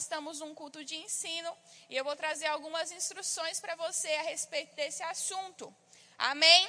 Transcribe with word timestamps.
estamos 0.00 0.40
num 0.40 0.54
culto 0.54 0.82
de 0.82 0.96
ensino 0.96 1.56
e 1.88 1.96
eu 1.96 2.04
vou 2.04 2.16
trazer 2.16 2.46
algumas 2.46 2.90
instruções 2.90 3.60
para 3.60 3.74
você 3.76 4.08
a 4.14 4.22
respeito 4.22 4.74
desse 4.74 5.02
assunto. 5.02 5.74
Amém? 6.18 6.68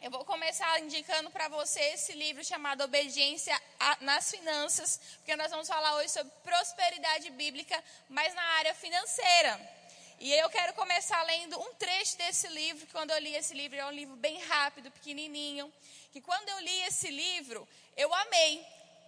Eu 0.00 0.10
vou 0.10 0.24
começar 0.24 0.80
indicando 0.80 1.30
para 1.30 1.48
você 1.48 1.80
esse 1.80 2.12
livro 2.12 2.44
chamado 2.44 2.82
Obediência 2.82 3.60
nas 4.00 4.30
Finanças, 4.30 5.00
porque 5.16 5.36
nós 5.36 5.50
vamos 5.50 5.68
falar 5.68 5.96
hoje 5.96 6.10
sobre 6.10 6.32
prosperidade 6.42 7.30
bíblica, 7.30 7.82
mas 8.08 8.34
na 8.34 8.42
área 8.42 8.74
financeira. 8.74 9.60
E 10.18 10.32
eu 10.32 10.48
quero 10.48 10.72
começar 10.74 11.22
lendo 11.24 11.60
um 11.60 11.74
trecho 11.74 12.16
desse 12.16 12.48
livro, 12.48 12.86
que 12.86 12.92
quando 12.92 13.10
eu 13.10 13.18
li 13.18 13.34
esse 13.34 13.52
livro, 13.52 13.76
é 13.76 13.84
um 13.84 13.90
livro 13.90 14.16
bem 14.16 14.40
rápido, 14.44 14.90
pequenininho, 14.90 15.70
que 16.12 16.20
quando 16.22 16.48
eu 16.48 16.60
li 16.60 16.82
esse 16.84 17.10
livro, 17.10 17.68
eu 17.96 18.12
amei. 18.14 18.64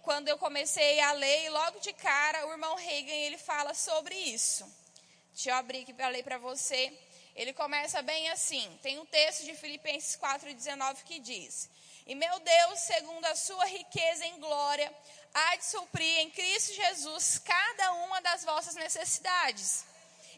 Quando 0.09 0.27
eu 0.27 0.39
comecei 0.39 0.99
a 1.01 1.11
ler, 1.11 1.45
e 1.45 1.49
logo 1.49 1.79
de 1.81 1.93
cara, 1.93 2.47
o 2.47 2.51
irmão 2.51 2.75
Reagan, 2.75 3.13
ele 3.13 3.37
fala 3.37 3.75
sobre 3.75 4.15
isso. 4.15 4.65
Deixa 5.35 5.51
eu 5.51 5.53
abrir 5.53 5.83
aqui 5.83 5.93
para 5.93 6.07
ler 6.07 6.23
para 6.23 6.39
você. 6.39 6.91
Ele 7.35 7.53
começa 7.53 8.01
bem 8.01 8.27
assim. 8.31 8.67
Tem 8.81 8.97
um 8.97 9.05
texto 9.05 9.45
de 9.45 9.53
Filipenses 9.53 10.17
4,19 10.17 11.03
que 11.03 11.19
diz: 11.19 11.69
E 12.07 12.15
meu 12.15 12.39
Deus, 12.39 12.79
segundo 12.79 13.23
a 13.25 13.35
sua 13.35 13.63
riqueza 13.65 14.25
em 14.25 14.39
glória, 14.39 14.91
há 15.31 15.55
de 15.57 15.65
suprir 15.65 16.21
em 16.21 16.31
Cristo 16.31 16.73
Jesus 16.73 17.37
cada 17.45 17.93
uma 17.93 18.19
das 18.19 18.43
vossas 18.43 18.73
necessidades. 18.73 19.85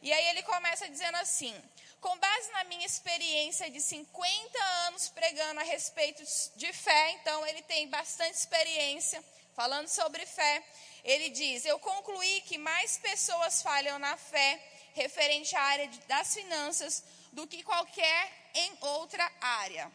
E 0.02 0.12
aí 0.12 0.28
ele 0.32 0.44
começa 0.44 0.90
dizendo 0.90 1.16
assim: 1.16 1.56
com 2.02 2.18
base 2.18 2.52
na 2.52 2.66
minha 2.66 2.86
experiência 2.86 3.72
de 3.72 3.80
50 3.80 4.64
anos 4.88 5.08
pregando 5.08 5.62
a 5.62 5.64
respeito 5.64 6.22
de 6.58 6.74
fé, 6.74 7.12
então 7.12 7.48
ele 7.48 7.62
tem 7.62 7.88
bastante 7.88 8.36
experiência 8.36 9.24
falando 9.54 9.88
sobre 9.88 10.26
fé. 10.26 10.64
Ele 11.04 11.30
diz: 11.30 11.66
Eu 11.66 11.80
concluí 11.80 12.42
que 12.42 12.58
mais 12.58 12.98
pessoas 12.98 13.62
falham 13.62 13.98
na 14.00 14.18
fé 14.18 14.62
referente 14.94 15.56
à 15.56 15.62
área 15.62 15.88
das 16.08 16.34
finanças 16.34 17.04
do 17.32 17.48
que 17.48 17.64
qualquer 17.64 18.52
em 18.54 18.78
outra 18.82 19.32
área. 19.40 19.92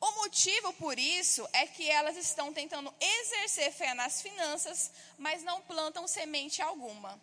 O 0.00 0.10
motivo 0.12 0.72
por 0.74 0.96
isso 0.98 1.48
é 1.52 1.66
que 1.66 1.90
elas 1.90 2.16
estão 2.16 2.52
tentando 2.52 2.94
exercer 3.00 3.72
fé 3.72 3.94
nas 3.94 4.22
finanças, 4.22 4.92
mas 5.16 5.42
não 5.42 5.60
plantam 5.62 6.06
semente 6.06 6.62
alguma. 6.62 7.20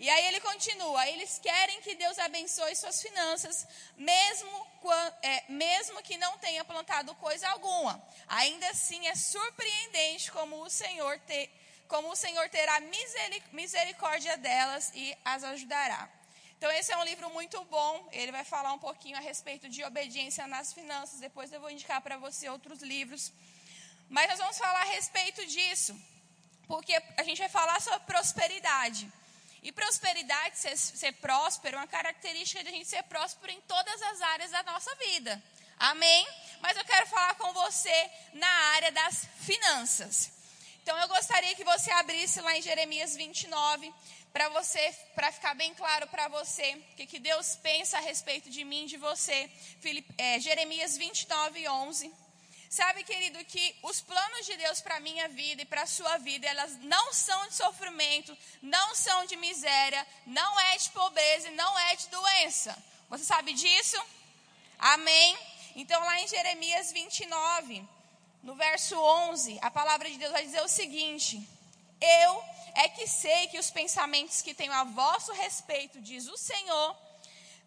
E 0.00 0.08
aí 0.08 0.26
ele 0.28 0.40
continua: 0.40 1.06
eles 1.10 1.38
querem 1.38 1.82
que 1.82 1.94
Deus 1.94 2.18
abençoe 2.18 2.74
suas 2.74 3.02
finanças, 3.02 3.66
mesmo, 3.98 4.66
é, 5.20 5.44
mesmo 5.46 6.02
que 6.02 6.16
não 6.16 6.38
tenha 6.38 6.64
plantado 6.64 7.14
coisa 7.16 7.46
alguma. 7.50 8.02
Ainda 8.26 8.66
assim 8.70 9.06
é 9.06 9.14
surpreendente 9.14 10.32
como 10.32 10.62
o 10.62 10.70
Senhor, 10.70 11.18
te, 11.26 11.50
como 11.86 12.08
o 12.10 12.16
Senhor 12.16 12.48
terá 12.48 12.80
misericórdia 13.52 14.38
delas 14.38 14.90
e 14.94 15.14
as 15.22 15.44
ajudará. 15.44 16.08
Então, 16.56 16.70
esse 16.72 16.92
é 16.92 16.96
um 16.96 17.04
livro 17.04 17.28
muito 17.30 17.62
bom. 17.66 18.08
Ele 18.10 18.32
vai 18.32 18.44
falar 18.44 18.72
um 18.72 18.78
pouquinho 18.78 19.18
a 19.18 19.20
respeito 19.20 19.68
de 19.68 19.84
obediência 19.84 20.46
nas 20.46 20.72
finanças. 20.72 21.20
Depois 21.20 21.52
eu 21.52 21.60
vou 21.60 21.70
indicar 21.70 22.00
para 22.00 22.16
você 22.16 22.48
outros 22.48 22.80
livros. 22.80 23.32
Mas 24.08 24.30
nós 24.30 24.38
vamos 24.38 24.58
falar 24.58 24.80
a 24.80 24.92
respeito 24.96 25.44
disso, 25.46 25.94
porque 26.66 26.94
a 27.16 27.22
gente 27.22 27.38
vai 27.38 27.48
falar 27.48 27.80
sobre 27.80 28.00
prosperidade. 28.00 29.10
E 29.62 29.70
prosperidade, 29.72 30.58
ser, 30.58 30.76
ser 30.76 31.12
próspero, 31.14 31.76
é 31.76 31.80
uma 31.80 31.86
característica 31.86 32.62
de 32.62 32.70
a 32.70 32.72
gente 32.72 32.88
ser 32.88 33.02
próspero 33.04 33.52
em 33.52 33.60
todas 33.62 34.02
as 34.02 34.20
áreas 34.22 34.50
da 34.50 34.62
nossa 34.62 34.94
vida. 34.96 35.42
Amém? 35.78 36.26
Mas 36.60 36.76
eu 36.76 36.84
quero 36.84 37.06
falar 37.06 37.34
com 37.34 37.52
você 37.52 38.10
na 38.34 38.50
área 38.74 38.92
das 38.92 39.26
finanças. 39.40 40.32
Então 40.82 40.98
eu 40.98 41.08
gostaria 41.08 41.54
que 41.54 41.64
você 41.64 41.90
abrisse 41.92 42.40
lá 42.40 42.56
em 42.56 42.62
Jeremias 42.62 43.14
29, 43.14 43.92
para 44.32 44.48
você, 44.50 44.94
para 45.14 45.32
ficar 45.32 45.54
bem 45.54 45.74
claro 45.74 46.06
para 46.06 46.28
você, 46.28 46.74
o 46.92 46.96
que, 46.96 47.06
que 47.06 47.18
Deus 47.18 47.56
pensa 47.56 47.98
a 47.98 48.00
respeito 48.00 48.48
de 48.48 48.64
mim, 48.64 48.86
de 48.86 48.96
você. 48.96 49.50
Filipe, 49.80 50.12
é, 50.16 50.38
Jeremias 50.38 50.96
29, 50.96 51.68
11. 51.68 52.12
Sabe, 52.70 53.02
querido, 53.02 53.44
que 53.46 53.74
os 53.82 54.00
planos 54.00 54.46
de 54.46 54.56
Deus 54.56 54.80
para 54.80 54.98
a 54.98 55.00
minha 55.00 55.26
vida 55.28 55.62
e 55.62 55.64
para 55.64 55.82
a 55.82 55.88
sua 55.88 56.18
vida, 56.18 56.46
elas 56.46 56.78
não 56.82 57.12
são 57.12 57.48
de 57.48 57.54
sofrimento, 57.56 58.38
não 58.62 58.94
são 58.94 59.26
de 59.26 59.34
miséria, 59.34 60.06
não 60.24 60.60
é 60.60 60.76
de 60.76 60.88
pobreza 60.90 61.48
e 61.48 61.56
não 61.56 61.76
é 61.76 61.96
de 61.96 62.06
doença. 62.06 62.80
Você 63.08 63.24
sabe 63.24 63.54
disso? 63.54 64.00
Amém? 64.78 65.36
Então, 65.74 66.00
lá 66.00 66.20
em 66.20 66.28
Jeremias 66.28 66.92
29, 66.92 67.84
no 68.44 68.54
verso 68.54 68.96
11, 68.96 69.58
a 69.62 69.70
palavra 69.72 70.08
de 70.08 70.16
Deus 70.16 70.30
vai 70.30 70.44
dizer 70.44 70.62
o 70.62 70.68
seguinte: 70.68 71.44
Eu 72.00 72.44
é 72.76 72.88
que 72.88 73.08
sei 73.08 73.48
que 73.48 73.58
os 73.58 73.72
pensamentos 73.72 74.42
que 74.42 74.54
tenho 74.54 74.72
a 74.72 74.84
vosso 74.84 75.32
respeito, 75.32 76.00
diz 76.00 76.28
o 76.28 76.36
Senhor, 76.36 76.96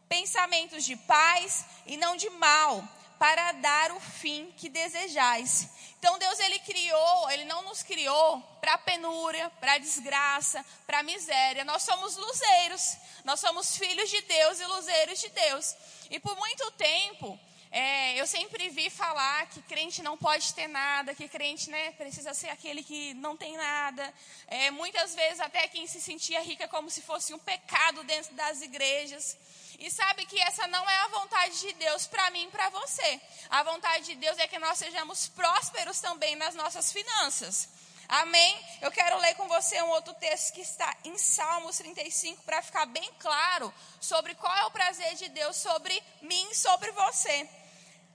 pensamentos 0.07 0.85
de 0.85 0.95
paz 0.95 1.65
e 1.85 1.97
não 1.97 2.15
de 2.15 2.29
mal, 2.29 2.81
para 3.19 3.51
dar 3.53 3.91
o 3.91 3.99
fim 3.99 4.51
que 4.57 4.69
desejais. 4.69 5.69
Então 5.99 6.19
Deus 6.19 6.39
ele 6.39 6.59
criou, 6.59 7.31
ele 7.31 7.45
não 7.45 7.61
nos 7.63 7.81
criou 7.81 8.41
para 8.59 8.77
penúria, 8.77 9.49
para 9.59 9.77
desgraça, 9.77 10.65
para 10.85 11.03
miséria. 11.03 11.63
Nós 11.63 11.83
somos 11.83 12.17
luzeiros, 12.17 12.97
nós 13.23 13.39
somos 13.39 13.77
filhos 13.77 14.09
de 14.09 14.21
Deus 14.21 14.59
e 14.59 14.65
luzeiros 14.65 15.19
de 15.19 15.29
Deus. 15.29 15.75
E 16.09 16.19
por 16.19 16.35
muito 16.35 16.69
tempo, 16.71 17.39
é, 17.73 18.21
eu 18.21 18.27
sempre 18.27 18.69
vi 18.69 18.87
falar 18.91 19.47
que 19.47 19.59
crente 19.63 20.03
não 20.03 20.15
pode 20.15 20.53
ter 20.53 20.67
nada, 20.67 21.15
que 21.15 21.27
crente 21.27 21.71
né, 21.71 21.91
precisa 21.93 22.31
ser 22.31 22.49
aquele 22.49 22.83
que 22.83 23.15
não 23.15 23.35
tem 23.35 23.57
nada. 23.57 24.13
É, 24.45 24.69
muitas 24.69 25.15
vezes 25.15 25.39
até 25.39 25.67
quem 25.67 25.87
se 25.87 25.99
sentia 25.99 26.39
rica 26.41 26.67
como 26.67 26.87
se 26.91 27.01
fosse 27.01 27.33
um 27.33 27.39
pecado 27.39 28.03
dentro 28.03 28.31
das 28.35 28.61
igrejas. 28.61 29.35
E 29.79 29.89
sabe 29.89 30.27
que 30.27 30.39
essa 30.39 30.67
não 30.67 30.87
é 30.87 30.97
a 30.97 31.07
vontade 31.07 31.59
de 31.61 31.73
Deus 31.73 32.05
para 32.05 32.29
mim 32.29 32.43
e 32.43 32.51
para 32.51 32.69
você. 32.69 33.19
A 33.49 33.63
vontade 33.63 34.05
de 34.05 34.15
Deus 34.17 34.37
é 34.37 34.47
que 34.47 34.59
nós 34.59 34.77
sejamos 34.77 35.29
prósperos 35.29 35.99
também 35.99 36.35
nas 36.35 36.53
nossas 36.53 36.91
finanças. 36.91 37.69
Amém? 38.07 38.55
Eu 38.83 38.91
quero 38.91 39.17
ler 39.17 39.33
com 39.33 39.47
você 39.47 39.81
um 39.81 39.89
outro 39.89 40.13
texto 40.13 40.53
que 40.53 40.61
está 40.61 40.95
em 41.03 41.17
Salmos 41.17 41.77
35 41.77 42.43
para 42.43 42.61
ficar 42.61 42.85
bem 42.85 43.09
claro 43.17 43.73
sobre 43.99 44.35
qual 44.35 44.55
é 44.57 44.65
o 44.65 44.71
prazer 44.71 45.15
de 45.15 45.27
Deus 45.29 45.57
sobre 45.57 45.99
mim 46.21 46.49
e 46.51 46.55
sobre 46.55 46.91
você. 46.91 47.49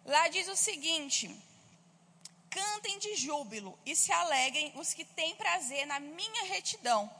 Lá 0.09 0.27
diz 0.29 0.49
o 0.49 0.57
seguinte: 0.57 1.31
Cantem 2.49 2.99
de 2.99 3.15
júbilo 3.15 3.79
e 3.85 3.95
se 3.95 4.11
alegrem 4.11 4.73
os 4.75 4.95
que 4.95 5.05
têm 5.05 5.37
prazer 5.37 5.87
na 5.87 6.01
minha 6.01 6.45
retidão. 6.45 7.11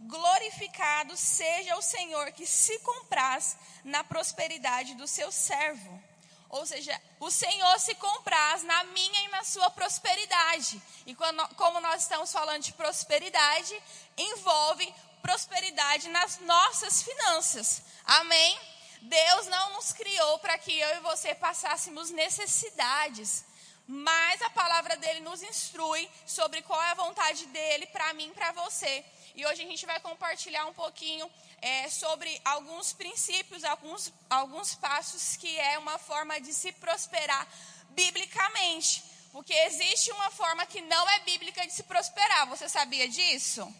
Glorificado 0.00 1.16
seja 1.16 1.74
o 1.76 1.80
Senhor 1.80 2.32
que 2.32 2.46
se 2.46 2.78
compraz 2.80 3.56
na 3.82 4.04
prosperidade 4.04 4.94
do 4.94 5.08
seu 5.08 5.32
servo. 5.32 6.02
Ou 6.50 6.66
seja, 6.66 7.00
o 7.18 7.30
Senhor 7.30 7.80
se 7.80 7.94
compraz 7.94 8.62
na 8.62 8.84
minha 8.84 9.24
e 9.24 9.28
na 9.28 9.42
sua 9.42 9.70
prosperidade. 9.70 10.80
E 11.06 11.14
quando, 11.14 11.48
como 11.56 11.80
nós 11.80 12.02
estamos 12.02 12.30
falando 12.30 12.62
de 12.62 12.74
prosperidade, 12.74 13.82
envolve 14.18 14.94
prosperidade 15.22 16.10
nas 16.10 16.38
nossas 16.40 17.02
finanças. 17.02 17.82
Amém? 18.04 18.73
Deus 19.04 19.46
não 19.48 19.74
nos 19.74 19.92
criou 19.92 20.38
para 20.38 20.56
que 20.56 20.72
eu 20.78 20.96
e 20.96 21.00
você 21.00 21.34
passássemos 21.34 22.10
necessidades, 22.10 23.44
mas 23.86 24.40
a 24.40 24.48
palavra 24.48 24.96
dele 24.96 25.20
nos 25.20 25.42
instrui 25.42 26.08
sobre 26.26 26.62
qual 26.62 26.82
é 26.82 26.90
a 26.90 26.94
vontade 26.94 27.44
dele 27.46 27.86
para 27.86 28.14
mim 28.14 28.28
e 28.28 28.34
para 28.34 28.52
você. 28.52 29.04
E 29.34 29.44
hoje 29.44 29.62
a 29.62 29.66
gente 29.66 29.84
vai 29.84 30.00
compartilhar 30.00 30.64
um 30.66 30.72
pouquinho 30.72 31.30
é, 31.60 31.90
sobre 31.90 32.40
alguns 32.46 32.94
princípios, 32.94 33.62
alguns, 33.62 34.10
alguns 34.30 34.74
passos 34.74 35.36
que 35.36 35.58
é 35.58 35.78
uma 35.78 35.98
forma 35.98 36.40
de 36.40 36.54
se 36.54 36.72
prosperar 36.72 37.46
biblicamente. 37.90 39.04
Porque 39.32 39.52
existe 39.52 40.12
uma 40.12 40.30
forma 40.30 40.64
que 40.64 40.80
não 40.80 41.10
é 41.10 41.18
bíblica 41.20 41.66
de 41.66 41.74
se 41.74 41.82
prosperar. 41.82 42.46
Você 42.46 42.70
sabia 42.70 43.06
disso? 43.06 43.70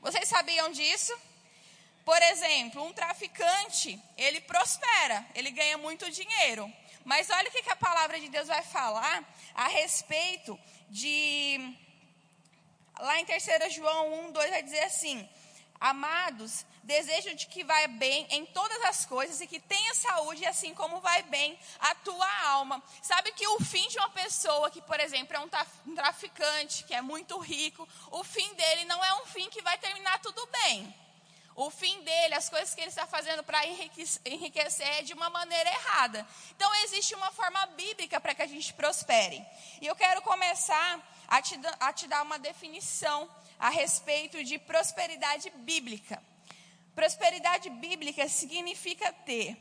Vocês 0.00 0.28
sabiam 0.28 0.70
disso? 0.70 1.12
Por 2.04 2.20
exemplo, 2.22 2.84
um 2.84 2.92
traficante, 2.92 4.00
ele 4.16 4.40
prospera, 4.42 5.26
ele 5.34 5.50
ganha 5.50 5.78
muito 5.78 6.10
dinheiro. 6.10 6.70
Mas 7.04 7.30
olha 7.30 7.48
o 7.48 7.52
que, 7.52 7.70
a 7.70 7.76
palavra 7.76 8.20
de 8.20 8.28
Deus 8.28 8.48
vai 8.48 8.62
falar 8.62 9.24
a 9.54 9.68
respeito 9.68 10.58
de. 10.88 11.76
Lá 12.98 13.18
em 13.20 13.24
3 13.24 13.72
João 13.74 14.28
1, 14.28 14.32
2 14.32 14.50
vai 14.50 14.62
dizer 14.62 14.84
assim: 14.84 15.28
Amados, 15.80 16.64
desejo 16.82 17.34
de 17.34 17.46
que 17.46 17.64
vá 17.64 17.86
bem 17.88 18.26
em 18.30 18.46
todas 18.46 18.82
as 18.84 19.04
coisas 19.04 19.40
e 19.40 19.46
que 19.46 19.60
tenha 19.60 19.94
saúde, 19.94 20.46
assim 20.46 20.74
como 20.74 21.00
vai 21.00 21.22
bem 21.24 21.58
a 21.78 21.94
tua 21.96 22.42
alma. 22.44 22.82
Sabe 23.02 23.32
que 23.32 23.46
o 23.48 23.60
fim 23.60 23.86
de 23.88 23.98
uma 23.98 24.10
pessoa 24.10 24.70
que, 24.70 24.80
por 24.80 25.00
exemplo, 25.00 25.36
é 25.36 25.40
um 25.40 25.94
traficante, 25.94 26.84
que 26.84 26.94
é 26.94 27.02
muito 27.02 27.38
rico, 27.38 27.88
o 28.10 28.22
fim 28.22 28.54
dele 28.54 28.84
não 28.84 29.04
é 29.04 29.14
um 29.22 29.26
fim 29.26 29.50
que 29.50 29.62
vai 29.62 29.76
terminar 29.78 30.20
tudo 30.20 30.46
bem. 30.46 31.03
O 31.56 31.70
fim 31.70 32.02
dele, 32.02 32.34
as 32.34 32.48
coisas 32.48 32.74
que 32.74 32.80
ele 32.80 32.88
está 32.88 33.06
fazendo 33.06 33.44
para 33.44 33.64
enriquecer 33.66 34.86
é 34.86 35.02
de 35.02 35.12
uma 35.12 35.30
maneira 35.30 35.70
errada. 35.70 36.26
Então, 36.56 36.74
existe 36.82 37.14
uma 37.14 37.30
forma 37.30 37.64
bíblica 37.66 38.20
para 38.20 38.34
que 38.34 38.42
a 38.42 38.46
gente 38.46 38.72
prospere. 38.74 39.44
E 39.80 39.86
eu 39.86 39.94
quero 39.94 40.20
começar 40.22 41.00
a 41.28 41.40
te, 41.40 41.58
a 41.78 41.92
te 41.92 42.08
dar 42.08 42.22
uma 42.22 42.38
definição 42.38 43.30
a 43.58 43.68
respeito 43.68 44.42
de 44.42 44.58
prosperidade 44.58 45.48
bíblica. 45.50 46.20
Prosperidade 46.94 47.70
bíblica 47.70 48.28
significa 48.28 49.12
ter 49.12 49.56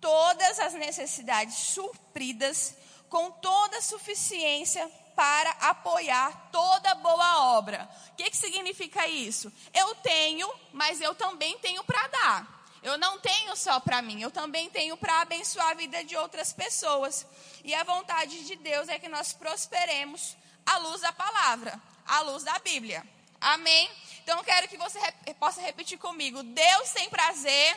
todas 0.00 0.58
as 0.58 0.74
necessidades 0.74 1.54
supridas 1.54 2.74
com 3.08 3.30
toda 3.30 3.78
a 3.78 3.82
suficiência 3.82 4.90
para 5.14 5.50
apoiar 5.68 6.48
toda 6.50 6.94
boa 6.96 7.56
obra. 7.56 7.88
O 8.12 8.16
que, 8.16 8.30
que 8.30 8.36
significa 8.36 9.06
isso? 9.06 9.52
Eu 9.72 9.94
tenho, 9.96 10.52
mas 10.72 11.00
eu 11.00 11.14
também 11.14 11.58
tenho 11.58 11.82
para 11.84 12.06
dar. 12.08 12.54
Eu 12.82 12.98
não 12.98 13.18
tenho 13.18 13.56
só 13.56 13.80
para 13.80 14.02
mim, 14.02 14.20
eu 14.20 14.30
também 14.30 14.68
tenho 14.68 14.96
para 14.96 15.22
abençoar 15.22 15.70
a 15.70 15.74
vida 15.74 16.04
de 16.04 16.16
outras 16.16 16.52
pessoas. 16.52 17.26
E 17.64 17.74
a 17.74 17.82
vontade 17.82 18.44
de 18.44 18.56
Deus 18.56 18.88
é 18.88 18.98
que 18.98 19.08
nós 19.08 19.32
prosperemos 19.32 20.36
à 20.66 20.76
luz 20.78 21.00
da 21.00 21.10
palavra, 21.12 21.80
à 22.06 22.20
luz 22.20 22.44
da 22.44 22.58
Bíblia. 22.58 23.02
Amém? 23.40 23.90
Então 24.22 24.36
eu 24.38 24.44
quero 24.44 24.68
que 24.68 24.76
você 24.76 25.00
possa 25.40 25.60
repetir 25.60 25.98
comigo: 25.98 26.42
Deus 26.42 26.90
tem 26.90 27.08
prazer 27.08 27.76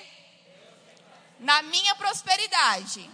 na 1.39 1.61
minha 1.61 1.95
prosperidade. 1.95 3.09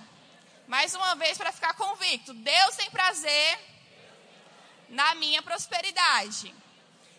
Mais 0.67 0.95
uma 0.95 1.15
vez 1.15 1.37
para 1.37 1.51
ficar 1.51 1.73
convicto: 1.75 2.33
Deus 2.33 2.75
tem 2.75 2.89
prazer 2.89 3.72
na 4.89 5.15
minha 5.15 5.41
prosperidade. 5.41 6.53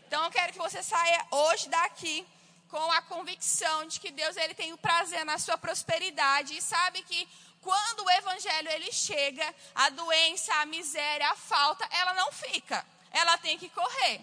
Então 0.06 0.24
eu 0.24 0.30
quero 0.30 0.52
que 0.52 0.58
você 0.58 0.82
saia 0.82 1.26
hoje 1.30 1.68
daqui 1.68 2.26
com 2.68 2.90
a 2.92 3.02
convicção 3.02 3.86
de 3.86 4.00
que 4.00 4.10
Deus 4.10 4.36
ele 4.36 4.54
tem 4.54 4.72
o 4.72 4.78
prazer 4.78 5.24
na 5.24 5.38
sua 5.38 5.56
prosperidade 5.56 6.56
e 6.56 6.62
sabe 6.62 7.02
que 7.02 7.28
quando 7.60 8.04
o 8.04 8.10
evangelho 8.10 8.68
ele 8.70 8.92
chega, 8.92 9.54
a 9.74 9.88
doença, 9.88 10.52
a 10.56 10.66
miséria, 10.66 11.30
a 11.30 11.36
falta, 11.36 11.88
ela 11.90 12.12
não 12.14 12.30
fica. 12.30 12.84
Ela 13.10 13.38
tem 13.38 13.58
que 13.58 13.70
correr. 13.70 14.20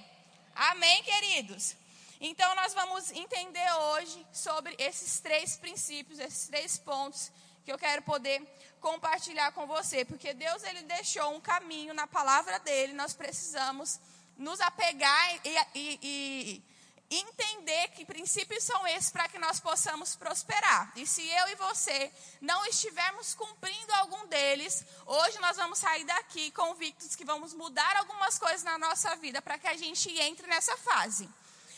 Amém, 0.55 1.01
queridos. 1.03 1.75
Então 2.19 2.53
nós 2.55 2.73
vamos 2.73 3.09
entender 3.11 3.71
hoje 3.73 4.25
sobre 4.31 4.75
esses 4.77 5.19
três 5.19 5.57
princípios, 5.57 6.19
esses 6.19 6.47
três 6.47 6.77
pontos 6.77 7.31
que 7.65 7.71
eu 7.71 7.79
quero 7.79 8.01
poder 8.03 8.41
compartilhar 8.81 9.51
com 9.53 9.65
você, 9.67 10.03
porque 10.03 10.33
Deus 10.33 10.63
ele 10.63 10.81
deixou 10.83 11.33
um 11.35 11.39
caminho 11.39 11.93
na 11.93 12.07
palavra 12.07 12.59
dele, 12.59 12.93
nós 12.93 13.13
precisamos 13.13 13.99
nos 14.37 14.59
apegar 14.59 15.39
e, 15.45 15.55
e, 15.75 15.99
e 16.01 16.63
entender 17.11 17.89
que 17.89 18.05
princípios 18.05 18.63
são 18.63 18.87
esses 18.87 19.11
para 19.11 19.27
que 19.27 19.37
nós 19.37 19.59
possamos 19.59 20.15
prosperar. 20.15 20.91
E 20.95 21.05
se 21.05 21.27
eu 21.27 21.49
e 21.49 21.55
você 21.55 22.11
não 22.41 22.65
estivermos 22.65 23.35
cumprindo 23.35 23.93
algum 23.95 24.25
deles, 24.27 24.83
hoje 25.05 25.37
nós 25.39 25.57
vamos 25.57 25.77
sair 25.77 26.05
daqui 26.05 26.49
convictos 26.51 27.15
que 27.15 27.25
vamos 27.25 27.53
mudar 27.53 27.95
algumas 27.97 28.39
coisas 28.39 28.63
na 28.63 28.77
nossa 28.77 29.15
vida 29.17 29.41
para 29.41 29.59
que 29.59 29.67
a 29.67 29.77
gente 29.77 30.09
entre 30.19 30.47
nessa 30.47 30.75
fase. 30.77 31.29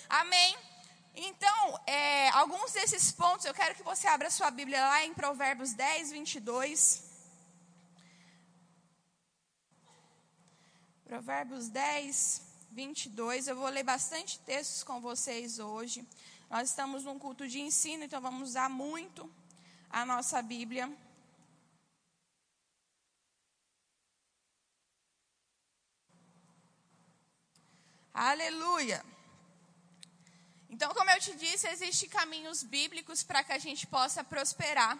Amém? 0.07 0.72
Alguns 2.43 2.73
desses 2.73 3.09
pontos, 3.09 3.45
eu 3.45 3.53
quero 3.53 3.73
que 3.73 3.83
você 3.83 4.05
abra 4.05 4.29
sua 4.29 4.51
Bíblia 4.51 4.85
lá 4.85 5.05
em 5.05 5.13
Provérbios 5.13 5.71
10, 5.71 6.11
22. 6.11 7.01
Provérbios 11.05 11.69
10, 11.69 12.41
22. 12.69 13.47
Eu 13.47 13.55
vou 13.55 13.69
ler 13.69 13.83
bastante 13.83 14.39
textos 14.39 14.83
com 14.83 14.99
vocês 14.99 15.57
hoje. 15.57 16.05
Nós 16.49 16.67
estamos 16.67 17.05
num 17.05 17.17
culto 17.17 17.47
de 17.47 17.61
ensino, 17.61 18.03
então 18.03 18.19
vamos 18.19 18.49
usar 18.49 18.69
muito 18.69 19.31
a 19.89 20.05
nossa 20.05 20.41
Bíblia. 20.41 20.91
Aleluia. 28.13 29.12
Então, 30.73 30.91
como 30.91 31.07
eu 31.11 31.19
te 31.19 31.35
disse, 31.35 31.67
existem 31.67 32.09
caminhos 32.09 32.63
bíblicos 32.63 33.21
para 33.21 33.43
que 33.43 33.51
a 33.51 33.59
gente 33.59 33.85
possa 33.85 34.23
prosperar. 34.23 34.97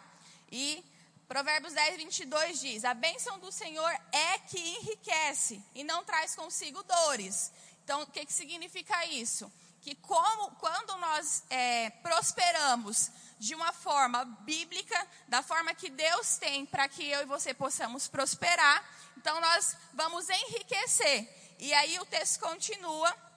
E 0.52 0.86
Provérbios 1.28 1.74
10, 1.74 1.98
22 1.98 2.60
diz: 2.60 2.86
A 2.86 2.94
bênção 2.94 3.40
do 3.40 3.52
Senhor 3.52 3.92
é 4.12 4.38
que 4.38 4.60
enriquece 4.60 5.60
e 5.74 5.84
não 5.84 6.04
traz 6.04 6.36
consigo 6.36 6.84
dores. 6.84 7.52
Então, 7.84 8.04
o 8.04 8.06
que, 8.06 8.24
que 8.24 8.32
significa 8.32 9.04
isso? 9.08 9.52
Que 9.82 9.96
como, 9.96 10.52
quando 10.58 10.96
nós 10.98 11.44
é, 11.50 11.90
prosperamos 11.90 13.10
de 13.40 13.56
uma 13.56 13.74
forma 13.74 14.26
bíblica, 14.26 15.08
da 15.28 15.42
forma 15.42 15.74
que 15.74 15.90
Deus 15.90 16.38
tem 16.38 16.68
para 16.68 16.88
que 16.88 17.04
eu 17.04 17.24
e 17.24 17.26
você 17.26 17.52
possamos 17.52 18.08
prosperar, 18.08 18.88
então 19.18 19.42
nós 19.42 19.76
vamos 19.92 20.30
enriquecer. 20.30 21.28
E 21.58 21.74
aí 21.74 21.98
o 21.98 22.06
texto 22.06 22.42
continua 22.42 23.33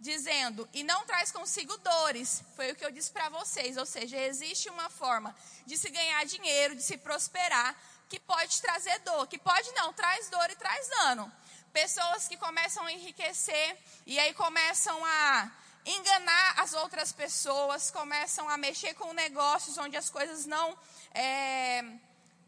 dizendo, 0.00 0.68
e 0.72 0.82
não 0.82 1.04
traz 1.04 1.32
consigo 1.32 1.76
dores. 1.78 2.42
Foi 2.54 2.70
o 2.70 2.74
que 2.76 2.84
eu 2.84 2.90
disse 2.90 3.10
para 3.10 3.28
vocês. 3.28 3.76
Ou 3.76 3.86
seja, 3.86 4.16
existe 4.16 4.68
uma 4.68 4.88
forma 4.88 5.34
de 5.66 5.76
se 5.76 5.90
ganhar 5.90 6.24
dinheiro, 6.24 6.76
de 6.76 6.82
se 6.82 6.96
prosperar, 6.96 7.76
que 8.08 8.18
pode 8.20 8.60
trazer 8.62 8.98
dor, 9.00 9.26
que 9.26 9.38
pode 9.38 9.70
não, 9.72 9.92
traz 9.92 10.28
dor 10.30 10.50
e 10.50 10.56
traz 10.56 10.88
dano. 10.88 11.30
Pessoas 11.72 12.26
que 12.26 12.36
começam 12.36 12.84
a 12.84 12.92
enriquecer 12.92 13.76
e 14.06 14.18
aí 14.18 14.32
começam 14.34 15.04
a 15.04 15.50
enganar 15.84 16.60
as 16.60 16.72
outras 16.74 17.12
pessoas, 17.12 17.90
começam 17.90 18.48
a 18.48 18.56
mexer 18.56 18.94
com 18.94 19.12
negócios 19.12 19.76
onde 19.78 19.96
as 19.96 20.08
coisas 20.08 20.46
não. 20.46 20.76
É, 21.14 21.82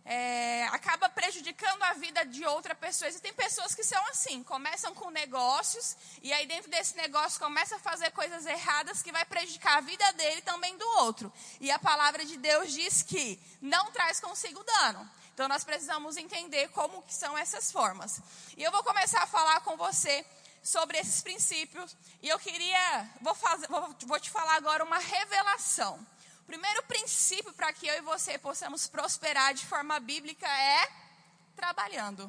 é, 0.05 0.65
acaba 0.69 1.09
prejudicando 1.09 1.83
a 1.83 1.93
vida 1.95 2.25
de 2.25 2.45
outra 2.45 2.75
pessoa. 2.75 3.09
Existem 3.09 3.33
pessoas 3.33 3.75
que 3.75 3.85
são 3.85 4.05
assim, 4.09 4.43
começam 4.43 4.95
com 4.95 5.11
negócios 5.11 5.97
e 6.23 6.33
aí 6.33 6.47
dentro 6.47 6.71
desse 6.71 6.97
negócio 6.97 7.41
começa 7.41 7.77
a 7.77 7.79
fazer 7.79 8.11
coisas 8.13 8.47
erradas 8.47 9.03
que 9.03 9.13
vai 9.13 9.25
prejudicar 9.25 9.79
a 9.79 9.81
vida 9.81 10.13
dele 10.13 10.39
e 10.39 10.43
também 10.43 10.77
do 10.77 10.89
outro. 10.99 11.33
E 11.61 11.71
a 11.71 11.79
palavra 11.79 12.25
de 12.25 12.37
Deus 12.37 12.73
diz 12.73 13.03
que 13.03 13.39
não 13.61 13.91
traz 13.93 14.21
consigo 14.21 14.63
dano. 14.65 15.09
Então 15.35 15.49
nós 15.49 15.65
precisamos 15.65 16.17
entender 16.17 16.69
como 16.69 17.03
que 17.03 17.15
são 17.15 17.37
essas 17.37 17.71
formas. 17.71 18.21
E 18.57 18.63
eu 18.63 18.71
vou 18.71 18.83
começar 18.83 19.23
a 19.23 19.27
falar 19.27 19.61
com 19.61 19.77
você 19.77 20.25
sobre 20.63 20.99
esses 20.99 21.23
princípios 21.23 21.97
e 22.23 22.29
eu 22.29 22.39
queria 22.39 23.09
vou, 23.23 23.35
fazer, 23.35 23.67
vou, 23.69 23.95
vou 24.07 24.21
te 24.21 24.29
falar 24.29 24.57
agora 24.57 24.85
uma 24.85 24.99
revelação 24.99 25.99
primeiro 26.51 26.83
princípio 26.83 27.53
para 27.53 27.73
que 27.73 27.87
eu 27.87 27.95
e 27.99 28.01
você 28.01 28.37
possamos 28.37 28.89
prosperar 28.89 29.55
de 29.55 29.65
forma 29.65 30.01
bíblica 30.01 30.49
é 30.49 30.91
trabalhando. 31.55 32.23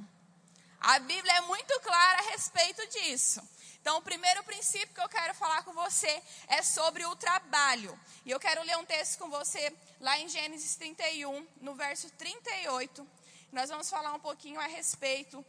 A 0.80 1.00
Bíblia 1.00 1.34
é 1.38 1.42
muito 1.42 1.80
clara 1.80 2.20
a 2.20 2.30
respeito 2.30 2.86
disso. 2.90 3.42
Então, 3.82 3.98
o 3.98 4.02
primeiro 4.04 4.44
princípio 4.44 4.94
que 4.94 5.02
eu 5.02 5.10
quero 5.10 5.34
falar 5.34 5.64
com 5.64 5.74
você 5.74 6.22
é 6.48 6.62
sobre 6.62 7.04
o 7.04 7.16
trabalho. 7.16 8.00
E 8.24 8.30
eu 8.30 8.40
quero 8.40 8.62
ler 8.62 8.78
um 8.78 8.86
texto 8.86 9.18
com 9.18 9.28
você 9.28 9.76
lá 10.00 10.20
em 10.20 10.30
Gênesis 10.30 10.76
31, 10.76 11.48
no 11.60 11.74
verso 11.74 12.08
38. 12.12 13.08
Nós 13.52 13.72
vamos 13.72 13.90
falar 13.90 14.14
um 14.14 14.20
pouquinho 14.20 14.60
a 14.60 14.68
respeito 14.68 15.44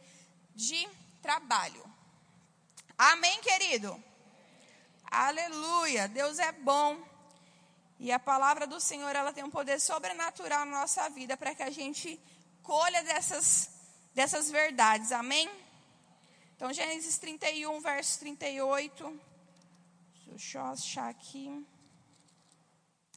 de 0.55 0.89
trabalho. 1.21 1.83
Amém, 2.97 3.39
querido? 3.41 4.03
Aleluia. 5.11 6.07
Deus 6.07 6.39
é 6.39 6.51
bom. 6.51 7.12
E 8.03 8.11
a 8.11 8.19
palavra 8.19 8.67
do 8.67 8.81
Senhor, 8.81 9.15
ela 9.15 9.31
tem 9.31 9.45
um 9.45 9.49
poder 9.49 9.79
sobrenatural 9.79 10.65
na 10.65 10.79
nossa 10.81 11.09
vida 11.09 11.37
para 11.37 11.55
que 11.55 11.63
a 11.63 11.69
gente 11.69 12.19
colha 12.61 13.01
dessas, 13.01 13.69
dessas 14.13 14.51
verdades. 14.51 15.13
Amém? 15.13 15.49
Então, 16.53 16.73
Gênesis 16.73 17.17
31, 17.17 17.79
verso 17.79 18.19
38. 18.19 19.21
Deixa 20.27 20.57
eu 20.57 20.65
achar 20.65 21.07
aqui. 21.07 21.65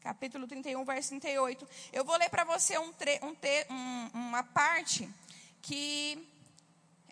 Capítulo 0.00 0.46
31, 0.46 0.84
verso 0.84 1.08
38. 1.08 1.68
Eu 1.92 2.04
vou 2.04 2.16
ler 2.16 2.30
para 2.30 2.44
você 2.44 2.78
um, 2.78 2.94
um, 3.24 3.74
um, 3.74 4.10
uma 4.14 4.44
parte 4.44 5.12
que 5.62 6.32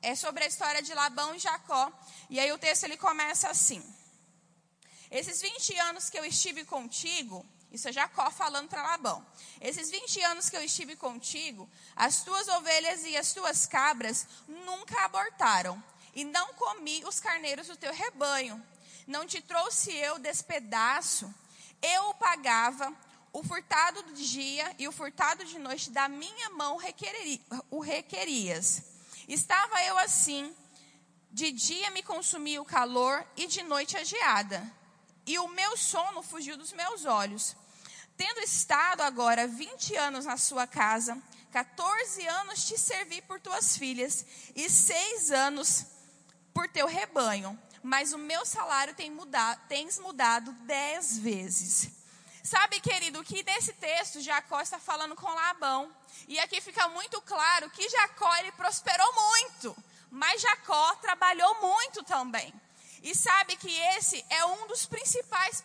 é 0.00 0.14
sobre 0.14 0.44
a 0.44 0.46
história 0.46 0.80
de 0.80 0.94
Labão 0.94 1.34
e 1.34 1.40
Jacó. 1.40 1.90
E 2.30 2.38
aí 2.38 2.52
o 2.52 2.58
texto 2.58 2.84
ele 2.84 2.96
começa 2.96 3.48
assim: 3.48 3.82
Esses 5.10 5.42
20 5.42 5.76
anos 5.80 6.08
que 6.08 6.16
eu 6.16 6.24
estive 6.24 6.64
contigo, 6.64 7.44
isso 7.74 7.88
é 7.88 7.92
Jacó 7.92 8.30
falando 8.30 8.68
para 8.68 8.84
Labão. 8.84 9.26
Esses 9.60 9.90
20 9.90 10.22
anos 10.22 10.48
que 10.48 10.56
eu 10.56 10.62
estive 10.62 10.94
contigo, 10.94 11.68
as 11.96 12.22
tuas 12.22 12.46
ovelhas 12.46 13.04
e 13.04 13.16
as 13.16 13.34
tuas 13.34 13.66
cabras 13.66 14.28
nunca 14.46 15.04
abortaram, 15.04 15.82
e 16.14 16.24
não 16.24 16.54
comi 16.54 17.04
os 17.04 17.18
carneiros 17.18 17.66
do 17.66 17.76
teu 17.76 17.92
rebanho. 17.92 18.64
Não 19.08 19.26
te 19.26 19.40
trouxe 19.40 19.92
eu 19.92 20.20
despedaço. 20.20 21.34
Eu 21.82 22.10
o 22.10 22.14
pagava, 22.14 22.94
o 23.32 23.42
furtado 23.42 24.04
do 24.04 24.12
dia 24.12 24.72
e 24.78 24.86
o 24.86 24.92
furtado 24.92 25.44
de 25.44 25.58
noite 25.58 25.90
da 25.90 26.08
minha 26.08 26.50
mão 26.50 26.78
o 27.70 27.80
requerias. 27.80 28.82
Estava 29.26 29.82
eu 29.82 29.98
assim, 29.98 30.54
de 31.32 31.50
dia 31.50 31.90
me 31.90 32.04
consumia 32.04 32.62
o 32.62 32.64
calor 32.64 33.26
e 33.36 33.48
de 33.48 33.64
noite 33.64 33.96
a 33.96 34.04
geada. 34.04 34.72
E 35.26 35.38
o 35.38 35.48
meu 35.48 35.76
sono 35.76 36.22
fugiu 36.22 36.56
dos 36.56 36.72
meus 36.72 37.04
olhos. 37.04 37.56
Tendo 38.16 38.40
estado 38.40 39.02
agora 39.02 39.46
20 39.46 39.96
anos 39.96 40.24
na 40.24 40.36
sua 40.36 40.66
casa, 40.66 41.20
14 41.50 42.26
anos 42.26 42.64
te 42.64 42.78
servi 42.78 43.20
por 43.22 43.40
tuas 43.40 43.76
filhas 43.76 44.24
e 44.54 44.68
seis 44.70 45.30
anos 45.30 45.86
por 46.52 46.68
teu 46.68 46.86
rebanho, 46.86 47.58
mas 47.82 48.12
o 48.12 48.18
meu 48.18 48.46
salário 48.46 48.94
tem 48.94 49.10
mudado, 49.10 49.60
tens 49.68 49.98
mudado 49.98 50.52
dez 50.62 51.18
vezes. 51.18 51.90
Sabe, 52.44 52.78
querido, 52.78 53.24
que 53.24 53.42
nesse 53.42 53.72
texto 53.72 54.20
Jacó 54.20 54.60
está 54.60 54.78
falando 54.78 55.16
com 55.16 55.26
Labão. 55.26 55.90
E 56.28 56.38
aqui 56.38 56.60
fica 56.60 56.86
muito 56.88 57.20
claro 57.22 57.70
que 57.70 57.88
Jacó 57.88 58.36
ele 58.36 58.52
prosperou 58.52 59.12
muito, 59.14 59.76
mas 60.10 60.42
Jacó 60.42 60.94
trabalhou 60.96 61.60
muito 61.60 62.02
também. 62.04 62.52
E 63.04 63.14
sabe 63.14 63.54
que 63.56 63.70
esse 63.70 64.24
é 64.30 64.46
um 64.46 64.66
dos 64.66 64.86
principais 64.86 65.62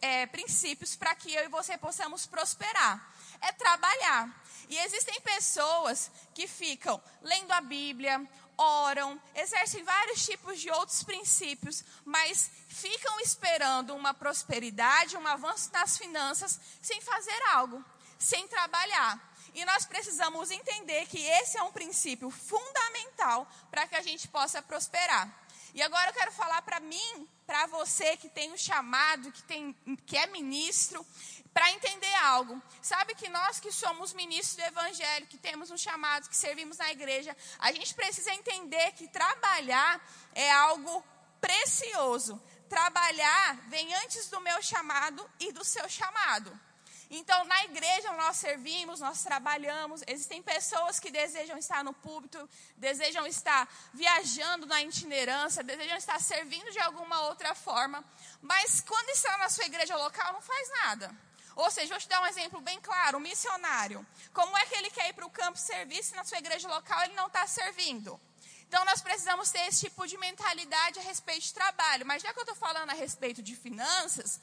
é, 0.00 0.24
princípios 0.24 0.96
para 0.96 1.14
que 1.14 1.34
eu 1.34 1.44
e 1.44 1.48
você 1.48 1.76
possamos 1.76 2.24
prosperar. 2.24 3.14
É 3.42 3.52
trabalhar. 3.52 4.42
E 4.70 4.78
existem 4.78 5.20
pessoas 5.20 6.10
que 6.34 6.48
ficam 6.48 6.98
lendo 7.20 7.52
a 7.52 7.60
Bíblia, 7.60 8.26
oram, 8.56 9.20
exercem 9.34 9.84
vários 9.84 10.24
tipos 10.24 10.58
de 10.58 10.70
outros 10.70 11.04
princípios, 11.04 11.84
mas 12.06 12.50
ficam 12.68 13.20
esperando 13.20 13.94
uma 13.94 14.14
prosperidade, 14.14 15.14
um 15.14 15.26
avanço 15.26 15.70
nas 15.70 15.98
finanças, 15.98 16.58
sem 16.80 17.02
fazer 17.02 17.42
algo, 17.50 17.84
sem 18.18 18.48
trabalhar. 18.48 19.20
E 19.54 19.62
nós 19.66 19.84
precisamos 19.84 20.50
entender 20.50 21.06
que 21.06 21.20
esse 21.20 21.58
é 21.58 21.62
um 21.62 21.70
princípio 21.70 22.30
fundamental 22.30 23.46
para 23.70 23.86
que 23.86 23.94
a 23.94 24.02
gente 24.02 24.26
possa 24.26 24.62
prosperar. 24.62 25.47
E 25.74 25.82
agora 25.82 26.10
eu 26.10 26.14
quero 26.14 26.32
falar 26.32 26.62
para 26.62 26.80
mim, 26.80 27.28
para 27.46 27.66
você 27.66 28.16
que 28.16 28.28
tem 28.28 28.52
um 28.52 28.56
chamado, 28.56 29.30
que, 29.32 29.42
tem, 29.42 29.72
que 30.06 30.16
é 30.16 30.26
ministro, 30.26 31.04
para 31.52 31.70
entender 31.72 32.14
algo. 32.16 32.60
Sabe 32.80 33.14
que 33.14 33.28
nós 33.28 33.58
que 33.58 33.72
somos 33.72 34.12
ministros 34.12 34.56
do 34.56 34.62
Evangelho, 34.62 35.26
que 35.26 35.38
temos 35.38 35.70
um 35.70 35.76
chamado, 35.76 36.28
que 36.28 36.36
servimos 36.36 36.78
na 36.78 36.90
igreja, 36.90 37.36
a 37.58 37.72
gente 37.72 37.94
precisa 37.94 38.32
entender 38.32 38.92
que 38.92 39.08
trabalhar 39.08 40.00
é 40.34 40.50
algo 40.50 41.04
precioso. 41.40 42.40
Trabalhar 42.68 43.56
vem 43.68 43.94
antes 43.94 44.28
do 44.28 44.40
meu 44.40 44.62
chamado 44.62 45.28
e 45.40 45.52
do 45.52 45.64
seu 45.64 45.88
chamado. 45.88 46.67
Então, 47.10 47.42
na 47.44 47.64
igreja 47.64 48.12
nós 48.12 48.36
servimos, 48.36 49.00
nós 49.00 49.22
trabalhamos. 49.22 50.02
Existem 50.06 50.42
pessoas 50.42 51.00
que 51.00 51.10
desejam 51.10 51.56
estar 51.56 51.82
no 51.82 51.94
púlpito, 51.94 52.48
desejam 52.76 53.26
estar 53.26 53.66
viajando 53.94 54.66
na 54.66 54.82
itinerância, 54.82 55.62
desejam 55.62 55.96
estar 55.96 56.20
servindo 56.20 56.70
de 56.70 56.78
alguma 56.80 57.22
outra 57.22 57.54
forma. 57.54 58.04
Mas 58.42 58.82
quando 58.82 59.08
está 59.08 59.38
na 59.38 59.48
sua 59.48 59.64
igreja 59.64 59.96
local, 59.96 60.34
não 60.34 60.42
faz 60.42 60.68
nada. 60.82 61.10
Ou 61.56 61.70
seja, 61.70 61.88
vou 61.88 61.98
te 61.98 62.08
dar 62.08 62.20
um 62.20 62.26
exemplo 62.26 62.60
bem 62.60 62.78
claro: 62.80 63.16
um 63.16 63.20
missionário. 63.20 64.06
Como 64.34 64.56
é 64.58 64.66
que 64.66 64.76
ele 64.76 64.90
quer 64.90 65.08
ir 65.08 65.14
para 65.14 65.26
o 65.26 65.30
campo 65.30 65.58
servir 65.58 66.04
se 66.04 66.14
na 66.14 66.24
sua 66.24 66.38
igreja 66.38 66.68
local 66.68 67.02
ele 67.04 67.14
não 67.14 67.26
está 67.26 67.46
servindo? 67.46 68.20
Então, 68.68 68.84
nós 68.84 69.00
precisamos 69.00 69.50
ter 69.50 69.66
esse 69.66 69.86
tipo 69.86 70.06
de 70.06 70.18
mentalidade 70.18 70.98
a 70.98 71.02
respeito 71.02 71.44
de 71.44 71.54
trabalho. 71.54 72.04
Mas 72.04 72.22
já 72.22 72.34
que 72.34 72.38
eu 72.38 72.42
estou 72.42 72.54
falando 72.54 72.90
a 72.90 72.92
respeito 72.92 73.42
de 73.42 73.56
finanças, 73.56 74.38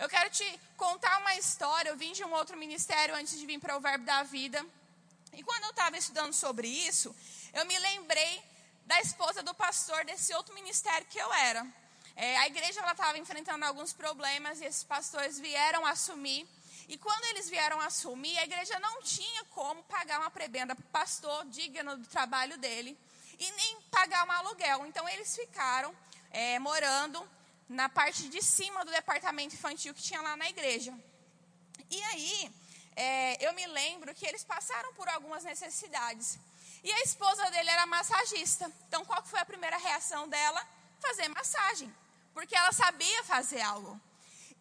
eu 0.00 0.08
quero 0.08 0.30
te 0.30 0.60
contar 0.78 1.18
uma 1.18 1.34
história. 1.36 1.90
Eu 1.90 1.96
vim 1.96 2.12
de 2.12 2.24
um 2.24 2.32
outro 2.32 2.56
ministério 2.56 3.14
antes 3.14 3.38
de 3.38 3.44
vir 3.44 3.60
para 3.60 3.76
o 3.76 3.80
Verbo 3.80 4.02
da 4.06 4.22
Vida. 4.22 4.64
E 5.34 5.42
quando 5.42 5.64
eu 5.64 5.70
estava 5.70 5.96
estudando 5.98 6.32
sobre 6.32 6.66
isso, 6.66 7.14
eu 7.52 7.66
me 7.66 7.78
lembrei 7.78 8.42
da 8.86 8.98
esposa 9.00 9.42
do 9.42 9.54
pastor 9.54 10.02
desse 10.06 10.32
outro 10.32 10.54
ministério 10.54 11.06
que 11.10 11.18
eu 11.18 11.30
era. 11.34 11.66
É, 12.16 12.38
a 12.38 12.46
igreja 12.46 12.80
estava 12.80 13.18
enfrentando 13.18 13.62
alguns 13.66 13.92
problemas 13.92 14.62
e 14.62 14.64
esses 14.64 14.82
pastores 14.82 15.38
vieram 15.38 15.84
assumir. 15.84 16.48
E 16.88 16.96
quando 16.96 17.24
eles 17.26 17.50
vieram 17.50 17.78
assumir, 17.82 18.38
a 18.38 18.44
igreja 18.44 18.80
não 18.80 19.02
tinha 19.02 19.44
como 19.50 19.82
pagar 19.82 20.18
uma 20.18 20.30
prebenda 20.30 20.74
para 20.74 20.82
o 20.82 20.88
pastor 20.88 21.44
digno 21.46 21.98
do 21.98 22.06
trabalho 22.06 22.56
dele 22.56 22.98
e 23.38 23.50
nem 23.52 23.80
pagar 23.90 24.26
um 24.26 24.32
aluguel. 24.32 24.86
Então 24.86 25.06
eles 25.10 25.36
ficaram 25.36 25.94
é, 26.30 26.58
morando 26.58 27.22
na 27.70 27.88
parte 27.88 28.28
de 28.28 28.42
cima 28.42 28.84
do 28.84 28.90
departamento 28.90 29.54
infantil 29.54 29.94
que 29.94 30.02
tinha 30.02 30.20
lá 30.20 30.36
na 30.36 30.50
igreja. 30.50 30.92
E 31.88 32.02
aí, 32.02 32.52
é, 32.96 33.46
eu 33.46 33.52
me 33.52 33.64
lembro 33.68 34.12
que 34.12 34.26
eles 34.26 34.42
passaram 34.42 34.92
por 34.94 35.08
algumas 35.08 35.44
necessidades. 35.44 36.36
E 36.82 36.90
a 36.90 37.00
esposa 37.02 37.48
dele 37.52 37.70
era 37.70 37.86
massagista. 37.86 38.70
Então, 38.88 39.04
qual 39.04 39.24
foi 39.24 39.38
a 39.38 39.44
primeira 39.44 39.76
reação 39.76 40.28
dela? 40.28 40.66
Fazer 40.98 41.28
massagem. 41.28 41.94
Porque 42.34 42.56
ela 42.56 42.72
sabia 42.72 43.22
fazer 43.22 43.60
algo. 43.60 44.00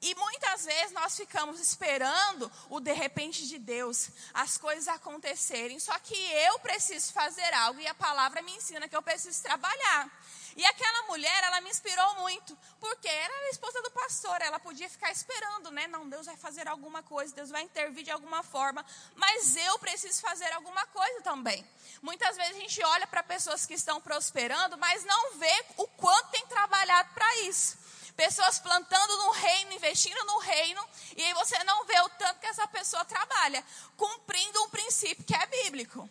E 0.01 0.15
muitas 0.15 0.65
vezes 0.65 0.93
nós 0.93 1.17
ficamos 1.17 1.59
esperando 1.59 2.49
o 2.69 2.79
de 2.79 2.93
repente 2.93 3.47
de 3.47 3.59
Deus, 3.59 4.09
as 4.33 4.57
coisas 4.57 4.87
acontecerem. 4.87 5.77
Só 5.79 5.97
que 5.99 6.15
eu 6.15 6.59
preciso 6.59 7.11
fazer 7.11 7.53
algo 7.53 7.79
e 7.81 7.87
a 7.87 7.93
palavra 7.93 8.41
me 8.41 8.55
ensina 8.55 8.87
que 8.87 8.95
eu 8.95 9.01
preciso 9.01 9.43
trabalhar. 9.43 10.09
E 10.55 10.65
aquela 10.65 11.03
mulher, 11.03 11.43
ela 11.43 11.61
me 11.61 11.69
inspirou 11.69 12.15
muito, 12.15 12.57
porque 12.79 13.07
era 13.07 13.33
a 13.33 13.49
esposa 13.49 13.81
do 13.81 13.91
pastor, 13.91 14.41
ela 14.41 14.59
podia 14.59 14.89
ficar 14.89 15.11
esperando, 15.11 15.71
né? 15.71 15.87
Não, 15.87 16.09
Deus 16.09 16.25
vai 16.25 16.35
fazer 16.35 16.67
alguma 16.67 17.03
coisa, 17.03 17.35
Deus 17.35 17.49
vai 17.49 17.61
intervir 17.61 18.03
de 18.03 18.11
alguma 18.11 18.43
forma, 18.43 18.85
mas 19.15 19.55
eu 19.55 19.79
preciso 19.79 20.19
fazer 20.21 20.51
alguma 20.53 20.85
coisa 20.87 21.21
também. 21.21 21.65
Muitas 22.01 22.35
vezes 22.35 22.57
a 22.57 22.59
gente 22.59 22.83
olha 22.83 23.07
para 23.07 23.23
pessoas 23.23 23.65
que 23.65 23.73
estão 23.73 24.01
prosperando, 24.01 24.77
mas 24.77 25.03
não 25.05 25.37
vê 25.37 25.65
o 25.77 25.87
quanto 25.87 26.31
tem 26.31 26.45
trabalhado 26.47 27.13
para 27.13 27.35
isso. 27.43 27.77
Pessoas 28.19 28.59
plantando 28.59 29.17
no 29.19 29.31
reino, 29.31 29.71
investindo 29.71 30.21
no 30.25 30.39
reino, 30.39 30.85
e 31.15 31.23
aí 31.23 31.33
você 31.35 31.57
não 31.63 31.85
vê 31.85 31.97
o 32.01 32.09
tanto 32.09 32.41
que 32.41 32.47
essa 32.47 32.67
pessoa 32.67 33.05
trabalha, 33.05 33.63
cumprindo 33.95 34.61
um 34.61 34.69
princípio 34.69 35.23
que 35.23 35.33
é 35.33 35.45
bíblico. 35.47 36.09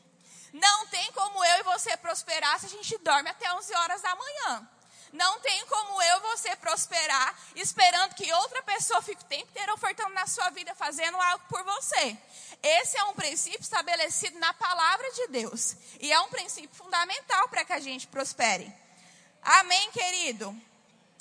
Não 0.51 0.87
tem 0.87 1.13
como 1.13 1.45
eu 1.45 1.59
e 1.59 1.63
você 1.65 1.95
prosperar 1.99 2.59
se 2.59 2.65
a 2.65 2.69
gente 2.71 2.97
dorme 2.97 3.29
até 3.29 3.53
11 3.53 3.75
horas 3.75 4.01
da 4.01 4.17
manhã. 4.17 4.71
Não 5.13 5.39
tem 5.41 5.67
como 5.67 6.01
eu 6.01 6.17
e 6.17 6.21
você 6.21 6.57
prosperar 6.57 7.39
esperando 7.55 8.15
que 8.15 8.33
outra 8.33 8.63
pessoa 8.63 9.03
fique 9.03 9.23
o 9.23 9.27
tempo 9.27 9.51
inteiro 9.51 9.75
ofertando 9.75 10.15
na 10.15 10.27
sua 10.27 10.49
vida, 10.49 10.75
fazendo 10.75 11.21
algo 11.21 11.45
por 11.47 11.63
você. 11.63 12.17
Esse 12.63 12.97
é 12.97 13.05
um 13.05 13.13
princípio 13.13 13.61
estabelecido 13.61 14.39
na 14.39 14.55
palavra 14.55 15.13
de 15.13 15.27
Deus. 15.27 15.77
E 16.01 16.11
é 16.11 16.19
um 16.21 16.31
princípio 16.31 16.75
fundamental 16.75 17.51
para 17.51 17.67
que 17.67 17.75
a 17.75 17.81
gente 17.81 18.07
prospere. 18.07 18.75
Amém, 19.43 19.91
querido? 19.91 20.59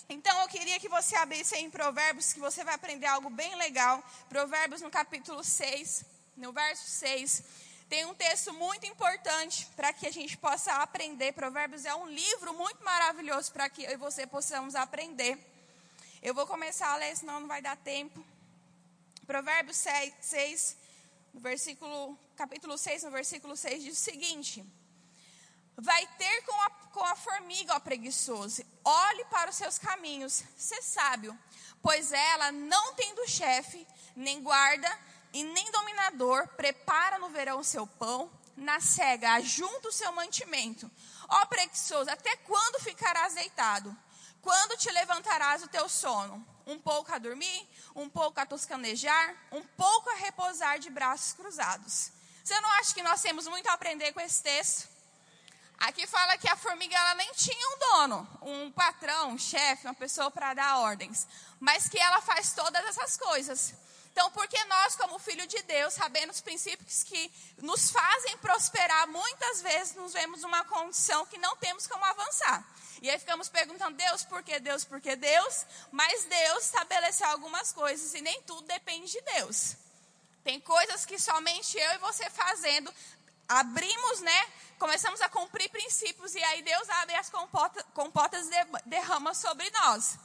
Então 0.09 0.41
eu 0.41 0.47
queria 0.47 0.79
que 0.79 0.87
você 0.87 1.15
abrisse 1.15 1.55
em 1.57 1.69
Provérbios, 1.69 2.31
que 2.31 2.39
você 2.39 2.63
vai 2.63 2.73
aprender 2.73 3.07
algo 3.07 3.29
bem 3.29 3.55
legal. 3.55 4.01
Provérbios 4.29 4.81
no 4.81 4.89
capítulo 4.89 5.43
6, 5.43 6.05
no 6.37 6.53
verso 6.53 6.87
6. 6.87 7.43
Tem 7.89 8.05
um 8.05 8.13
texto 8.13 8.53
muito 8.53 8.85
importante 8.85 9.65
para 9.75 9.91
que 9.91 10.07
a 10.07 10.11
gente 10.11 10.37
possa 10.37 10.73
aprender. 10.75 11.33
Provérbios 11.33 11.83
é 11.83 11.93
um 11.93 12.07
livro 12.07 12.53
muito 12.53 12.81
maravilhoso 12.83 13.51
para 13.51 13.69
que 13.69 13.83
eu 13.83 13.91
e 13.91 13.97
você 13.97 14.25
possamos 14.25 14.75
aprender. 14.75 15.37
Eu 16.21 16.33
vou 16.33 16.47
começar 16.47 16.89
a 16.89 16.95
ler, 16.95 17.15
senão 17.15 17.41
não 17.41 17.47
vai 17.47 17.61
dar 17.61 17.75
tempo. 17.75 18.25
Provérbios 19.25 19.75
6, 19.77 20.13
6 20.21 20.77
no 21.33 21.41
versículo, 21.41 22.17
capítulo 22.35 22.77
6, 22.77 23.03
no 23.03 23.11
versículo 23.11 23.57
6, 23.57 23.83
diz 23.83 23.97
o 23.97 24.01
seguinte: 24.01 24.65
Vai 25.77 26.07
ter 26.17 26.41
com 26.41 26.61
a, 26.63 26.69
com 26.91 27.03
a 27.03 27.15
formiga, 27.15 27.75
ó 27.75 27.79
preguiçoso, 27.79 28.63
olhe 28.83 29.25
para 29.25 29.51
os 29.51 29.55
seus 29.55 29.77
caminhos, 29.77 30.43
ser 30.57 30.81
sábio, 30.81 31.37
pois 31.83 32.11
ela, 32.11 32.51
não 32.51 32.95
tendo 32.95 33.27
chefe, 33.27 33.87
nem 34.15 34.41
guarda, 34.41 34.89
e 35.31 35.43
nem 35.43 35.71
dominador 35.71 36.47
prepara 36.49 37.19
no 37.19 37.29
verão 37.29 37.59
o 37.59 37.63
seu 37.63 37.85
pão, 37.85 38.31
na 38.55 38.79
cega 38.79 39.33
ajunta 39.33 39.89
o 39.89 39.91
seu 39.91 40.11
mantimento. 40.13 40.89
Ó 41.29 41.45
preguiçoso, 41.45 42.09
até 42.09 42.35
quando 42.37 42.81
ficarás 42.81 43.35
deitado? 43.35 43.95
Quando 44.41 44.77
te 44.77 44.89
levantarás 44.89 45.61
o 45.61 45.67
teu 45.67 45.87
sono? 45.87 46.43
Um 46.65 46.79
pouco 46.79 47.13
a 47.13 47.19
dormir, 47.19 47.69
um 47.95 48.09
pouco 48.09 48.39
a 48.39 48.47
toscanejar, 48.47 49.35
um 49.51 49.61
pouco 49.61 50.09
a 50.09 50.15
repousar 50.15 50.79
de 50.79 50.89
braços 50.89 51.33
cruzados. 51.33 52.11
Você 52.43 52.59
não 52.61 52.71
acha 52.79 52.95
que 52.95 53.03
nós 53.03 53.21
temos 53.21 53.47
muito 53.47 53.67
a 53.67 53.73
aprender 53.73 54.11
com 54.13 54.19
esse 54.21 54.41
texto? 54.41 54.96
Aqui 55.79 56.07
fala 56.07 56.37
que 56.37 56.49
a 56.49 56.55
formiga 56.55 56.95
ela 56.95 57.15
nem 57.15 57.31
tinha 57.33 57.69
um 57.69 57.77
dono, 57.79 58.39
um 58.41 58.71
patrão, 58.71 59.29
um 59.29 59.37
chefe, 59.37 59.85
uma 59.85 59.93
pessoa 59.93 60.31
para 60.31 60.53
dar 60.53 60.79
ordens, 60.79 61.27
mas 61.59 61.87
que 61.87 61.99
ela 61.99 62.19
faz 62.21 62.53
todas 62.53 62.83
essas 62.85 63.15
coisas. 63.15 63.73
Então, 64.11 64.31
porque 64.31 64.61
nós, 64.65 64.95
como 64.95 65.19
filho 65.19 65.45
de 65.45 65.61
Deus, 65.61 65.93
sabendo 65.93 66.31
os 66.31 66.41
princípios 66.41 67.03
que 67.03 67.31
nos 67.59 67.91
fazem 67.91 68.35
prosperar, 68.39 69.07
muitas 69.07 69.61
vezes 69.61 69.93
nos 69.93 70.13
vemos 70.13 70.41
numa 70.41 70.65
condição 70.65 71.23
que 71.27 71.37
não 71.37 71.55
temos 71.57 71.85
como 71.85 72.03
avançar. 72.03 72.65
E 72.99 73.11
aí 73.11 73.19
ficamos 73.19 73.47
perguntando, 73.47 73.95
Deus, 73.95 74.23
por 74.23 74.41
que 74.41 74.59
Deus, 74.59 74.83
por 74.83 74.99
que 74.99 75.15
Deus? 75.15 75.67
Mas 75.91 76.23
Deus 76.23 76.65
estabeleceu 76.65 77.27
algumas 77.27 77.71
coisas 77.71 78.15
e 78.15 78.21
nem 78.21 78.41
tudo 78.41 78.63
depende 78.63 79.11
de 79.11 79.21
Deus. 79.21 79.75
Tem 80.43 80.59
coisas 80.61 81.05
que 81.05 81.19
somente 81.19 81.77
eu 81.77 81.91
e 81.93 81.97
você 81.99 82.27
fazendo, 82.31 82.91
abrimos, 83.47 84.21
né? 84.21 84.47
Começamos 84.77 85.21
a 85.21 85.29
cumprir 85.29 85.69
princípios 85.69 86.35
e 86.35 86.43
aí 86.43 86.61
Deus 86.61 86.89
abre 86.89 87.15
as 87.15 87.29
compotas, 87.29 87.83
compotas 87.93 88.47
de, 88.47 88.55
derrama 88.85 89.33
sobre 89.33 89.69
nós. 89.71 90.17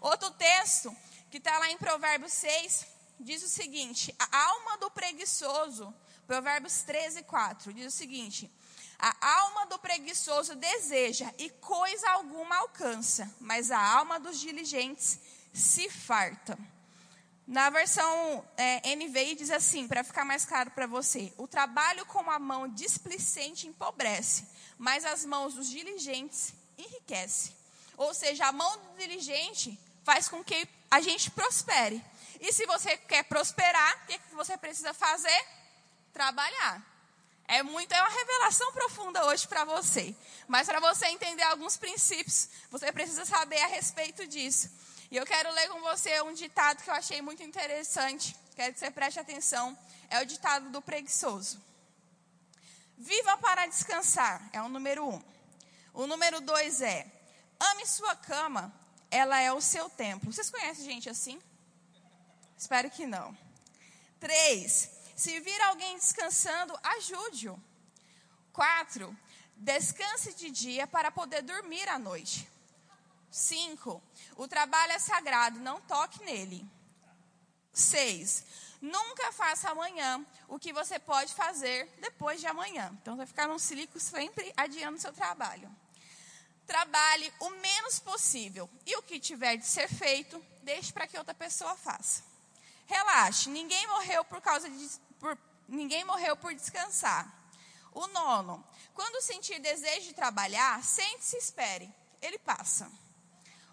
Outro 0.00 0.30
texto 0.32 0.94
que 1.30 1.38
está 1.38 1.58
lá 1.58 1.70
em 1.70 1.76
Provérbios 1.76 2.32
6, 2.32 2.86
diz 3.20 3.42
o 3.42 3.48
seguinte: 3.48 4.14
a 4.18 4.44
alma 4.46 4.78
do 4.78 4.90
preguiçoso, 4.90 5.94
Provérbios 6.26 6.82
13, 6.82 7.22
4, 7.24 7.72
diz 7.72 7.92
o 7.92 7.96
seguinte: 7.96 8.50
a 8.98 9.40
alma 9.40 9.66
do 9.66 9.78
preguiçoso 9.78 10.54
deseja 10.54 11.32
e 11.38 11.50
coisa 11.50 12.10
alguma 12.10 12.56
alcança, 12.56 13.32
mas 13.40 13.70
a 13.70 13.80
alma 13.80 14.18
dos 14.18 14.40
diligentes 14.40 15.20
se 15.52 15.88
farta. 15.90 16.58
Na 17.48 17.70
versão 17.70 18.46
é, 18.58 18.94
NVI 18.94 19.34
diz 19.34 19.50
assim, 19.50 19.88
para 19.88 20.04
ficar 20.04 20.22
mais 20.22 20.44
claro 20.44 20.70
para 20.72 20.86
você: 20.86 21.32
o 21.38 21.48
trabalho 21.48 22.04
com 22.04 22.30
a 22.30 22.38
mão 22.38 22.68
displicente 22.68 23.66
empobrece, 23.66 24.46
mas 24.76 25.02
as 25.06 25.24
mãos 25.24 25.54
dos 25.54 25.70
diligentes 25.70 26.52
enriquece. 26.76 27.52
Ou 27.96 28.12
seja, 28.12 28.44
a 28.46 28.52
mão 28.52 28.76
do 28.76 28.98
diligente 28.98 29.80
faz 30.04 30.28
com 30.28 30.44
que 30.44 30.68
a 30.90 31.00
gente 31.00 31.30
prospere. 31.30 32.04
E 32.38 32.52
se 32.52 32.66
você 32.66 32.98
quer 32.98 33.24
prosperar, 33.24 34.04
o 34.04 34.06
que 34.06 34.20
você 34.34 34.58
precisa 34.58 34.92
fazer? 34.92 35.46
Trabalhar. 36.12 36.86
É 37.46 37.62
muito, 37.62 37.90
é 37.90 38.00
uma 38.02 38.10
revelação 38.10 38.70
profunda 38.72 39.24
hoje 39.24 39.48
para 39.48 39.64
você. 39.64 40.14
Mas 40.46 40.66
para 40.66 40.80
você 40.80 41.06
entender 41.06 41.44
alguns 41.44 41.78
princípios, 41.78 42.50
você 42.70 42.92
precisa 42.92 43.24
saber 43.24 43.58
a 43.62 43.68
respeito 43.68 44.26
disso. 44.26 44.70
E 45.10 45.16
eu 45.16 45.24
quero 45.24 45.50
ler 45.52 45.68
com 45.68 45.80
você 45.80 46.20
um 46.22 46.34
ditado 46.34 46.82
que 46.82 46.90
eu 46.90 46.94
achei 46.94 47.22
muito 47.22 47.42
interessante. 47.42 48.36
Quero 48.54 48.74
que 48.74 48.78
você 48.78 48.90
preste 48.90 49.18
atenção. 49.18 49.76
É 50.10 50.20
o 50.20 50.26
ditado 50.26 50.68
do 50.70 50.82
preguiçoso. 50.82 51.62
Viva 52.96 53.38
para 53.38 53.66
descansar, 53.66 54.50
é 54.52 54.60
o 54.60 54.68
número 54.68 55.08
um. 55.08 55.22
O 55.94 56.06
número 56.06 56.40
dois 56.40 56.80
é: 56.80 57.06
ame 57.58 57.86
sua 57.86 58.16
cama, 58.16 58.74
ela 59.10 59.40
é 59.40 59.52
o 59.52 59.60
seu 59.60 59.88
templo. 59.88 60.32
Vocês 60.32 60.50
conhecem 60.50 60.84
gente 60.84 61.08
assim? 61.08 61.40
Espero 62.56 62.90
que 62.90 63.06
não. 63.06 63.36
Três, 64.18 64.90
se 65.14 65.38
vir 65.40 65.60
alguém 65.62 65.96
descansando, 65.96 66.78
ajude-o. 66.82 67.62
Quatro, 68.52 69.16
descanse 69.56 70.34
de 70.34 70.50
dia 70.50 70.86
para 70.86 71.10
poder 71.12 71.42
dormir 71.42 71.88
à 71.88 71.98
noite. 71.98 72.48
Cinco, 73.30 74.02
o 74.36 74.48
trabalho 74.48 74.92
é 74.92 74.98
sagrado, 74.98 75.60
não 75.60 75.80
toque 75.82 76.22
nele. 76.24 76.66
Seis, 77.72 78.44
nunca 78.80 79.30
faça 79.32 79.70
amanhã 79.70 80.24
o 80.48 80.58
que 80.58 80.72
você 80.72 80.98
pode 80.98 81.34
fazer 81.34 81.86
depois 82.00 82.40
de 82.40 82.46
amanhã. 82.46 82.90
Então, 83.00 83.16
vai 83.16 83.26
ficar 83.26 83.46
num 83.46 83.58
ciclo 83.58 84.00
sempre 84.00 84.52
adiando 84.56 84.98
seu 84.98 85.12
trabalho. 85.12 85.70
Trabalhe 86.66 87.32
o 87.40 87.50
menos 87.50 87.98
possível. 87.98 88.68
E 88.84 88.96
o 88.96 89.02
que 89.02 89.20
tiver 89.20 89.56
de 89.56 89.66
ser 89.66 89.88
feito, 89.88 90.42
deixe 90.62 90.92
para 90.92 91.06
que 91.06 91.16
outra 91.16 91.34
pessoa 91.34 91.76
faça. 91.76 92.22
Relaxe, 92.86 93.48
ninguém 93.48 93.86
morreu 93.86 94.24
por 94.24 94.40
causa 94.40 94.68
de. 94.68 94.88
Por, 95.18 95.38
ninguém 95.66 96.04
morreu 96.04 96.36
por 96.36 96.54
descansar. 96.54 97.26
O 97.92 98.06
nono, 98.08 98.64
quando 98.94 99.22
sentir 99.22 99.58
desejo 99.60 100.08
de 100.08 100.14
trabalhar, 100.14 100.82
sente-se 100.82 101.36
e 101.36 101.38
espere. 101.38 101.94
Ele 102.20 102.38
passa. 102.38 102.90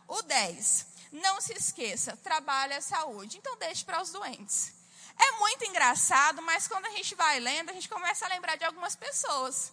O 0.07 0.21
10. 0.21 0.87
Não 1.11 1.39
se 1.39 1.53
esqueça, 1.53 2.17
trabalho 2.17 2.73
é 2.73 2.81
saúde. 2.81 3.37
Então 3.37 3.57
deixe 3.57 3.83
para 3.85 4.01
os 4.01 4.11
doentes. 4.11 4.73
É 5.17 5.31
muito 5.39 5.63
engraçado, 5.65 6.41
mas 6.41 6.67
quando 6.67 6.85
a 6.85 6.89
gente 6.89 7.15
vai 7.15 7.39
lendo, 7.39 7.69
a 7.69 7.73
gente 7.73 7.87
começa 7.87 8.25
a 8.25 8.29
lembrar 8.29 8.57
de 8.57 8.65
algumas 8.65 8.95
pessoas. 8.95 9.71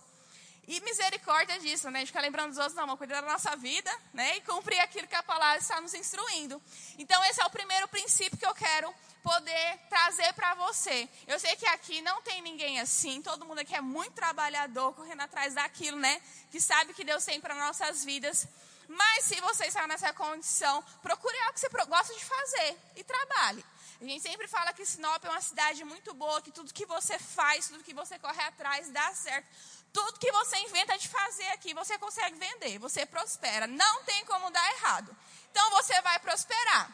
E 0.69 0.81
misericórdia 0.81 1.59
disso, 1.59 1.91
né? 1.91 1.99
A 1.99 2.01
gente 2.01 2.09
fica 2.09 2.21
lembrando 2.21 2.51
dos 2.51 2.59
outros, 2.59 2.77
não, 2.77 2.85
vamos 2.85 2.99
cuidar 2.99 3.21
da 3.21 3.33
nossa 3.33 3.57
vida, 3.57 3.93
né? 4.15 4.37
E 4.37 4.41
cumprir 4.43 4.79
aquilo 4.79 5.09
que 5.09 5.15
a 5.17 5.23
palavra 5.23 5.59
está 5.59 5.81
nos 5.81 5.93
instruindo. 5.93 6.63
Então, 6.99 7.23
esse 7.25 7.43
é 7.43 7.45
o 7.45 7.51
primeiro 7.51 7.89
princípio 7.89 8.39
que 8.39 8.47
eu 8.47 8.55
quero 8.55 8.95
poder 9.25 9.79
trazer 9.89 10.33
para 10.35 10.55
você. 10.55 11.09
Eu 11.27 11.41
sei 11.41 11.57
que 11.57 11.67
aqui 11.67 12.01
não 12.03 12.23
tem 12.23 12.41
ninguém 12.43 12.81
assim, 12.81 13.21
todo 13.21 13.45
mundo 13.45 13.59
aqui 13.59 13.75
é 13.75 13.81
muito 13.81 14.13
trabalhador, 14.13 14.95
correndo 14.95 15.23
atrás 15.23 15.55
daquilo, 15.55 15.99
né? 15.99 16.23
Que 16.53 16.61
sabe 16.61 16.95
que 16.95 17.03
Deus 17.03 17.25
tem 17.25 17.41
para 17.41 17.57
nossas 17.57 18.05
vidas. 18.05 18.47
Mas 18.89 19.25
se 19.25 19.41
você 19.41 19.67
está 19.67 19.87
nessa 19.87 20.13
condição, 20.13 20.83
procure 21.03 21.39
algo 21.41 21.55
que 21.55 21.61
você 21.61 21.69
gosta 21.87 22.15
de 22.15 22.25
fazer 22.25 22.79
e 22.97 23.05
trabalhe. 23.05 23.65
A 24.01 24.05
gente 24.05 24.23
sempre 24.23 24.49
fala 24.49 24.73
que 24.73 24.85
Sinop 24.85 25.25
é 25.25 25.31
uma 25.31 25.41
cidade 25.41 25.85
muito 25.85 26.13
boa, 26.13 26.43
que 26.43 26.51
tudo 26.51 26.75
que 26.75 26.85
você 26.85 27.19
faz, 27.19 27.69
tudo 27.69 27.85
que 27.85 27.95
você 27.95 28.19
corre 28.19 28.43
atrás 28.43 28.89
dá 28.91 29.15
certo. 29.15 29.47
Tudo 29.93 30.19
que 30.19 30.33
você 30.33 30.57
inventa 30.59 30.99
de 30.99 31.09
fazer 31.09 31.47
aqui, 31.49 31.73
você 31.75 31.97
consegue 31.99 32.37
vender, 32.37 32.79
você 32.79 33.07
prospera. 33.07 33.67
Não 33.67 34.03
tem 34.05 34.25
como 34.25 34.51
dar 34.51 34.73
errado. 34.75 35.17
Então 35.51 35.71
você 35.71 36.01
vai 36.01 36.19
prosperar. 36.19 36.91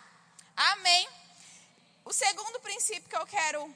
Amém? 0.55 1.09
O 2.05 2.13
segundo 2.13 2.61
princípio 2.61 3.09
que 3.09 3.17
eu 3.17 3.27
quero 3.27 3.75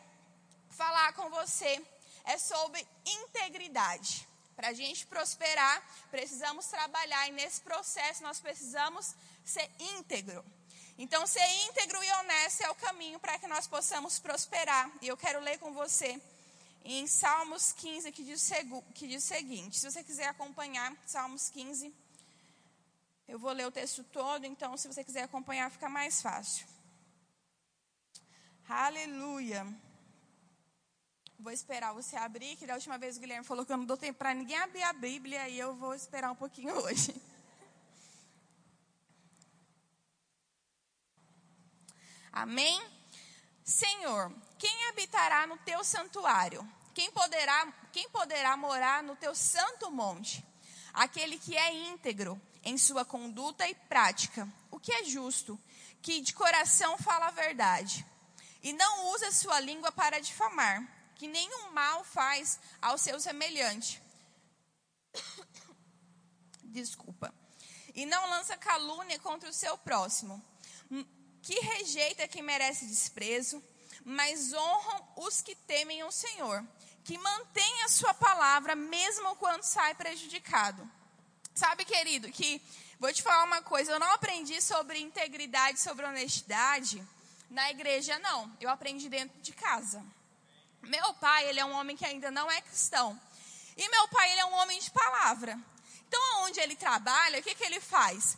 falar 0.71 1.13
com 1.15 1.31
você 1.31 1.81
é 2.25 2.37
sobre 2.37 2.87
integridade. 3.07 4.29
Para 4.55 4.69
a 4.69 4.73
gente 4.73 5.07
prosperar, 5.07 5.83
precisamos 6.11 6.67
trabalhar 6.67 7.29
e 7.29 7.33
nesse 7.33 7.61
processo 7.61 8.23
nós 8.23 8.41
precisamos 8.41 9.15
ser 9.45 9.71
íntegro. 9.79 10.45
Então, 10.99 11.27
ser 11.27 11.47
íntegro 11.69 12.03
e 12.05 12.13
honesto 12.13 12.63
é 12.63 12.71
o 12.71 12.75
caminho 12.75 13.19
para 13.19 13.39
que 13.39 13.47
nós 13.47 13.67
possamos 13.67 14.19
prosperar. 14.19 14.91
E 15.01 15.09
eu 15.09 15.17
quero 15.17 15.41
ler 15.41 15.59
com 15.59 15.73
você 15.73 16.21
em 16.85 17.07
Salmos 17.07 17.73
15, 17.73 18.13
que 18.13 18.23
diz, 18.23 18.51
que 18.95 19.09
diz 19.09 19.25
o 19.25 19.27
seguinte: 19.27 19.79
se 19.79 19.91
você 19.91 20.05
quiser 20.05 20.29
acompanhar, 20.29 20.95
Salmos 21.07 21.49
15, 21.49 21.93
eu 23.27 23.39
vou 23.39 23.53
ler 23.53 23.67
o 23.67 23.73
texto 23.73 24.05
todo, 24.05 24.45
então, 24.45 24.77
se 24.77 24.87
você 24.87 25.03
quiser 25.03 25.23
acompanhar, 25.23 25.71
fica 25.71 25.89
mais 25.89 26.21
fácil. 26.21 26.67
Aleluia. 28.69 29.67
Vou 31.43 31.51
esperar 31.51 31.93
você 31.93 32.15
abrir, 32.15 32.55
que 32.55 32.69
da 32.69 32.75
última 32.75 32.97
vez 32.97 33.17
o 33.17 33.21
Guilherme 33.21 33.45
falou 33.45 33.67
que 33.67 33.73
eu 33.73 33.77
não 33.77 33.85
dou 33.85 33.97
tempo 33.97 34.17
para 34.17 34.33
ninguém 34.33 34.57
abrir 34.59 34.85
a 34.85 34.93
Bíblia 34.93 35.49
e 35.49 35.59
eu 35.59 35.75
vou 35.75 35.93
esperar 35.93 36.31
um 36.31 36.37
pouquinho 36.37 36.73
hoje. 36.73 37.13
Amém? 42.31 42.81
Senhor, 43.65 44.33
quem 44.57 44.87
habitará 44.87 45.45
no 45.49 45.59
teu 45.59 45.83
santuário? 45.83 46.65
Quem 46.95 47.11
poderá, 47.11 47.75
quem 47.91 48.09
poderá 48.11 48.57
morar 48.57 49.03
no 49.03 49.17
teu 49.17 49.35
santo 49.35 49.91
monte? 49.91 50.47
Aquele 50.95 51.41
que 51.41 51.57
é 51.57 51.75
íntegro 51.75 52.41
em 52.63 52.79
sua 52.79 53.05
conduta 53.05 53.69
e 53.69 53.75
prática, 53.75 54.49
o 54.71 54.79
que 54.79 54.93
é 54.93 55.03
justo, 55.03 55.59
que 56.01 56.21
de 56.21 56.35
coração 56.35 56.97
fala 56.99 57.27
a 57.27 57.33
verdade, 57.33 58.07
e 58.63 58.73
não 58.73 59.09
usa 59.09 59.33
sua 59.33 59.59
língua 59.59 59.91
para 59.91 60.21
difamar 60.21 61.02
que 61.23 61.29
nenhum 61.29 61.71
mal 61.71 62.03
faz 62.03 62.59
ao 62.81 62.99
seu 62.99 63.21
semelhante. 63.21 64.03
Desculpa. 66.65 67.33
E 67.95 68.05
não 68.05 68.29
lança 68.29 68.57
calúnia 68.57 69.21
contra 69.21 69.49
o 69.49 69.53
seu 69.53 69.79
próximo. 69.79 70.43
Que 71.41 71.55
rejeita 71.61 72.27
quem 72.27 72.43
merece 72.43 72.87
desprezo, 72.87 73.63
mas 74.05 74.53
honram 74.53 75.09
os 75.17 75.41
que 75.41 75.55
temem 75.55 76.03
o 76.03 76.11
Senhor. 76.11 76.67
Que 77.05 77.17
mantém 77.17 77.85
a 77.85 77.89
sua 77.89 78.13
palavra 78.15 78.75
mesmo 78.75 79.37
quando 79.37 79.63
sai 79.63 79.95
prejudicado. 79.95 80.91
Sabe, 81.55 81.85
querido, 81.85 82.33
que 82.33 82.61
vou 82.99 83.13
te 83.13 83.23
falar 83.23 83.45
uma 83.45 83.63
coisa, 83.63 83.93
eu 83.93 84.01
não 84.01 84.11
aprendi 84.11 84.61
sobre 84.61 84.99
integridade, 84.99 85.79
sobre 85.79 86.05
honestidade 86.05 87.01
na 87.49 87.71
igreja, 87.71 88.19
não. 88.19 88.53
Eu 88.61 88.69
aprendi 88.69 89.09
dentro 89.09 89.41
de 89.41 89.53
casa. 89.53 90.05
Meu 90.83 91.15
pai, 91.15 91.49
ele 91.49 91.61
é 91.61 91.65
um 91.65 91.73
homem 91.73 91.97
que 91.97 92.05
ainda 92.05 92.31
não 92.31 92.51
é 92.51 92.61
cristão. 92.61 93.19
E 93.77 93.89
meu 93.89 94.09
pai, 94.09 94.31
ele 94.33 94.41
é 94.41 94.45
um 94.47 94.55
homem 94.55 94.79
de 94.81 94.91
palavra. 94.91 95.59
Então, 96.07 96.43
onde 96.43 96.61
ele 96.61 96.77
trabalha, 96.77 97.39
o 97.39 97.43
que, 97.43 97.55
que 97.55 97.65
ele 97.65 97.81
faz? 97.81 98.37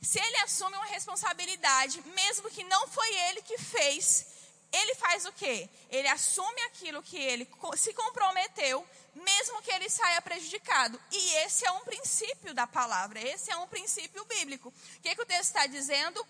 Se 0.00 0.18
ele 0.18 0.36
assume 0.38 0.74
uma 0.74 0.86
responsabilidade, 0.86 2.02
mesmo 2.14 2.50
que 2.50 2.64
não 2.64 2.88
foi 2.88 3.14
ele 3.28 3.42
que 3.42 3.56
fez, 3.58 4.26
ele 4.72 4.94
faz 4.94 5.26
o 5.26 5.32
quê? 5.32 5.68
Ele 5.90 6.08
assume 6.08 6.60
aquilo 6.62 7.02
que 7.02 7.16
ele 7.16 7.48
se 7.76 7.92
comprometeu, 7.92 8.84
mesmo 9.14 9.60
que 9.62 9.70
ele 9.70 9.88
saia 9.88 10.20
prejudicado. 10.22 11.00
E 11.12 11.34
esse 11.44 11.66
é 11.66 11.70
um 11.70 11.80
princípio 11.80 12.54
da 12.54 12.66
palavra, 12.66 13.20
esse 13.20 13.52
é 13.52 13.56
um 13.56 13.68
princípio 13.68 14.24
bíblico. 14.24 14.70
O 14.70 15.00
que, 15.02 15.14
que 15.14 15.22
o 15.22 15.26
texto 15.26 15.50
está 15.50 15.66
dizendo? 15.66 16.26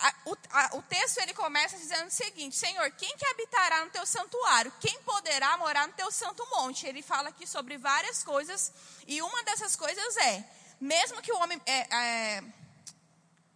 A, 0.00 0.14
o, 0.26 0.36
a, 0.50 0.76
o, 0.76 0.82
texto 0.82 1.18
ele 1.18 1.34
começa 1.34 1.76
dizendo 1.76 2.06
o 2.06 2.10
seguinte: 2.10 2.56
Senhor, 2.56 2.90
quem 2.92 3.16
que 3.16 3.26
habitará 3.26 3.84
no 3.84 3.90
teu 3.90 4.06
santuário? 4.06 4.72
Quem 4.80 5.00
poderá 5.02 5.56
morar 5.58 5.86
no 5.86 5.92
teu 5.94 6.10
santo 6.10 6.46
monte? 6.50 6.86
Ele 6.86 7.02
fala 7.02 7.30
aqui 7.30 7.46
sobre 7.46 7.76
várias 7.76 8.22
coisas, 8.22 8.72
e 9.06 9.20
uma 9.20 9.42
dessas 9.42 9.74
coisas 9.74 10.16
é: 10.18 10.44
mesmo 10.80 11.20
que 11.20 11.32
o 11.32 11.38
homem. 11.38 11.60
É, 11.66 11.94
é, 11.94 12.42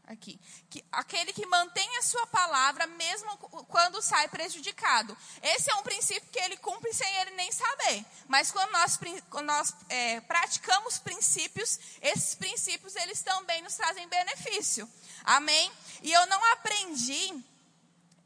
aqui. 0.06 0.38
Que, 0.68 0.84
aquele 0.90 1.32
que 1.32 1.46
mantém 1.46 1.96
a 1.98 2.02
sua 2.02 2.26
palavra, 2.26 2.86
mesmo 2.86 3.36
quando 3.68 4.02
sai 4.02 4.28
prejudicado. 4.28 5.16
Esse 5.42 5.70
é 5.70 5.74
um 5.76 5.82
princípio 5.82 6.28
que 6.30 6.38
ele 6.38 6.56
cumpre 6.56 6.92
sem 6.92 7.14
ele 7.16 7.32
nem 7.32 7.50
saber. 7.50 8.04
Mas 8.28 8.50
quando 8.50 8.70
nós, 8.72 8.98
quando 9.30 9.46
nós 9.46 9.74
é, 9.88 10.20
praticamos 10.22 10.98
princípios, 10.98 11.78
esses 12.00 12.34
princípios 12.34 12.96
eles 12.96 13.22
também 13.22 13.62
nos 13.62 13.74
trazem 13.74 14.08
benefício. 14.08 14.88
Amém? 15.24 15.70
E 16.02 16.12
eu 16.12 16.26
não 16.26 16.44
aprendi 16.52 17.42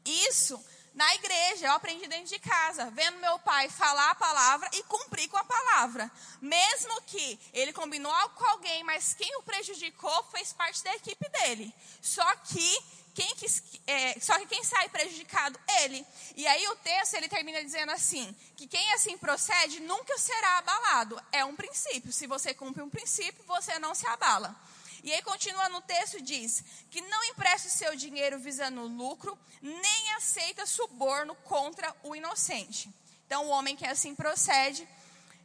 isso 0.05 0.63
na 0.97 1.13
igreja, 1.13 1.67
eu 1.67 1.73
aprendi 1.73 2.07
dentro 2.07 2.25
de 2.25 2.39
casa, 2.39 2.89
vendo 2.89 3.19
meu 3.19 3.37
pai 3.37 3.69
falar 3.69 4.09
a 4.09 4.15
palavra 4.15 4.67
e 4.73 4.81
cumprir 4.81 5.29
com 5.29 5.37
a 5.37 5.43
palavra. 5.43 6.11
Mesmo 6.41 6.99
que 7.03 7.39
ele 7.53 7.71
combinou 7.71 8.11
algo 8.11 8.33
com 8.33 8.45
alguém, 8.45 8.83
mas 8.83 9.13
quem 9.13 9.37
o 9.37 9.43
prejudicou 9.43 10.23
fez 10.31 10.51
parte 10.53 10.83
da 10.83 10.95
equipe 10.95 11.29
dele. 11.29 11.71
Só 12.01 12.25
que 12.37 12.83
quem 13.13 13.35
que, 13.35 13.45
é, 13.85 14.19
só 14.19 14.39
que 14.39 14.47
quem 14.47 14.63
sai 14.63 14.89
prejudicado? 14.89 15.59
Ele. 15.83 16.03
E 16.35 16.47
aí 16.47 16.67
o 16.69 16.75
texto 16.77 17.13
ele 17.13 17.29
termina 17.29 17.63
dizendo 17.63 17.91
assim: 17.91 18.35
que 18.55 18.65
quem 18.65 18.93
assim 18.93 19.19
procede 19.19 19.79
nunca 19.79 20.17
será 20.17 20.57
abalado. 20.57 21.23
É 21.31 21.45
um 21.45 21.55
princípio. 21.55 22.11
Se 22.11 22.25
você 22.25 22.55
cumpre 22.55 22.81
um 22.81 22.89
princípio, 22.89 23.43
você 23.45 23.77
não 23.77 23.93
se 23.93 24.07
abala. 24.07 24.55
E 25.03 25.13
aí 25.13 25.21
continua 25.21 25.69
no 25.69 25.81
texto 25.81 26.21
diz 26.21 26.63
que 26.89 27.01
não 27.01 27.23
empresta 27.25 27.67
o 27.67 27.71
seu 27.71 27.95
dinheiro 27.95 28.39
visando 28.39 28.81
lucro, 28.81 29.37
nem 29.61 30.13
aceita 30.13 30.65
suborno 30.65 31.35
contra 31.35 31.95
o 32.03 32.15
inocente. 32.15 32.89
Então 33.25 33.45
o 33.45 33.49
homem 33.49 33.75
que 33.75 33.85
assim 33.85 34.15
procede, 34.15 34.87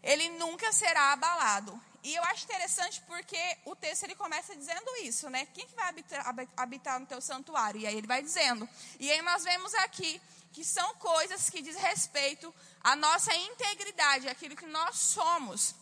ele 0.02 0.30
nunca 0.30 0.72
será 0.72 1.12
abalado. 1.12 1.80
E 2.04 2.14
eu 2.14 2.24
acho 2.24 2.44
interessante 2.44 3.00
porque 3.06 3.38
o 3.64 3.76
texto 3.76 4.02
ele 4.02 4.16
começa 4.16 4.56
dizendo 4.56 4.90
isso, 5.02 5.30
né? 5.30 5.46
Quem 5.54 5.66
que 5.66 5.74
vai 5.74 5.88
habitar, 5.88 6.34
habitar 6.56 6.98
no 6.98 7.06
teu 7.06 7.20
santuário? 7.20 7.80
E 7.80 7.86
aí 7.86 7.96
ele 7.96 8.08
vai 8.08 8.20
dizendo. 8.20 8.68
E 8.98 9.10
aí 9.10 9.22
nós 9.22 9.44
vemos 9.44 9.72
aqui 9.74 10.20
que 10.52 10.64
são 10.64 10.94
coisas 10.96 11.48
que 11.48 11.62
diz 11.62 11.76
respeito 11.76 12.52
à 12.82 12.96
nossa 12.96 13.32
integridade, 13.34 14.28
aquilo 14.28 14.56
que 14.56 14.66
nós 14.66 14.96
somos. 14.96 15.76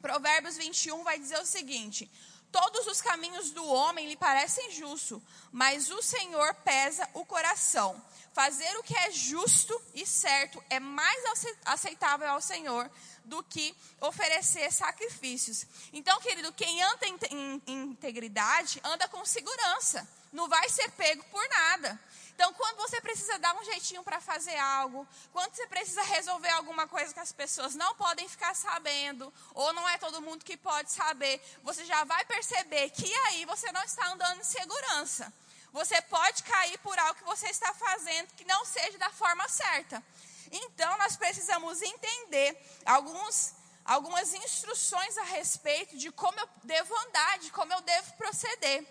Provérbios 0.00 0.56
21 0.56 1.04
vai 1.04 1.16
dizer 1.18 1.38
o 1.38 1.46
seguinte: 1.46 2.10
Todos 2.52 2.86
os 2.86 3.00
caminhos 3.00 3.50
do 3.50 3.66
homem 3.66 4.06
lhe 4.06 4.16
parecem 4.16 4.70
justos, 4.70 5.22
mas 5.50 5.90
o 5.90 6.02
Senhor 6.02 6.54
pesa 6.56 7.08
o 7.14 7.24
coração. 7.24 8.00
Fazer 8.34 8.76
o 8.76 8.82
que 8.82 8.94
é 8.94 9.10
justo 9.10 9.80
e 9.94 10.06
certo 10.06 10.62
é 10.68 10.78
mais 10.78 11.22
aceitável 11.64 12.28
ao 12.28 12.42
Senhor 12.42 12.90
do 13.24 13.42
que 13.42 13.74
oferecer 14.00 14.70
sacrifícios. 14.70 15.66
Então, 15.94 16.20
querido, 16.20 16.52
quem 16.52 16.82
anda 16.82 17.06
em, 17.30 17.62
integridade 17.66 18.80
anda 18.84 19.08
com 19.08 19.24
segurança, 19.24 20.06
não 20.30 20.46
vai 20.48 20.68
ser 20.68 20.90
pego 20.92 21.24
por 21.24 21.46
nada. 21.48 21.98
Então, 22.34 22.52
quando 22.54 22.76
você 22.78 23.00
precisa 23.00 23.38
dar 23.38 23.54
um 23.54 23.64
jeitinho 23.64 24.02
para 24.02 24.20
fazer 24.20 24.56
algo, 24.56 25.06
quando 25.32 25.54
você 25.54 25.66
precisa 25.66 26.02
resolver 26.02 26.48
alguma 26.50 26.88
coisa 26.88 27.12
que 27.12 27.20
as 27.20 27.32
pessoas 27.32 27.74
não 27.74 27.94
podem 27.94 28.28
ficar 28.28 28.54
sabendo, 28.54 29.32
ou 29.54 29.72
não 29.72 29.88
é 29.88 29.98
todo 29.98 30.20
mundo 30.22 30.44
que 30.44 30.56
pode 30.56 30.90
saber, 30.90 31.40
você 31.62 31.84
já 31.84 32.04
vai 32.04 32.24
perceber 32.24 32.90
que 32.90 33.12
aí 33.28 33.44
você 33.44 33.70
não 33.70 33.82
está 33.82 34.06
andando 34.12 34.40
em 34.40 34.44
segurança. 34.44 35.32
Você 35.72 36.00
pode 36.02 36.42
cair 36.42 36.78
por 36.78 36.98
algo 36.98 37.14
que 37.14 37.24
você 37.24 37.48
está 37.48 37.72
fazendo 37.72 38.28
que 38.34 38.44
não 38.44 38.64
seja 38.64 38.98
da 38.98 39.10
forma 39.10 39.48
certa. 39.48 40.02
Então, 40.50 40.98
nós 40.98 41.16
precisamos 41.16 41.80
entender 41.80 42.60
alguns, 42.84 43.54
algumas 43.84 44.34
instruções 44.34 45.16
a 45.16 45.22
respeito 45.22 45.96
de 45.96 46.10
como 46.12 46.38
eu 46.38 46.48
devo 46.64 46.94
andar, 47.06 47.38
de 47.38 47.50
como 47.50 47.72
eu 47.72 47.80
devo 47.80 48.12
proceder. 48.14 48.86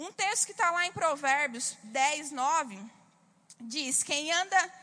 Um 0.00 0.10
texto 0.12 0.46
que 0.46 0.52
está 0.52 0.70
lá 0.70 0.86
em 0.86 0.92
Provérbios 0.92 1.76
10, 1.82 2.30
9, 2.30 2.78
diz: 3.60 4.02
Quem 4.02 4.32
anda 4.32 4.74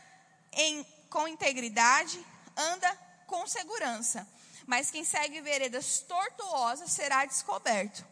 em, 0.52 0.86
com 1.10 1.26
integridade, 1.26 2.24
anda 2.56 2.88
com 3.26 3.44
segurança, 3.44 4.24
mas 4.64 4.92
quem 4.92 5.04
segue 5.04 5.40
veredas 5.40 5.98
tortuosas 5.98 6.92
será 6.92 7.24
descoberto. 7.24 8.06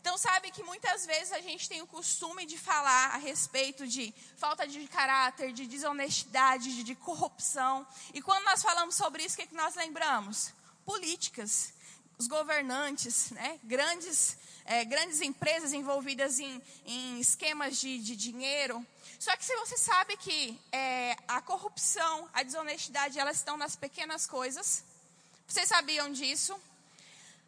Então, 0.00 0.18
sabe 0.18 0.50
que 0.50 0.64
muitas 0.64 1.06
vezes 1.06 1.30
a 1.30 1.40
gente 1.40 1.68
tem 1.68 1.80
o 1.80 1.86
costume 1.86 2.44
de 2.44 2.58
falar 2.58 3.14
a 3.14 3.18
respeito 3.18 3.86
de 3.86 4.12
falta 4.36 4.66
de 4.66 4.84
caráter, 4.88 5.52
de 5.52 5.64
desonestidade, 5.64 6.74
de, 6.74 6.82
de 6.82 6.96
corrupção. 6.96 7.86
E 8.12 8.20
quando 8.20 8.42
nós 8.42 8.62
falamos 8.62 8.96
sobre 8.96 9.22
isso, 9.22 9.34
o 9.34 9.36
que, 9.36 9.44
é 9.44 9.46
que 9.46 9.54
nós 9.54 9.76
lembramos? 9.76 10.52
Políticas, 10.84 11.72
os 12.18 12.26
governantes, 12.26 13.30
né? 13.30 13.60
grandes, 13.62 14.36
é, 14.64 14.84
grandes 14.84 15.20
empresas 15.20 15.72
envolvidas 15.72 16.40
em, 16.40 16.60
em 16.84 17.20
esquemas 17.20 17.78
de, 17.78 18.00
de, 18.00 18.16
dinheiro. 18.16 18.84
Só 19.20 19.36
que 19.36 19.44
se 19.44 19.54
você 19.56 19.76
sabe 19.76 20.16
que 20.16 20.60
é, 20.72 21.16
a 21.28 21.40
corrupção, 21.40 22.28
a 22.34 22.42
desonestidade, 22.42 23.18
elas 23.18 23.36
estão 23.36 23.56
nas 23.56 23.76
pequenas 23.76 24.26
coisas. 24.26 24.82
Vocês 25.46 25.68
sabiam 25.68 26.10
disso? 26.10 26.60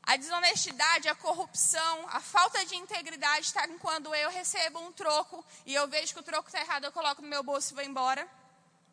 A 0.05 0.17
desonestidade, 0.17 1.09
a 1.09 1.15
corrupção, 1.17 2.09
a 2.09 2.21
falta 2.21 2.65
de 2.65 2.77
integridade 2.77 3.47
está 3.47 3.67
quando 3.81 4.15
eu 4.15 4.31
recebo 4.31 4.79
um 4.81 4.93
troco 4.93 5.45
e 5.67 5.75
eu 5.75 5.87
vejo 5.89 6.15
que 6.15 6.21
o 6.21 6.23
troco 6.23 6.49
está 6.49 6.61
errado, 6.61 6.85
eu 6.85 6.93
coloco 6.93 7.21
no 7.21 7.29
meu 7.29 7.43
bolso 7.43 7.73
e 7.73 7.75
vou 7.75 7.85
embora. 7.85 8.27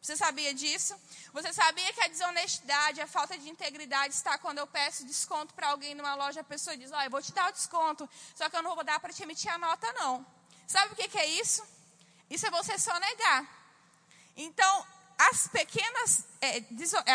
Você 0.02 0.16
sabia 0.16 0.54
disso? 0.54 0.96
Você 1.34 1.52
sabia 1.52 1.92
que 1.94 2.02
a 2.02 2.08
desonestidade, 2.08 3.02
a 3.02 3.08
falta 3.08 3.38
de 3.38 3.50
integridade 3.50 4.14
está 4.14 4.38
quando 4.38 4.60
eu 4.60 4.68
peço 4.68 5.06
desconto 5.06 5.54
para 5.54 5.70
alguém 5.70 5.96
numa 5.96 6.16
loja, 6.16 6.42
a 6.42 6.44
pessoa 6.44 6.78
diz: 6.78 6.92
oh, 6.92 7.02
eu 7.02 7.10
vou 7.10 7.22
te 7.22 7.32
dar 7.34 7.50
o 7.50 7.52
desconto, 7.52 8.10
só 8.36 8.50
que 8.50 8.56
eu 8.56 8.64
não 8.64 8.76
vou 8.76 8.84
dar 8.84 9.00
para 9.00 9.12
te 9.12 9.24
emitir 9.24 9.52
a 9.52 9.58
nota, 9.58 9.92
não. 9.94 10.26
Sabe 10.68 10.94
o 10.94 10.96
que, 10.96 11.08
que 11.08 11.18
é 11.18 11.26
isso? 11.26 11.64
Isso 12.30 12.46
é 12.46 12.50
você 12.52 12.78
só 12.78 12.98
negar. 13.00 13.46
Então, 14.36 14.88
as 15.18 15.48
pequenas, 15.48 16.24
é, 16.42 16.64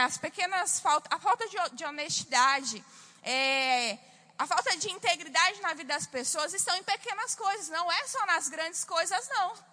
as 0.05 0.19
pequenas 0.19 0.81
falta, 0.81 1.15
a 1.15 1.19
falta 1.19 1.47
de, 1.49 1.57
de 1.75 1.85
honestidade, 1.85 2.85
é, 3.23 3.99
a 4.39 4.47
falta 4.47 4.77
de 4.77 4.91
integridade 4.91 5.61
na 5.61 5.75
vida 5.75 5.95
das 5.95 6.07
pessoas 6.07 6.53
estão 6.53 6.75
em 6.77 6.83
pequenas 6.83 7.35
coisas, 7.35 7.69
não 7.69 7.91
é 7.93 8.07
só 8.09 8.27
nas 8.27 8.49
grandes 8.49 8.85
coisas, 8.85 9.29
não. 9.29 9.72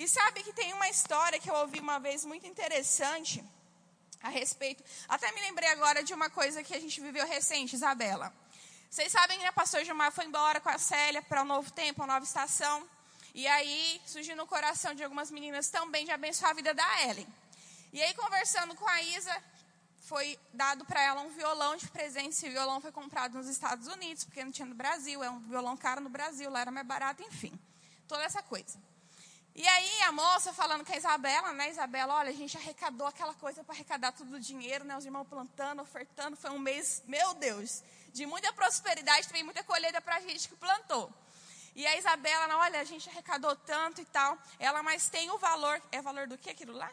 E 0.00 0.08
sabe 0.08 0.42
que 0.42 0.54
tem 0.54 0.72
uma 0.72 0.88
história 0.88 1.38
que 1.38 1.50
eu 1.50 1.54
ouvi 1.56 1.78
uma 1.78 2.00
vez 2.00 2.24
muito 2.24 2.46
interessante 2.46 3.44
a 4.22 4.30
respeito. 4.30 4.82
Até 5.06 5.30
me 5.32 5.42
lembrei 5.42 5.68
agora 5.68 6.02
de 6.02 6.14
uma 6.14 6.30
coisa 6.30 6.62
que 6.64 6.74
a 6.74 6.80
gente 6.80 6.98
viveu 7.02 7.26
recente, 7.26 7.76
Isabela. 7.76 8.32
Vocês 8.88 9.12
sabem 9.12 9.38
que 9.38 9.44
a 9.44 9.52
pastor 9.52 9.84
Gilmar 9.84 10.10
foi 10.10 10.24
embora 10.24 10.58
com 10.58 10.70
a 10.70 10.78
Célia 10.78 11.20
para 11.20 11.42
um 11.42 11.44
novo 11.44 11.70
tempo, 11.70 12.00
uma 12.00 12.14
nova 12.14 12.24
estação. 12.24 12.88
E 13.34 13.46
aí 13.46 14.00
surgiu 14.06 14.34
no 14.36 14.46
coração 14.46 14.94
de 14.94 15.04
algumas 15.04 15.30
meninas 15.30 15.68
também 15.68 16.06
de 16.06 16.12
abençoar 16.12 16.52
a 16.52 16.54
vida 16.54 16.72
da 16.72 17.02
Ellen. 17.02 17.28
E 17.92 18.02
aí, 18.02 18.14
conversando 18.14 18.74
com 18.74 18.88
a 18.88 19.02
Isa, 19.02 19.44
foi 19.98 20.38
dado 20.54 20.82
para 20.86 21.02
ela 21.02 21.20
um 21.20 21.28
violão 21.28 21.76
de 21.76 21.86
presente. 21.88 22.30
Esse 22.30 22.48
violão 22.48 22.80
foi 22.80 22.90
comprado 22.90 23.36
nos 23.36 23.48
Estados 23.48 23.86
Unidos, 23.86 24.24
porque 24.24 24.42
não 24.42 24.50
tinha 24.50 24.64
no 24.64 24.74
Brasil. 24.74 25.22
É 25.22 25.28
um 25.28 25.40
violão 25.40 25.76
caro 25.76 26.00
no 26.00 26.08
Brasil, 26.08 26.48
lá 26.48 26.60
era 26.62 26.70
mais 26.70 26.86
barato, 26.86 27.22
enfim. 27.22 27.52
Toda 28.08 28.22
essa 28.22 28.42
coisa. 28.42 28.78
E 29.54 29.66
aí 29.66 30.02
a 30.02 30.12
moça 30.12 30.52
falando 30.52 30.84
com 30.84 30.92
a 30.92 30.96
Isabela, 30.96 31.52
né? 31.52 31.70
Isabela, 31.70 32.14
olha, 32.14 32.30
a 32.30 32.34
gente 32.34 32.56
arrecadou 32.56 33.06
aquela 33.06 33.34
coisa 33.34 33.64
para 33.64 33.74
arrecadar 33.74 34.12
todo 34.12 34.34
o 34.34 34.40
dinheiro, 34.40 34.84
né? 34.84 34.96
Os 34.96 35.04
irmãos 35.04 35.26
plantando, 35.26 35.82
ofertando. 35.82 36.36
Foi 36.36 36.50
um 36.50 36.58
mês, 36.58 37.02
meu 37.06 37.34
Deus, 37.34 37.82
de 38.12 38.24
muita 38.26 38.52
prosperidade, 38.52 39.26
também 39.26 39.42
muita 39.42 39.64
colheita 39.64 40.00
para 40.00 40.16
a 40.16 40.20
gente 40.20 40.48
que 40.48 40.56
plantou. 40.56 41.12
E 41.74 41.86
a 41.86 41.96
Isabela, 41.96 42.56
olha, 42.56 42.80
a 42.80 42.84
gente 42.84 43.08
arrecadou 43.08 43.54
tanto 43.56 44.00
e 44.00 44.04
tal. 44.04 44.38
Ela, 44.58 44.82
mas 44.82 45.08
tem 45.08 45.30
o 45.30 45.38
valor. 45.38 45.80
É 45.92 46.00
valor 46.00 46.26
do 46.26 46.38
que 46.38 46.50
aquilo 46.50 46.72
lá? 46.72 46.90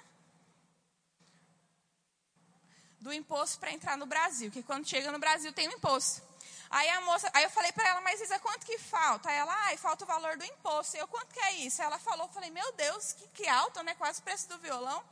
do 3.00 3.14
imposto 3.14 3.60
para 3.60 3.72
entrar 3.72 3.98
no 3.98 4.06
Brasil, 4.06 4.52
que 4.52 4.64
quando 4.64 4.88
chega 4.88 5.12
no 5.12 5.20
Brasil 5.20 5.54
tem 5.54 5.68
um 5.70 5.72
imposto. 5.72 6.22
Aí 6.70 6.90
a 6.90 7.02
moça, 7.02 7.30
aí 7.34 7.44
eu 7.44 7.50
falei 7.50 7.72
para 7.72 7.88
ela, 7.88 8.02
mas 8.02 8.20
Isa, 8.20 8.40
quanto 8.40 8.66
que 8.66 8.78
falta? 8.78 9.30
Aí 9.30 9.38
ela, 9.38 9.54
ah, 9.54 9.78
falta 9.78 10.04
o 10.04 10.08
valor 10.08 10.38
do 10.38 10.44
imposto. 10.44 10.98
Eu, 10.98 11.08
quanto 11.08 11.34
que 11.34 11.40
é 11.40 11.54
isso? 11.54 11.82
Ela 11.82 11.98
falou, 11.98 12.28
eu 12.28 12.34
falei, 12.34 12.50
meu 12.50 12.72
Deus, 12.74 13.14
que, 13.14 13.28
que 13.30 13.48
alto, 13.48 13.82
né? 13.84 13.96
Quase 13.96 14.20
o 14.20 14.24
preço 14.24 14.50
do 14.50 14.58
violão. 14.58 15.04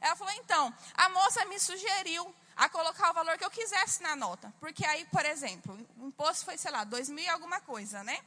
Ela 0.00 0.16
falou, 0.16 0.32
então, 0.34 0.74
a 0.94 1.08
moça 1.08 1.44
me 1.46 1.58
sugeriu 1.58 2.34
a 2.56 2.68
colocar 2.68 3.10
o 3.10 3.14
valor 3.14 3.38
que 3.38 3.44
eu 3.44 3.50
quisesse 3.50 4.02
na 4.02 4.16
nota. 4.16 4.52
Porque 4.60 4.84
aí, 4.84 5.04
por 5.06 5.24
exemplo, 5.24 5.78
o 5.98 6.06
imposto 6.06 6.44
foi, 6.44 6.58
sei 6.58 6.70
lá, 6.70 6.84
dois 6.84 7.08
mil 7.08 7.24
e 7.24 7.28
alguma 7.28 7.60
coisa, 7.60 8.02
né? 8.02 8.18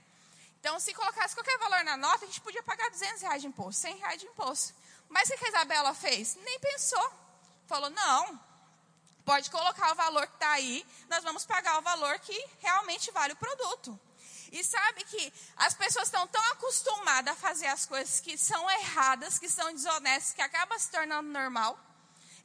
Então, 0.60 0.80
se 0.80 0.94
colocasse 0.94 1.36
qualquer 1.36 1.58
valor 1.60 1.84
na 1.84 1.96
nota, 1.96 2.26
a 2.26 2.28
gente 2.28 2.42
podia 2.42 2.64
pagar 2.64 2.90
200 2.90 3.22
reais 3.22 3.42
de 3.42 3.48
imposto, 3.48 3.82
100 3.82 3.98
reais 3.98 4.20
de 4.20 4.26
imposto. 4.26 4.74
Mas 5.10 5.30
o 5.30 5.38
que 5.38 5.46
a 5.46 5.50
Isabela 5.50 5.94
fez? 5.94 6.36
Nem 6.44 6.60
pensou. 6.60 7.12
Falou, 7.68 7.90
não, 7.90 8.40
pode 9.28 9.52
colocar 9.52 9.92
o 9.92 9.96
valor 9.96 10.26
que 10.26 10.36
está 10.36 10.52
aí, 10.52 10.88
nós 11.10 11.22
vamos 11.22 11.46
pagar 11.46 11.78
o 11.80 11.82
valor 11.82 12.18
que 12.20 12.50
realmente 12.60 13.12
vale 13.12 13.34
o 13.34 13.36
produto. 13.36 14.00
E 14.54 14.64
sabe 14.64 15.04
que 15.04 15.34
as 15.58 15.74
pessoas 15.74 16.08
estão 16.08 16.26
tão 16.28 16.42
acostumadas 16.54 17.34
a 17.34 17.36
fazer 17.36 17.68
as 17.68 17.86
coisas 17.86 18.22
que 18.22 18.38
são 18.38 18.72
erradas, 18.72 19.38
que 19.38 19.50
são 19.50 19.74
desonestas, 19.74 20.34
que 20.34 20.42
acaba 20.42 20.80
se 20.80 20.90
tornando 20.90 21.28
normal. 21.28 21.78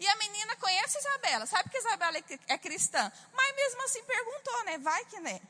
E 0.00 0.08
a 0.08 0.16
menina 0.16 0.56
conhece 0.56 0.98
a 0.98 1.00
Isabela, 1.00 1.46
sabe 1.46 1.70
que 1.70 1.76
a 1.76 1.80
Isabela 1.80 2.18
é, 2.18 2.24
é 2.48 2.58
cristã, 2.58 3.12
mas 3.32 3.54
mesmo 3.54 3.84
assim 3.84 4.02
perguntou, 4.02 4.64
né? 4.64 4.78
Vai 4.78 5.04
que 5.04 5.20
né? 5.20 5.40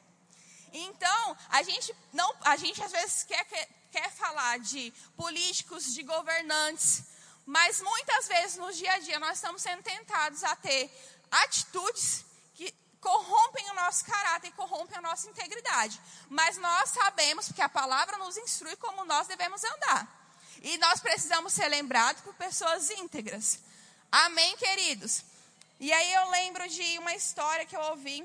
Então, 0.71 1.37
a 1.49 1.62
gente 1.62 1.97
não, 2.12 2.31
a 2.42 2.57
gente 2.57 2.83
às 2.83 2.92
vezes 2.92 3.23
quer, 3.25 3.42
quer, 3.47 3.68
quer 3.90 4.11
falar 4.12 4.59
de 4.59 4.92
políticos, 5.16 5.95
de 5.95 6.03
governantes, 6.03 7.05
mas 7.47 7.81
muitas 7.81 8.29
vezes 8.29 8.57
no 8.59 8.71
dia 8.73 8.92
a 8.92 8.99
dia 8.99 9.18
nós 9.18 9.38
estamos 9.38 9.62
sendo 9.62 9.83
tentados 9.83 10.45
a 10.45 10.55
ter 10.57 10.90
atitudes 11.33 12.25
que 12.55 12.73
corrompem 13.01 13.71
o 13.71 13.75
nosso 13.75 14.05
caráter 14.05 14.53
corrompem 14.53 14.97
a 14.99 15.01
nossa 15.01 15.29
integridade. 15.29 16.01
Mas 16.29 16.57
nós 16.59 16.90
sabemos, 16.90 17.47
porque 17.47 17.62
a 17.62 17.68
palavra 17.68 18.18
nos 18.18 18.37
instrui 18.37 18.77
como 18.77 19.05
nós 19.05 19.27
devemos 19.27 19.64
andar. 19.64 20.07
E 20.62 20.79
nós 20.79 21.01
precisamos 21.01 21.53
ser 21.53 21.68
lembrados 21.68 22.23
por 22.23 22.35
pessoas 22.35 22.90
íntegras. 22.90 23.59
Amém, 24.11 24.57
queridos? 24.57 25.25
E 25.81 25.92
aí 25.92 26.12
eu 26.12 26.31
lembro 26.31 26.68
de 26.68 26.99
uma 26.99 27.14
história 27.14 27.66
que 27.66 27.75
eu 27.75 27.81
ouvi, 27.81 28.23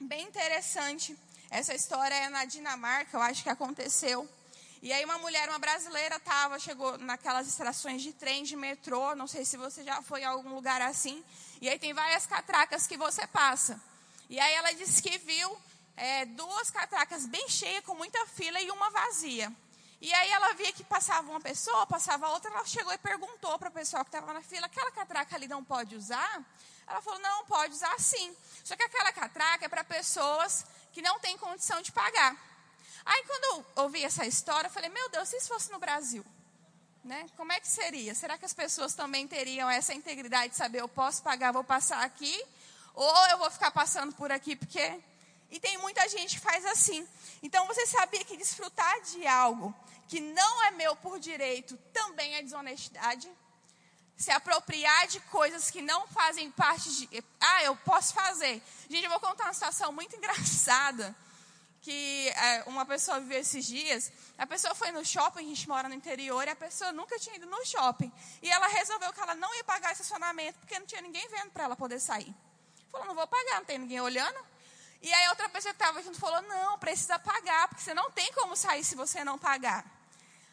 bem 0.00 0.26
interessante. 0.26 1.16
Essa 1.50 1.74
história 1.74 2.14
é 2.14 2.28
na 2.28 2.44
Dinamarca, 2.46 3.16
eu 3.16 3.22
acho 3.22 3.42
que 3.42 3.48
aconteceu. 3.48 4.28
E 4.84 4.92
aí 4.92 5.02
uma 5.02 5.16
mulher, 5.16 5.48
uma 5.48 5.58
brasileira, 5.58 6.20
tava, 6.20 6.58
chegou 6.58 6.98
naquelas 6.98 7.46
estações 7.46 8.02
de 8.02 8.12
trem, 8.12 8.44
de 8.44 8.54
metrô, 8.54 9.14
não 9.14 9.26
sei 9.26 9.42
se 9.42 9.56
você 9.56 9.82
já 9.82 10.02
foi 10.02 10.20
em 10.20 10.24
algum 10.26 10.54
lugar 10.54 10.82
assim. 10.82 11.24
E 11.58 11.70
aí 11.70 11.78
tem 11.78 11.94
várias 11.94 12.26
catracas 12.26 12.86
que 12.86 12.94
você 12.94 13.26
passa. 13.26 13.80
E 14.28 14.38
aí 14.38 14.52
ela 14.52 14.72
disse 14.74 15.02
que 15.02 15.16
viu 15.16 15.58
é, 15.96 16.26
duas 16.26 16.70
catracas 16.70 17.24
bem 17.24 17.48
cheias, 17.48 17.82
com 17.82 17.94
muita 17.94 18.26
fila, 18.26 18.60
e 18.60 18.70
uma 18.70 18.90
vazia. 18.90 19.50
E 20.02 20.12
aí 20.12 20.30
ela 20.30 20.52
via 20.52 20.70
que 20.70 20.84
passava 20.84 21.30
uma 21.30 21.40
pessoa, 21.40 21.86
passava 21.86 22.28
outra, 22.28 22.50
ela 22.50 22.66
chegou 22.66 22.92
e 22.92 22.98
perguntou 22.98 23.58
para 23.58 23.70
o 23.70 23.72
pessoal 23.72 24.04
que 24.04 24.10
estava 24.10 24.34
na 24.34 24.42
fila, 24.42 24.66
aquela 24.66 24.90
catraca 24.90 25.34
ali 25.34 25.48
não 25.48 25.64
pode 25.64 25.96
usar? 25.96 26.44
Ela 26.86 27.00
falou, 27.00 27.20
não, 27.20 27.46
pode 27.46 27.72
usar 27.72 27.98
sim. 27.98 28.36
Só 28.62 28.76
que 28.76 28.82
aquela 28.82 29.10
catraca 29.12 29.64
é 29.64 29.68
para 29.68 29.82
pessoas 29.82 30.66
que 30.92 31.00
não 31.00 31.18
têm 31.20 31.38
condição 31.38 31.80
de 31.80 31.90
pagar. 31.90 32.36
Aí 33.04 33.24
quando 33.26 33.44
eu 33.44 33.82
ouvi 33.82 34.04
essa 34.04 34.26
história, 34.26 34.68
eu 34.68 34.72
falei, 34.72 34.88
meu 34.90 35.08
Deus, 35.10 35.28
se 35.28 35.36
isso 35.36 35.48
fosse 35.48 35.70
no 35.70 35.78
Brasil, 35.78 36.24
né? 37.04 37.26
Como 37.36 37.52
é 37.52 37.60
que 37.60 37.68
seria? 37.68 38.14
Será 38.14 38.38
que 38.38 38.44
as 38.44 38.54
pessoas 38.54 38.94
também 38.94 39.28
teriam 39.28 39.68
essa 39.68 39.92
integridade 39.92 40.50
de 40.52 40.56
saber, 40.56 40.80
eu 40.80 40.88
posso 40.88 41.22
pagar, 41.22 41.52
vou 41.52 41.64
passar 41.64 42.02
aqui, 42.02 42.44
ou 42.94 43.26
eu 43.26 43.38
vou 43.38 43.50
ficar 43.50 43.70
passando 43.70 44.12
por 44.14 44.32
aqui 44.32 44.56
porque 44.56 45.00
e 45.54 45.60
tem 45.60 45.78
muita 45.78 46.08
gente 46.08 46.34
que 46.34 46.40
faz 46.40 46.64
assim. 46.66 47.06
Então 47.40 47.64
você 47.66 47.86
sabia 47.86 48.24
que 48.24 48.36
desfrutar 48.36 49.00
de 49.02 49.24
algo 49.24 49.72
que 50.08 50.20
não 50.20 50.64
é 50.64 50.72
meu 50.72 50.96
por 50.96 51.20
direito 51.20 51.76
também 51.92 52.34
é 52.34 52.42
desonestidade? 52.42 53.30
Se 54.16 54.32
apropriar 54.32 55.06
de 55.06 55.20
coisas 55.20 55.70
que 55.70 55.80
não 55.80 56.08
fazem 56.08 56.50
parte 56.50 56.90
de. 56.96 57.24
Ah, 57.40 57.62
eu 57.62 57.76
posso 57.76 58.14
fazer. 58.14 58.60
Gente, 58.88 59.04
eu 59.04 59.10
vou 59.10 59.20
contar 59.20 59.44
uma 59.44 59.52
situação 59.52 59.92
muito 59.92 60.14
engraçada. 60.18 61.14
Que 61.84 62.30
é, 62.30 62.62
uma 62.66 62.86
pessoa 62.86 63.20
viveu 63.20 63.38
esses 63.38 63.66
dias. 63.66 64.10
A 64.38 64.46
pessoa 64.46 64.74
foi 64.74 64.90
no 64.90 65.04
shopping, 65.04 65.44
a 65.44 65.48
gente 65.48 65.68
mora 65.68 65.86
no 65.86 65.94
interior, 65.94 66.42
e 66.46 66.50
a 66.50 66.56
pessoa 66.56 66.90
nunca 66.92 67.18
tinha 67.18 67.36
ido 67.36 67.46
no 67.46 67.62
shopping. 67.66 68.10
E 68.40 68.50
ela 68.50 68.66
resolveu 68.68 69.12
que 69.12 69.20
ela 69.20 69.34
não 69.34 69.54
ia 69.54 69.64
pagar 69.64 69.92
estacionamento, 69.92 70.58
porque 70.60 70.78
não 70.78 70.86
tinha 70.86 71.02
ninguém 71.02 71.28
vendo 71.28 71.50
para 71.50 71.64
ela 71.64 71.76
poder 71.76 72.00
sair. 72.00 72.34
Falou, 72.90 73.06
não 73.06 73.14
vou 73.14 73.26
pagar, 73.26 73.56
não 73.56 73.66
tem 73.66 73.78
ninguém 73.78 74.00
olhando. 74.00 74.38
E 75.02 75.12
aí 75.12 75.28
outra 75.28 75.46
pessoa 75.50 75.74
que 75.74 75.82
estava 75.82 76.02
junto 76.02 76.18
falou, 76.18 76.40
não, 76.40 76.78
precisa 76.78 77.18
pagar, 77.18 77.68
porque 77.68 77.82
você 77.82 77.92
não 77.92 78.10
tem 78.10 78.32
como 78.32 78.56
sair 78.56 78.82
se 78.82 78.94
você 78.94 79.22
não 79.22 79.38
pagar. 79.38 79.84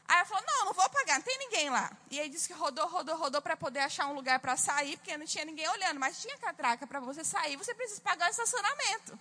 Aí 0.09 0.17
ela 0.17 0.25
falou, 0.25 0.43
não, 0.45 0.65
não 0.65 0.73
vou 0.73 0.89
pagar, 0.89 1.15
não 1.15 1.21
tem 1.21 1.37
ninguém 1.37 1.69
lá. 1.69 1.89
E 2.09 2.19
aí 2.19 2.27
disse 2.27 2.49
que 2.49 2.53
rodou, 2.53 2.85
rodou, 2.89 3.15
rodou 3.15 3.41
para 3.41 3.55
poder 3.55 3.79
achar 3.79 4.07
um 4.07 4.13
lugar 4.13 4.39
para 4.41 4.57
sair, 4.57 4.97
porque 4.97 5.15
não 5.15 5.25
tinha 5.25 5.45
ninguém 5.45 5.69
olhando, 5.69 5.97
mas 5.97 6.21
tinha 6.21 6.37
catraca 6.37 6.85
para 6.85 6.99
você 6.99 7.23
sair, 7.23 7.55
você 7.55 7.73
precisa 7.73 8.01
pagar 8.01 8.27
o 8.27 8.31
estacionamento. 8.31 9.17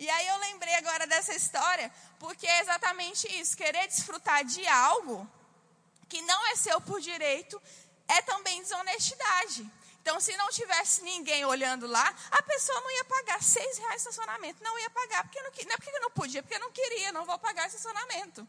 E 0.00 0.08
aí 0.08 0.28
eu 0.28 0.38
lembrei 0.38 0.74
agora 0.76 1.06
dessa 1.06 1.34
história, 1.34 1.92
porque 2.18 2.46
é 2.46 2.60
exatamente 2.60 3.28
isso, 3.38 3.54
querer 3.54 3.86
desfrutar 3.86 4.42
de 4.46 4.66
algo 4.66 5.30
que 6.08 6.22
não 6.22 6.46
é 6.46 6.56
seu 6.56 6.80
por 6.80 7.02
direito 7.02 7.60
é 8.08 8.22
também 8.22 8.62
desonestidade. 8.62 9.70
Então, 10.00 10.18
se 10.18 10.34
não 10.38 10.48
tivesse 10.48 11.02
ninguém 11.02 11.44
olhando 11.44 11.86
lá, 11.86 12.14
a 12.30 12.42
pessoa 12.42 12.80
não 12.80 12.90
ia 12.92 13.04
pagar 13.04 13.42
seis 13.42 13.76
reais 13.76 14.02
de 14.02 14.08
estacionamento. 14.08 14.64
Não 14.64 14.78
ia 14.78 14.88
pagar, 14.88 15.22
porque 15.24 15.42
não, 15.42 15.50
não 15.50 15.74
é 15.74 15.76
porque 15.76 15.98
não 15.98 16.10
podia, 16.12 16.42
porque 16.42 16.58
não 16.58 16.72
queria, 16.72 17.12
não 17.12 17.26
vou 17.26 17.38
pagar 17.38 17.66
estacionamento. 17.66 18.48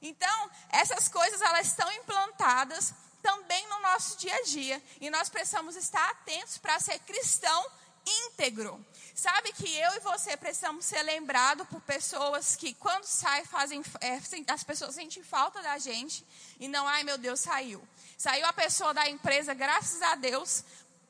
Então, 0.00 0.50
essas 0.70 1.08
coisas, 1.08 1.40
elas 1.40 1.66
estão 1.66 1.90
implantadas 1.94 2.94
também 3.20 3.66
no 3.66 3.80
nosso 3.80 4.16
dia 4.18 4.36
a 4.36 4.42
dia. 4.42 4.80
E 5.00 5.10
nós 5.10 5.28
precisamos 5.28 5.74
estar 5.74 6.08
atentos 6.10 6.58
para 6.58 6.78
ser 6.78 7.00
cristão 7.00 7.66
íntegro. 8.06 8.86
Sabe 9.16 9.50
que 9.54 9.74
eu 9.74 9.94
e 9.94 10.00
você 10.00 10.36
precisamos 10.36 10.84
ser 10.84 11.02
lembrados 11.02 11.66
por 11.68 11.80
pessoas 11.80 12.54
que, 12.54 12.74
quando 12.74 13.04
saem, 13.04 13.46
fazem, 13.46 13.82
é, 14.02 14.20
as 14.52 14.62
pessoas 14.62 14.94
sentem 14.94 15.22
falta 15.22 15.62
da 15.62 15.78
gente 15.78 16.22
e 16.60 16.68
não, 16.68 16.86
ai 16.86 17.02
meu 17.02 17.16
Deus, 17.16 17.40
saiu. 17.40 17.82
Saiu 18.18 18.44
a 18.44 18.52
pessoa 18.52 18.92
da 18.92 19.08
empresa, 19.08 19.54
graças 19.54 20.02
a 20.02 20.16
Deus, 20.16 20.64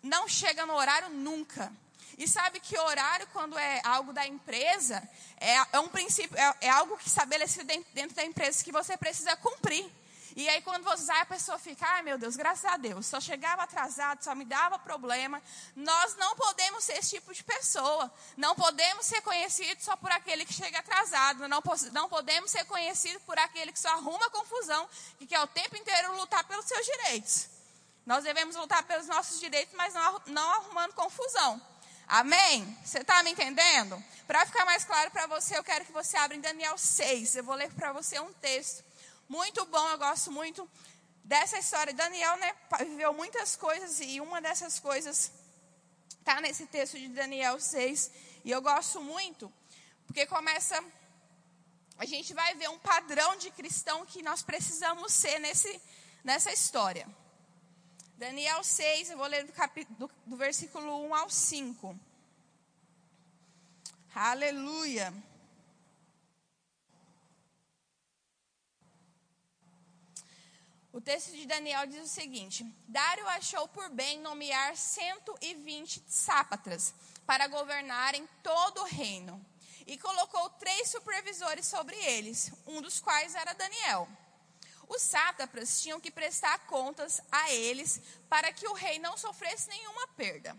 não 0.05 0.29
chega 0.29 0.65
no 0.65 0.75
horário 0.75 1.09
nunca. 1.09 1.73
E 2.17 2.29
sabe 2.29 2.61
que 2.61 2.79
horário, 2.79 3.27
quando 3.33 3.59
é 3.59 3.81
algo 3.83 4.13
da 4.13 4.25
empresa, 4.25 5.03
é, 5.41 5.57
é 5.73 5.81
um 5.81 5.89
princípio, 5.89 6.39
é, 6.39 6.55
é, 6.61 6.71
algo 6.71 6.97
que 6.97 7.09
estabelecido 7.09 7.65
dentro, 7.65 7.93
dentro 7.93 8.15
da 8.15 8.25
empresa 8.25 8.63
que 8.63 8.71
você 8.71 8.97
precisa 8.97 9.35
cumprir. 9.35 9.85
E 10.37 10.47
aí, 10.51 10.61
quando 10.61 10.85
você 10.85 11.05
sai, 11.05 11.23
a 11.23 11.27
pessoa 11.27 11.59
fica, 11.59 11.87
ai 11.87 12.03
meu 12.03 12.19
Deus, 12.19 12.37
graças 12.37 12.67
a 12.67 12.77
Deus, 12.77 13.07
só 13.07 13.19
chegava 13.19 13.63
atrasado, 13.63 14.23
só 14.23 14.35
me 14.35 14.45
dava 14.45 14.79
problema. 14.79 15.43
Nós 15.75 16.15
não 16.17 16.37
podemos 16.37 16.85
ser 16.85 16.99
esse 16.99 17.17
tipo 17.17 17.33
de 17.33 17.43
pessoa. 17.43 18.13
Não 18.37 18.55
podemos 18.55 19.07
ser 19.07 19.23
conhecidos 19.23 19.83
só 19.83 19.97
por 19.97 20.13
aquele 20.13 20.45
que 20.45 20.53
chega 20.53 20.81
atrasado. 20.81 21.49
Não, 21.49 21.63
não 21.91 22.09
podemos 22.11 22.51
ser 22.51 22.67
conhecidos 22.67 23.23
por 23.23 23.39
aquele 23.39 23.73
que 23.73 23.79
só 23.79 23.89
arruma 23.89 24.29
confusão 24.29 24.87
e 25.19 25.27
quer 25.27 25.41
o 25.41 25.47
tempo 25.47 25.75
inteiro 25.75 26.15
lutar 26.17 26.45
pelos 26.45 26.67
seus 26.67 26.85
direitos. 26.85 27.49
Nós 28.05 28.23
devemos 28.23 28.57
lutar 28.57 28.83
pelos 28.83 29.07
nossos 29.07 29.41
direitos, 29.41 29.75
mas 29.75 29.95
não, 29.95 30.23
não 30.27 30.53
arrumando 30.53 30.93
confusão. 30.93 31.59
Amém? 32.07 32.79
Você 32.85 32.99
está 32.99 33.23
me 33.23 33.31
entendendo? 33.31 34.05
Para 34.27 34.45
ficar 34.45 34.67
mais 34.67 34.85
claro 34.85 35.11
para 35.11 35.27
você, 35.29 35.57
eu 35.57 35.65
quero 35.65 35.87
que 35.87 35.93
você 35.93 36.15
abra 36.19 36.37
em 36.37 36.43
Daniel 36.43 36.77
6. 36.77 37.37
Eu 37.37 37.45
vou 37.45 37.55
ler 37.55 37.73
para 37.73 37.91
você 37.95 38.21
um 38.21 38.33
texto 38.35 38.85
muito 39.29 39.65
bom, 39.67 39.89
eu 39.89 39.99
gosto 39.99 40.31
muito 40.31 40.69
dessa 41.25 41.59
história. 41.59 41.93
Daniel 41.93 42.37
né, 42.37 42.55
viveu 42.81 43.13
muitas 43.13 43.57
coisas 43.57 44.01
e 44.01 44.21
uma 44.21 44.41
dessas 44.41 44.79
coisas 44.79 45.33
está 46.19 46.41
nesse 46.41 46.67
texto 46.67 46.99
de 46.99 47.09
Daniel 47.09 47.61
6. 47.61 48.11
E 48.45 48.51
eu 48.51 48.63
gosto 48.63 49.01
muito, 49.01 49.53
porque 50.07 50.27
começa. 50.27 50.83
A 51.99 52.05
gente 52.05 52.33
vai 52.35 52.55
ver 52.55 52.69
um 52.69 52.79
padrão 52.79 53.37
de 53.37 53.51
cristão 53.51 54.07
que 54.07 54.23
nós 54.23 54.43
precisamos 54.43 55.13
ser 55.13 55.39
nesse, 55.39 55.81
nessa 56.23 56.53
história. 56.53 57.09
Daniel 58.17 58.63
6, 58.63 59.11
eu 59.11 59.19
vou 59.19 59.27
ler 59.27 59.45
do, 59.45 59.53
do, 59.99 60.11
do 60.27 60.37
versículo 60.37 61.07
1 61.07 61.15
ao 61.15 61.29
5. 61.29 61.99
Aleluia. 64.15 65.13
O 70.97 71.01
texto 71.03 71.31
de 71.33 71.45
Daniel 71.45 71.87
diz 71.87 72.03
o 72.03 72.09
seguinte: 72.09 72.65
Dário 72.89 73.29
achou 73.29 73.69
por 73.69 73.91
bem 73.91 74.19
nomear 74.19 74.75
120 74.75 76.03
sápatras 76.09 76.95
para 77.27 77.47
governarem 77.49 78.27
todo 78.43 78.81
o 78.81 78.87
reino. 78.87 79.39
E 79.87 79.99
colocou 79.99 80.49
três 80.59 80.89
supervisores 80.89 81.67
sobre 81.67 81.95
eles, 81.97 82.51
um 82.67 82.81
dos 82.81 82.99
quais 82.99 83.35
era 83.35 83.53
Daniel. 83.53 84.09
Os 84.89 85.03
sátrapas 85.03 85.83
tinham 85.83 86.01
que 86.01 86.11
prestar 86.11 86.61
contas 86.61 87.21
a 87.31 87.53
eles 87.53 88.01
para 88.27 88.51
que 88.51 88.67
o 88.67 88.73
rei 88.73 88.99
não 88.99 89.19
sofresse 89.19 89.69
nenhuma 89.69 90.09
perda. 90.17 90.57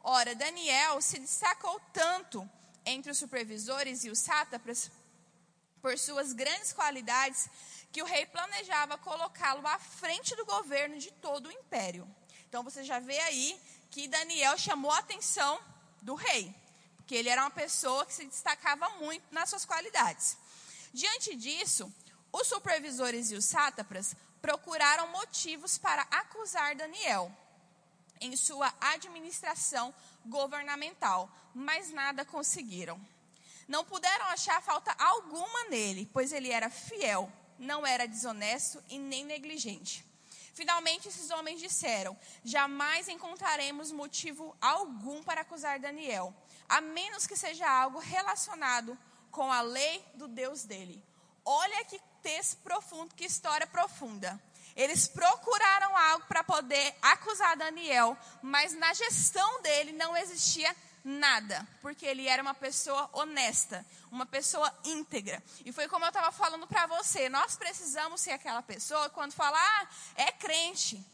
Ora, 0.00 0.34
Daniel 0.34 1.02
se 1.02 1.18
destacou 1.18 1.78
tanto 1.92 2.50
entre 2.86 3.10
os 3.10 3.18
supervisores 3.18 4.02
e 4.04 4.08
os 4.08 4.18
sátrapas 4.18 4.90
por 5.84 5.98
suas 5.98 6.32
grandes 6.32 6.72
qualidades 6.72 7.46
que 7.92 8.02
o 8.02 8.06
rei 8.06 8.24
planejava 8.24 8.96
colocá-lo 8.96 9.66
à 9.66 9.78
frente 9.78 10.34
do 10.34 10.46
governo 10.46 10.96
de 10.98 11.10
todo 11.10 11.44
o 11.44 11.52
império. 11.52 12.08
Então 12.48 12.62
você 12.62 12.82
já 12.82 12.98
vê 12.98 13.18
aí 13.18 13.60
que 13.90 14.08
Daniel 14.08 14.56
chamou 14.56 14.90
a 14.90 15.00
atenção 15.00 15.60
do 16.00 16.14
rei, 16.14 16.54
porque 16.96 17.14
ele 17.14 17.28
era 17.28 17.42
uma 17.42 17.50
pessoa 17.50 18.06
que 18.06 18.14
se 18.14 18.24
destacava 18.24 18.88
muito 18.98 19.26
nas 19.30 19.50
suas 19.50 19.66
qualidades. 19.66 20.38
Diante 20.90 21.36
disso, 21.36 21.92
os 22.32 22.46
supervisores 22.46 23.30
e 23.30 23.34
os 23.34 23.44
sátrapas 23.44 24.16
procuraram 24.40 25.08
motivos 25.08 25.76
para 25.76 26.00
acusar 26.10 26.74
Daniel 26.74 27.30
em 28.22 28.34
sua 28.36 28.72
administração 28.80 29.94
governamental, 30.24 31.30
mas 31.54 31.90
nada 31.90 32.24
conseguiram. 32.24 32.98
Não 33.66 33.84
puderam 33.84 34.26
achar 34.26 34.62
falta 34.62 34.94
alguma 34.98 35.64
nele, 35.64 36.08
pois 36.12 36.32
ele 36.32 36.50
era 36.50 36.70
fiel 36.70 37.30
não 37.58 37.86
era 37.86 38.06
desonesto 38.06 38.82
e 38.88 38.98
nem 38.98 39.24
negligente. 39.24 40.04
Finalmente, 40.54 41.08
esses 41.08 41.30
homens 41.30 41.60
disseram: 41.60 42.16
Jamais 42.44 43.08
encontraremos 43.08 43.90
motivo 43.90 44.56
algum 44.60 45.22
para 45.22 45.40
acusar 45.40 45.80
Daniel, 45.80 46.34
a 46.68 46.80
menos 46.80 47.26
que 47.26 47.36
seja 47.36 47.68
algo 47.68 47.98
relacionado 47.98 48.96
com 49.30 49.52
a 49.52 49.60
lei 49.60 50.04
do 50.14 50.28
Deus 50.28 50.64
dele. 50.64 51.02
Olha 51.44 51.84
que 51.84 52.00
texto 52.22 52.58
profundo, 52.58 53.14
que 53.14 53.24
história 53.24 53.66
profunda. 53.66 54.40
Eles 54.76 55.06
procuraram 55.06 55.96
algo 55.96 56.26
para 56.26 56.42
poder 56.42 56.96
acusar 57.00 57.56
Daniel, 57.56 58.16
mas 58.42 58.72
na 58.72 58.92
gestão 58.92 59.62
dele 59.62 59.92
não 59.92 60.16
existia 60.16 60.74
nada, 61.04 61.68
porque 61.82 62.06
ele 62.06 62.26
era 62.26 62.42
uma 62.42 62.54
pessoa 62.54 63.10
honesta, 63.12 63.84
uma 64.10 64.24
pessoa 64.24 64.72
íntegra. 64.84 65.42
E 65.64 65.70
foi 65.70 65.86
como 65.86 66.04
eu 66.04 66.08
estava 66.08 66.32
falando 66.32 66.66
para 66.66 66.86
você, 66.86 67.28
nós 67.28 67.56
precisamos 67.56 68.22
ser 68.22 68.32
aquela 68.32 68.62
pessoa 68.62 69.10
quando 69.10 69.32
falar, 69.32 69.60
ah, 69.60 69.88
é 70.16 70.32
crente, 70.32 71.04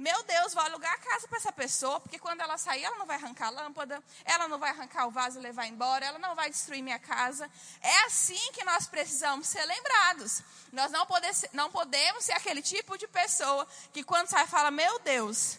meu 0.00 0.22
Deus, 0.22 0.54
vou 0.54 0.62
alugar 0.62 0.94
a 0.94 0.96
casa 0.96 1.28
para 1.28 1.36
essa 1.36 1.52
pessoa, 1.52 2.00
porque 2.00 2.18
quando 2.18 2.40
ela 2.40 2.56
sair, 2.56 2.82
ela 2.84 2.96
não 2.96 3.04
vai 3.04 3.16
arrancar 3.16 3.48
a 3.48 3.50
lâmpada, 3.50 4.02
ela 4.24 4.48
não 4.48 4.58
vai 4.58 4.70
arrancar 4.70 5.06
o 5.06 5.10
vaso 5.10 5.38
e 5.38 5.42
levar 5.42 5.66
embora, 5.66 6.06
ela 6.06 6.18
não 6.18 6.34
vai 6.34 6.48
destruir 6.48 6.80
minha 6.80 6.98
casa. 6.98 7.50
É 7.82 8.04
assim 8.06 8.50
que 8.52 8.64
nós 8.64 8.86
precisamos 8.86 9.46
ser 9.46 9.62
lembrados. 9.66 10.42
Nós 10.72 10.90
não, 10.90 11.04
pode, 11.04 11.26
não 11.52 11.70
podemos 11.70 12.24
ser 12.24 12.32
aquele 12.32 12.62
tipo 12.62 12.96
de 12.96 13.06
pessoa 13.08 13.68
que 13.92 14.02
quando 14.02 14.28
sai 14.28 14.46
fala, 14.46 14.70
meu 14.70 14.98
Deus, 15.00 15.58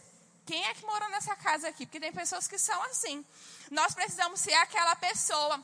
quem 0.52 0.66
é 0.66 0.74
que 0.74 0.86
mora 0.86 1.08
nessa 1.08 1.34
casa 1.34 1.70
aqui? 1.70 1.86
Porque 1.86 1.98
tem 1.98 2.12
pessoas 2.12 2.46
que 2.46 2.58
são 2.58 2.84
assim. 2.84 3.26
Nós 3.70 3.96
precisamos 3.96 4.42
ser 4.42 4.54
aquela 4.56 4.98
pessoa, 4.98 5.64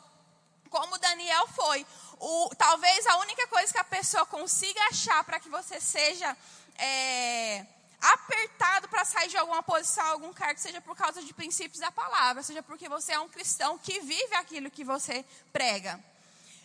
como 0.69 0.97
Daniel 0.97 1.45
foi. 1.49 1.85
O, 2.17 2.49
talvez 2.57 3.05
a 3.05 3.17
única 3.17 3.45
coisa 3.47 3.73
que 3.73 3.79
a 3.79 3.83
pessoa 3.83 4.25
consiga 4.25 4.81
achar 4.85 5.21
para 5.25 5.41
que 5.41 5.49
você 5.49 5.81
seja. 5.81 6.37
É, 6.77 7.65
apertado 7.99 8.87
para 8.87 9.03
sair 9.03 9.27
de 9.27 9.35
alguma 9.35 9.61
posição, 9.61 10.05
algum 10.05 10.31
cargo, 10.31 10.59
seja 10.59 10.79
por 10.79 10.95
causa 10.95 11.21
de 11.21 11.33
princípios 11.33 11.79
da 11.79 11.91
palavra, 11.91 12.43
seja 12.43 12.61
porque 12.61 12.87
você 12.87 13.11
é 13.11 13.19
um 13.19 13.27
cristão 13.27 13.77
que 13.79 13.99
vive 14.01 14.35
aquilo 14.35 14.69
que 14.69 14.83
você 14.83 15.25
prega. 15.51 15.99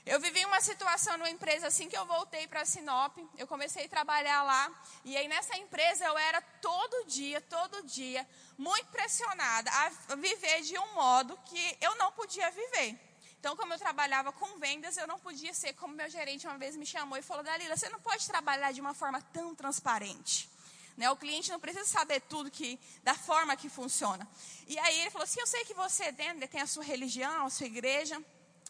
Eu 0.04 0.18
vivi 0.18 0.44
uma 0.44 0.60
situação 0.60 1.16
numa 1.16 1.30
empresa 1.30 1.68
assim 1.68 1.88
que 1.88 1.96
eu 1.96 2.04
voltei 2.04 2.48
para 2.48 2.64
Sinop, 2.64 3.16
eu 3.38 3.46
comecei 3.46 3.84
a 3.86 3.88
trabalhar 3.88 4.42
lá, 4.42 4.82
e 5.04 5.16
aí 5.16 5.28
nessa 5.28 5.56
empresa 5.56 6.04
eu 6.04 6.18
era 6.18 6.40
todo 6.60 7.06
dia, 7.06 7.40
todo 7.42 7.86
dia, 7.86 8.28
muito 8.58 8.86
pressionada 8.86 9.70
a 9.70 10.16
viver 10.16 10.62
de 10.62 10.76
um 10.76 10.94
modo 10.94 11.38
que 11.44 11.78
eu 11.80 11.94
não 11.94 12.10
podia 12.10 12.50
viver. 12.50 12.98
Então, 13.38 13.56
como 13.56 13.74
eu 13.74 13.78
trabalhava 13.78 14.32
com 14.32 14.58
vendas, 14.58 14.96
eu 14.96 15.06
não 15.06 15.20
podia 15.20 15.54
ser 15.54 15.72
como 15.74 15.94
meu 15.94 16.10
gerente 16.10 16.48
uma 16.48 16.58
vez 16.58 16.74
me 16.74 16.86
chamou 16.86 17.16
e 17.16 17.22
falou: 17.22 17.44
Dalila, 17.44 17.76
você 17.76 17.88
não 17.88 18.00
pode 18.00 18.26
trabalhar 18.26 18.72
de 18.72 18.80
uma 18.80 18.94
forma 18.94 19.20
tão 19.20 19.54
transparente. 19.54 20.50
Né? 20.96 21.10
O 21.10 21.16
cliente 21.16 21.50
não 21.50 21.60
precisa 21.60 21.86
saber 21.86 22.20
tudo 22.22 22.50
que, 22.50 22.78
da 23.02 23.14
forma 23.14 23.56
que 23.56 23.68
funciona. 23.68 24.28
E 24.66 24.78
aí 24.78 25.00
ele 25.00 25.10
falou 25.10 25.24
assim: 25.24 25.40
Eu 25.40 25.46
sei 25.46 25.64
que 25.64 25.74
você 25.74 26.12
tem 26.12 26.60
a 26.60 26.66
sua 26.66 26.84
religião, 26.84 27.46
a 27.46 27.50
sua 27.50 27.66
igreja. 27.66 28.20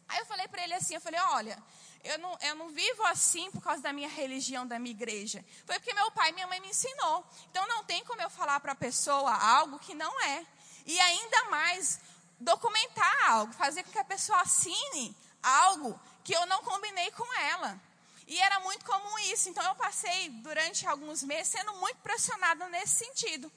Aí 0.09 0.19
eu 0.19 0.27
falei 0.27 0.49
para 0.49 0.63
ele 0.63 0.75
assim: 0.75 0.95
Eu 0.95 1.01
falei, 1.01 1.21
olha, 1.21 1.63
eu 2.05 2.19
não, 2.19 2.37
eu 2.41 2.55
não 2.57 2.69
vivo 2.69 3.05
assim 3.07 3.51
por 3.51 3.63
causa 3.63 3.83
da 3.83 3.93
minha 3.93 4.09
religião, 4.09 4.67
da 4.67 4.79
minha 4.79 4.95
igreja. 4.95 5.45
Foi 5.65 5.79
porque 5.79 5.95
meu 5.95 6.11
pai 6.11 6.31
e 6.31 6.33
minha 6.33 6.47
mãe 6.47 6.61
me 6.61 6.69
ensinou. 6.69 7.25
Então 7.51 7.67
não 7.69 7.85
tem 7.85 8.05
como 8.05 8.21
eu 8.21 8.31
falar 8.31 8.59
para 8.61 8.73
a 8.73 8.77
pessoa 8.77 9.33
algo 9.33 9.79
que 9.79 9.95
não 9.95 10.21
é. 10.23 10.45
E 10.85 10.99
ainda 10.99 11.45
mais, 11.45 12.01
documentar 12.41 13.31
algo, 13.31 13.53
fazer 13.53 13.85
com 13.85 13.93
que 13.93 13.99
a 13.99 14.05
pessoa 14.05 14.41
assine 14.41 15.17
algo 15.43 15.99
que 16.25 16.35
eu 16.35 16.45
não 16.47 16.63
combinei 16.63 17.11
com 17.13 17.35
ela. 17.41 17.81
E 18.27 18.39
era 18.41 18.59
muito 18.61 18.85
comum 18.85 19.19
isso. 19.31 19.49
Então 19.49 19.65
eu 19.65 19.75
passei 19.77 20.29
durante 20.31 20.87
alguns 20.87 21.23
meses 21.23 21.49
sendo 21.49 21.73
muito 21.75 21.99
pressionada 21.99 22.69
nesse 22.69 23.05
sentido. 23.05 23.51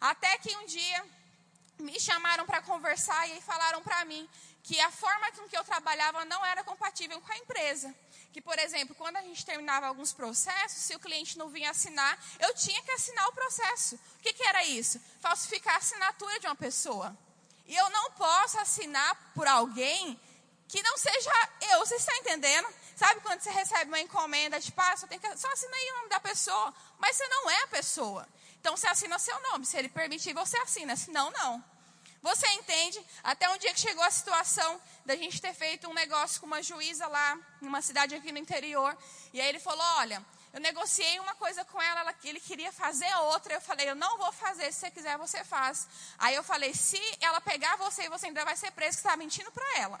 Até 0.00 0.36
que 0.38 0.56
um 0.56 0.66
dia 0.66 1.04
me 1.78 2.00
chamaram 2.00 2.46
para 2.46 2.62
conversar 2.62 3.28
e 3.28 3.40
falaram 3.40 3.82
para 3.82 4.04
mim 4.04 4.28
que 4.66 4.80
a 4.80 4.90
forma 4.90 5.30
com 5.30 5.48
que 5.48 5.56
eu 5.56 5.62
trabalhava 5.62 6.24
não 6.24 6.44
era 6.44 6.64
compatível 6.64 7.20
com 7.20 7.32
a 7.32 7.38
empresa. 7.38 7.94
Que, 8.32 8.40
por 8.42 8.58
exemplo, 8.58 8.96
quando 8.96 9.16
a 9.16 9.22
gente 9.22 9.46
terminava 9.46 9.86
alguns 9.86 10.12
processos, 10.12 10.82
se 10.82 10.96
o 10.96 10.98
cliente 10.98 11.38
não 11.38 11.48
vinha 11.48 11.70
assinar, 11.70 12.18
eu 12.40 12.52
tinha 12.52 12.82
que 12.82 12.90
assinar 12.90 13.28
o 13.28 13.32
processo. 13.32 13.94
O 13.94 14.22
que, 14.22 14.32
que 14.32 14.42
era 14.42 14.64
isso? 14.64 15.00
Falsificar 15.20 15.76
a 15.76 15.78
assinatura 15.78 16.40
de 16.40 16.48
uma 16.48 16.56
pessoa. 16.56 17.16
E 17.64 17.76
eu 17.76 17.88
não 17.90 18.10
posso 18.10 18.58
assinar 18.58 19.14
por 19.36 19.46
alguém 19.46 20.20
que 20.66 20.82
não 20.82 20.98
seja 20.98 21.30
eu. 21.70 21.78
Você 21.86 21.94
está 21.94 22.16
entendendo? 22.16 22.66
Sabe 22.96 23.20
quando 23.20 23.40
você 23.42 23.50
recebe 23.50 23.88
uma 23.88 24.00
encomenda, 24.00 24.60
tipo, 24.60 24.80
ah, 24.80 24.96
só, 24.96 25.06
tem 25.06 25.20
que, 25.20 25.36
só 25.36 25.48
assina 25.52 25.76
aí 25.76 25.90
o 25.92 25.96
nome 25.98 26.08
da 26.08 26.18
pessoa, 26.18 26.74
mas 26.98 27.14
você 27.14 27.28
não 27.28 27.48
é 27.48 27.62
a 27.62 27.68
pessoa. 27.68 28.26
Então 28.60 28.76
você 28.76 28.88
assina 28.88 29.16
seu 29.20 29.40
nome. 29.42 29.64
Se 29.64 29.76
ele 29.76 29.88
permitir, 29.88 30.34
você 30.34 30.56
assina. 30.58 30.96
Senão, 30.96 31.30
não. 31.30 31.75
Você 32.26 32.44
entende? 32.54 33.00
Até 33.22 33.48
um 33.50 33.56
dia 33.56 33.72
que 33.72 33.78
chegou 33.78 34.02
a 34.02 34.10
situação 34.10 34.80
da 35.04 35.14
gente 35.14 35.40
ter 35.40 35.54
feito 35.54 35.88
um 35.88 35.94
negócio 35.94 36.40
com 36.40 36.46
uma 36.48 36.60
juíza 36.60 37.06
lá, 37.06 37.38
numa 37.60 37.80
cidade 37.80 38.16
aqui 38.16 38.32
no 38.32 38.38
interior. 38.38 38.98
E 39.32 39.40
aí 39.40 39.48
ele 39.48 39.60
falou: 39.60 39.86
Olha, 39.98 40.20
eu 40.52 40.60
negociei 40.60 41.20
uma 41.20 41.36
coisa 41.36 41.64
com 41.64 41.80
ela, 41.80 42.00
ela 42.00 42.14
ele 42.24 42.40
queria 42.40 42.72
fazer 42.72 43.14
outra. 43.32 43.54
Eu 43.54 43.60
falei: 43.60 43.88
Eu 43.88 43.94
não 43.94 44.18
vou 44.18 44.32
fazer, 44.32 44.72
se 44.72 44.80
você 44.80 44.90
quiser, 44.90 45.16
você 45.16 45.44
faz. 45.44 45.86
Aí 46.18 46.34
eu 46.34 46.42
falei: 46.42 46.74
Se 46.74 47.00
ela 47.20 47.40
pegar 47.40 47.76
você 47.76 48.06
e 48.06 48.08
você 48.08 48.26
ainda 48.26 48.44
vai 48.44 48.56
ser 48.56 48.72
preso, 48.72 48.96
que 48.96 49.02
você 49.02 49.08
está 49.08 49.16
mentindo 49.16 49.52
para 49.52 49.78
ela. 49.78 50.00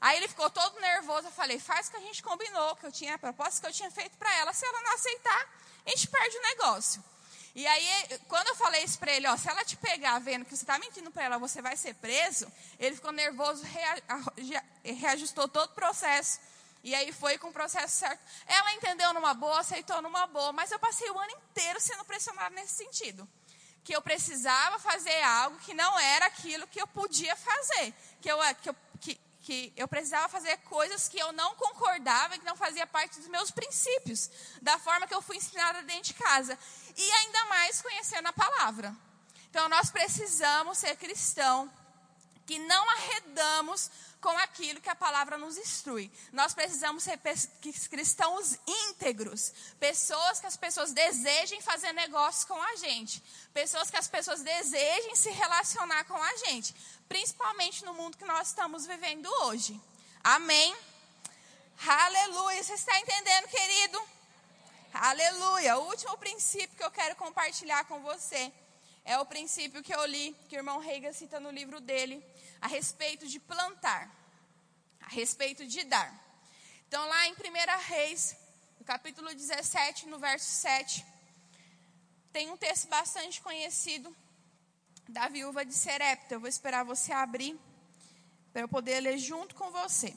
Aí 0.00 0.16
ele 0.16 0.26
ficou 0.26 0.50
todo 0.50 0.80
nervoso. 0.80 1.28
Eu 1.28 1.32
falei: 1.32 1.60
faz 1.60 1.86
o 1.86 1.90
que 1.92 1.96
a 1.98 2.00
gente 2.00 2.24
combinou, 2.24 2.74
que 2.74 2.86
eu 2.86 2.90
tinha 2.90 3.14
a 3.14 3.18
proposta 3.18 3.60
que 3.60 3.68
eu 3.68 3.72
tinha 3.72 3.90
feito 3.92 4.16
para 4.16 4.34
ela. 4.38 4.52
Se 4.52 4.66
ela 4.66 4.80
não 4.82 4.94
aceitar, 4.94 5.42
a 5.86 5.90
gente 5.90 6.08
perde 6.08 6.36
o 6.38 6.42
negócio. 6.42 7.12
E 7.54 7.66
aí, 7.66 8.18
quando 8.28 8.48
eu 8.48 8.54
falei 8.54 8.82
isso 8.82 8.98
para 8.98 9.12
ele, 9.12 9.26
ó, 9.26 9.36
se 9.36 9.48
ela 9.48 9.62
te 9.64 9.76
pegar 9.76 10.18
vendo 10.20 10.44
que 10.44 10.56
você 10.56 10.62
está 10.62 10.78
mentindo 10.78 11.10
para 11.10 11.24
ela, 11.24 11.38
você 11.38 11.60
vai 11.60 11.76
ser 11.76 11.94
preso, 11.94 12.50
ele 12.78 12.96
ficou 12.96 13.12
nervoso, 13.12 13.62
reajustou 14.82 15.46
todo 15.48 15.70
o 15.70 15.74
processo. 15.74 16.40
E 16.82 16.94
aí 16.94 17.12
foi 17.12 17.38
com 17.38 17.48
o 17.48 17.52
processo 17.52 17.96
certo. 17.98 18.20
Ela 18.46 18.72
entendeu 18.72 19.12
numa 19.12 19.34
boa, 19.34 19.60
aceitou 19.60 20.00
numa 20.00 20.26
boa, 20.26 20.52
mas 20.52 20.70
eu 20.72 20.78
passei 20.78 21.08
o 21.10 21.18
ano 21.18 21.30
inteiro 21.30 21.78
sendo 21.78 22.04
pressionada 22.04 22.50
nesse 22.54 22.74
sentido. 22.74 23.28
Que 23.84 23.94
eu 23.94 24.00
precisava 24.00 24.78
fazer 24.78 25.22
algo 25.22 25.58
que 25.58 25.74
não 25.74 25.98
era 25.98 26.26
aquilo 26.26 26.66
que 26.66 26.80
eu 26.80 26.86
podia 26.86 27.36
fazer. 27.36 27.94
Que 28.20 28.30
eu, 28.30 28.38
que 28.62 28.70
eu 28.70 28.76
que 29.42 29.72
eu 29.76 29.88
precisava 29.88 30.28
fazer 30.28 30.56
coisas 30.58 31.08
que 31.08 31.18
eu 31.18 31.32
não 31.32 31.54
concordava, 31.56 32.38
que 32.38 32.44
não 32.44 32.56
fazia 32.56 32.86
parte 32.86 33.18
dos 33.18 33.28
meus 33.28 33.50
princípios, 33.50 34.30
da 34.62 34.78
forma 34.78 35.06
que 35.06 35.14
eu 35.14 35.20
fui 35.20 35.36
ensinada 35.36 35.82
dentro 35.82 36.04
de 36.04 36.14
casa. 36.14 36.56
E 36.96 37.12
ainda 37.12 37.44
mais 37.46 37.82
conhecendo 37.82 38.28
a 38.28 38.32
palavra. 38.32 38.94
Então 39.50 39.68
nós 39.68 39.90
precisamos 39.90 40.78
ser 40.78 40.96
cristão 40.96 41.70
que 42.46 42.58
não 42.58 42.90
arredamos 42.90 43.90
com 44.20 44.36
aquilo 44.38 44.80
que 44.80 44.88
a 44.88 44.94
palavra 44.94 45.36
nos 45.36 45.56
instrui. 45.58 46.10
Nós 46.32 46.54
precisamos 46.54 47.02
ser 47.02 47.18
cristãos 47.90 48.56
íntegros, 48.66 49.52
pessoas 49.80 50.38
que 50.38 50.46
as 50.46 50.56
pessoas 50.56 50.92
desejem 50.92 51.60
fazer 51.60 51.92
negócios 51.92 52.44
com 52.44 52.60
a 52.62 52.76
gente, 52.76 53.22
pessoas 53.52 53.90
que 53.90 53.96
as 53.96 54.06
pessoas 54.06 54.42
desejem 54.42 55.16
se 55.16 55.30
relacionar 55.30 56.04
com 56.04 56.16
a 56.16 56.36
gente, 56.36 56.74
principalmente 57.08 57.84
no 57.84 57.94
mundo 57.94 58.16
que 58.16 58.24
nós 58.24 58.48
estamos 58.48 58.86
vivendo 58.86 59.28
hoje. 59.42 59.78
Amém? 60.22 60.76
Aleluia. 61.84 62.62
Você 62.62 62.74
está 62.74 62.96
entendendo, 63.00 63.48
querido? 63.48 64.02
Aleluia. 64.94 65.78
O 65.78 65.88
último 65.88 66.16
princípio 66.16 66.76
que 66.76 66.84
eu 66.84 66.92
quero 66.92 67.16
compartilhar 67.16 67.84
com 67.86 68.00
você 68.02 68.52
é 69.04 69.18
o 69.18 69.26
princípio 69.26 69.82
que 69.82 69.92
eu 69.92 70.04
li, 70.06 70.36
que 70.48 70.54
o 70.54 70.60
irmão 70.60 70.78
Reiga 70.78 71.12
cita 71.12 71.40
no 71.40 71.50
livro 71.50 71.80
dele, 71.80 72.24
a 72.62 72.68
respeito 72.68 73.26
de 73.26 73.40
plantar, 73.40 74.08
a 75.00 75.08
respeito 75.08 75.66
de 75.66 75.82
dar. 75.82 76.14
Então, 76.86 77.04
lá 77.08 77.26
em 77.26 77.32
1 77.32 77.36
Reis, 77.88 78.36
no 78.78 78.84
capítulo 78.84 79.34
17, 79.34 80.06
no 80.06 80.18
verso 80.20 80.46
7, 80.46 81.04
tem 82.32 82.48
um 82.52 82.56
texto 82.56 82.86
bastante 82.88 83.40
conhecido 83.40 84.16
da 85.08 85.28
viúva 85.28 85.64
de 85.64 85.74
Serepta. 85.74 86.34
Eu 86.34 86.40
vou 86.40 86.48
esperar 86.48 86.84
você 86.84 87.12
abrir 87.12 87.58
para 88.52 88.62
eu 88.62 88.68
poder 88.68 89.00
ler 89.00 89.18
junto 89.18 89.56
com 89.56 89.70
você. 89.72 90.14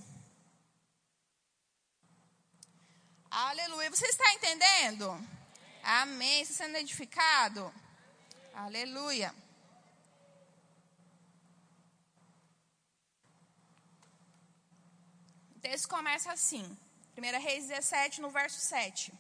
Aleluia. 3.32 3.90
Você 3.90 4.06
está 4.06 4.34
entendendo? 4.34 5.20
Amém. 5.84 6.42
Está 6.44 6.64
sendo 6.66 6.78
edificado? 6.78 7.74
Aleluia. 8.54 9.34
Texto 15.68 15.90
começa 15.90 16.32
assim. 16.32 16.64
1 17.18 17.40
Reis 17.42 17.68
17, 17.68 18.22
no 18.22 18.30
verso 18.30 18.60
7. 18.60 19.12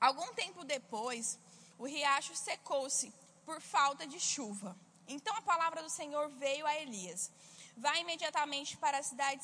Algum 0.00 0.34
tempo 0.34 0.64
depois, 0.64 1.38
o 1.78 1.86
riacho 1.86 2.34
secou-se 2.34 3.14
por 3.44 3.60
falta 3.60 4.04
de 4.08 4.18
chuva. 4.18 4.76
Então 5.06 5.32
a 5.36 5.42
palavra 5.42 5.84
do 5.84 5.88
Senhor 5.88 6.28
veio 6.30 6.66
a 6.66 6.74
Elias. 6.74 7.30
Vá 7.76 7.96
imediatamente 8.00 8.76
para 8.76 8.98
a 8.98 9.02
cidade 9.04 9.40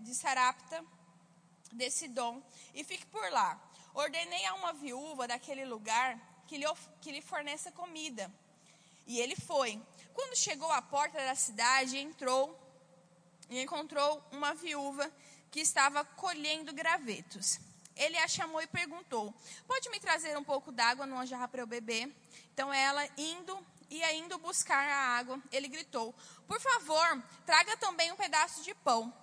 de 0.00 0.14
Sarapta, 0.14 0.84
de 1.72 1.90
Sidom, 1.90 2.42
e 2.74 2.84
fique 2.84 3.06
por 3.06 3.26
lá. 3.32 3.58
Ordenei 3.94 4.44
a 4.44 4.52
uma 4.52 4.74
viúva 4.74 5.26
daquele 5.26 5.64
lugar 5.64 6.20
que 6.46 6.58
lhe, 6.58 6.66
que 7.00 7.10
lhe 7.10 7.22
forneça 7.22 7.72
comida. 7.72 8.30
E 9.06 9.18
ele 9.18 9.34
foi. 9.34 9.80
Quando 10.12 10.36
chegou 10.36 10.70
à 10.70 10.82
porta 10.82 11.16
da 11.16 11.34
cidade, 11.34 11.96
entrou 11.96 12.63
e 13.50 13.60
encontrou 13.60 14.22
uma 14.32 14.54
viúva 14.54 15.10
que 15.50 15.60
estava 15.60 16.04
colhendo 16.04 16.72
gravetos. 16.72 17.60
Ele 17.96 18.18
a 18.18 18.26
chamou 18.26 18.60
e 18.60 18.66
perguntou: 18.66 19.32
Pode 19.66 19.88
me 19.90 20.00
trazer 20.00 20.36
um 20.36 20.44
pouco 20.44 20.72
d'água 20.72 21.06
numa 21.06 21.26
jarra 21.26 21.46
para 21.46 21.62
eu 21.62 21.66
beber? 21.66 22.12
Então 22.52 22.72
ela, 22.72 23.08
indo 23.16 23.56
e 23.88 24.02
indo 24.14 24.38
buscar 24.38 24.88
a 24.88 25.16
água, 25.18 25.40
ele 25.52 25.68
gritou: 25.68 26.14
Por 26.46 26.60
favor, 26.60 27.22
traga 27.46 27.76
também 27.76 28.10
um 28.10 28.16
pedaço 28.16 28.62
de 28.62 28.74
pão. 28.74 29.14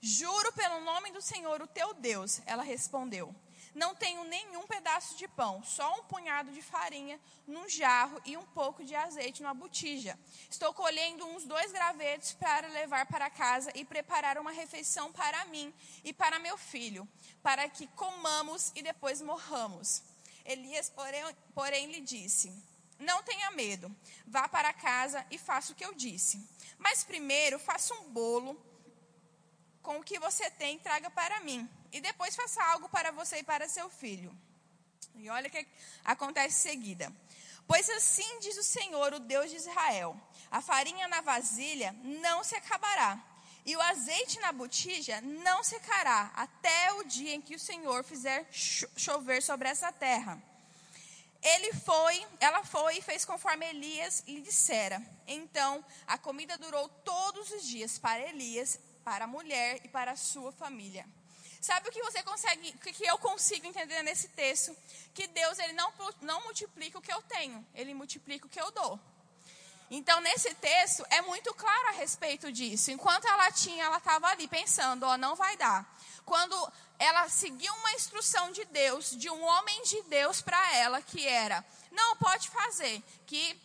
Juro 0.00 0.52
pelo 0.52 0.80
nome 0.82 1.10
do 1.12 1.22
Senhor, 1.22 1.62
o 1.62 1.66
teu 1.66 1.94
Deus, 1.94 2.42
ela 2.44 2.62
respondeu. 2.62 3.34
Não 3.74 3.92
tenho 3.92 4.22
nenhum 4.24 4.64
pedaço 4.68 5.16
de 5.16 5.26
pão, 5.26 5.60
só 5.64 5.98
um 5.98 6.04
punhado 6.04 6.52
de 6.52 6.62
farinha 6.62 7.20
num 7.44 7.68
jarro 7.68 8.22
e 8.24 8.36
um 8.36 8.46
pouco 8.46 8.84
de 8.84 8.94
azeite 8.94 9.42
numa 9.42 9.52
botija. 9.52 10.16
Estou 10.48 10.72
colhendo 10.72 11.26
uns 11.26 11.44
dois 11.44 11.72
gravetos 11.72 12.34
para 12.34 12.68
levar 12.68 13.04
para 13.06 13.28
casa 13.28 13.72
e 13.74 13.84
preparar 13.84 14.38
uma 14.38 14.52
refeição 14.52 15.12
para 15.12 15.44
mim 15.46 15.74
e 16.04 16.12
para 16.12 16.38
meu 16.38 16.56
filho, 16.56 17.08
para 17.42 17.68
que 17.68 17.88
comamos 17.88 18.70
e 18.76 18.82
depois 18.82 19.20
morramos. 19.20 20.04
Elias, 20.44 20.88
porém, 20.88 21.24
porém 21.52 21.90
lhe 21.90 22.00
disse: 22.00 22.52
Não 22.96 23.24
tenha 23.24 23.50
medo, 23.50 23.94
vá 24.24 24.48
para 24.48 24.72
casa 24.72 25.26
e 25.32 25.38
faça 25.38 25.72
o 25.72 25.74
que 25.74 25.84
eu 25.84 25.94
disse. 25.94 26.40
Mas 26.78 27.02
primeiro 27.02 27.58
faça 27.58 27.92
um 27.94 28.10
bolo 28.10 28.56
com 29.82 29.98
o 29.98 30.04
que 30.04 30.20
você 30.20 30.48
tem 30.48 30.76
e 30.76 30.80
traga 30.80 31.10
para 31.10 31.40
mim 31.40 31.68
e 31.94 32.00
depois 32.00 32.34
faça 32.34 32.60
algo 32.64 32.88
para 32.88 33.12
você 33.12 33.38
e 33.38 33.44
para 33.44 33.68
seu 33.68 33.88
filho. 33.88 34.36
E 35.14 35.30
olha 35.30 35.46
o 35.46 35.50
que 35.50 35.64
acontece 36.04 36.68
em 36.68 36.72
seguida. 36.72 37.12
Pois 37.68 37.88
assim 37.88 38.40
diz 38.40 38.58
o 38.58 38.64
Senhor, 38.64 39.14
o 39.14 39.20
Deus 39.20 39.48
de 39.48 39.56
Israel: 39.56 40.20
a 40.50 40.60
farinha 40.60 41.06
na 41.06 41.20
vasilha 41.20 41.94
não 42.02 42.42
se 42.42 42.56
acabará, 42.56 43.22
e 43.64 43.76
o 43.76 43.80
azeite 43.80 44.40
na 44.40 44.50
botija 44.50 45.20
não 45.20 45.62
secará, 45.62 46.32
até 46.34 46.92
o 46.94 47.04
dia 47.04 47.32
em 47.32 47.40
que 47.40 47.54
o 47.54 47.60
Senhor 47.60 48.02
fizer 48.02 48.44
chover 48.50 49.40
sobre 49.40 49.68
essa 49.68 49.92
terra. 49.92 50.42
Ele 51.40 51.72
foi, 51.74 52.26
ela 52.40 52.64
foi 52.64 52.98
e 52.98 53.02
fez 53.02 53.24
conforme 53.24 53.68
Elias 53.68 54.24
lhe 54.26 54.40
dissera. 54.40 55.00
Então, 55.28 55.84
a 56.08 56.18
comida 56.18 56.58
durou 56.58 56.88
todos 56.88 57.52
os 57.52 57.64
dias 57.64 57.98
para 57.98 58.28
Elias, 58.28 58.80
para 59.04 59.26
a 59.26 59.28
mulher 59.28 59.80
e 59.84 59.88
para 59.88 60.12
a 60.12 60.16
sua 60.16 60.50
família. 60.50 61.06
Sabe 61.64 61.88
o 61.88 61.92
que 61.92 62.02
você 62.02 62.22
consegue, 62.22 62.74
o 62.76 62.78
que 62.78 63.06
eu 63.06 63.16
consigo 63.16 63.66
entender 63.66 64.02
nesse 64.02 64.28
texto? 64.28 64.76
Que 65.14 65.26
Deus 65.26 65.58
ele 65.58 65.72
não, 65.72 65.90
não 66.20 66.42
multiplica 66.42 66.98
o 66.98 67.00
que 67.00 67.10
eu 67.10 67.22
tenho, 67.22 67.66
ele 67.74 67.94
multiplica 67.94 68.46
o 68.46 68.50
que 68.50 68.60
eu 68.60 68.70
dou. 68.70 69.00
Então, 69.90 70.20
nesse 70.20 70.52
texto, 70.56 71.06
é 71.08 71.22
muito 71.22 71.54
claro 71.54 71.88
a 71.88 71.92
respeito 71.92 72.52
disso. 72.52 72.90
Enquanto 72.90 73.26
ela 73.26 73.50
tinha, 73.50 73.84
ela 73.84 73.96
estava 73.96 74.26
ali 74.26 74.46
pensando: 74.46 75.04
ó, 75.04 75.16
não 75.16 75.34
vai 75.34 75.56
dar. 75.56 75.90
Quando 76.26 76.54
ela 76.98 77.30
seguiu 77.30 77.72
uma 77.76 77.92
instrução 77.92 78.52
de 78.52 78.66
Deus, 78.66 79.12
de 79.12 79.30
um 79.30 79.42
homem 79.42 79.82
de 79.84 80.02
Deus 80.02 80.42
para 80.42 80.76
ela, 80.76 81.00
que 81.00 81.26
era: 81.26 81.64
não 81.90 82.14
pode 82.16 82.50
fazer, 82.50 83.02
que 83.24 83.58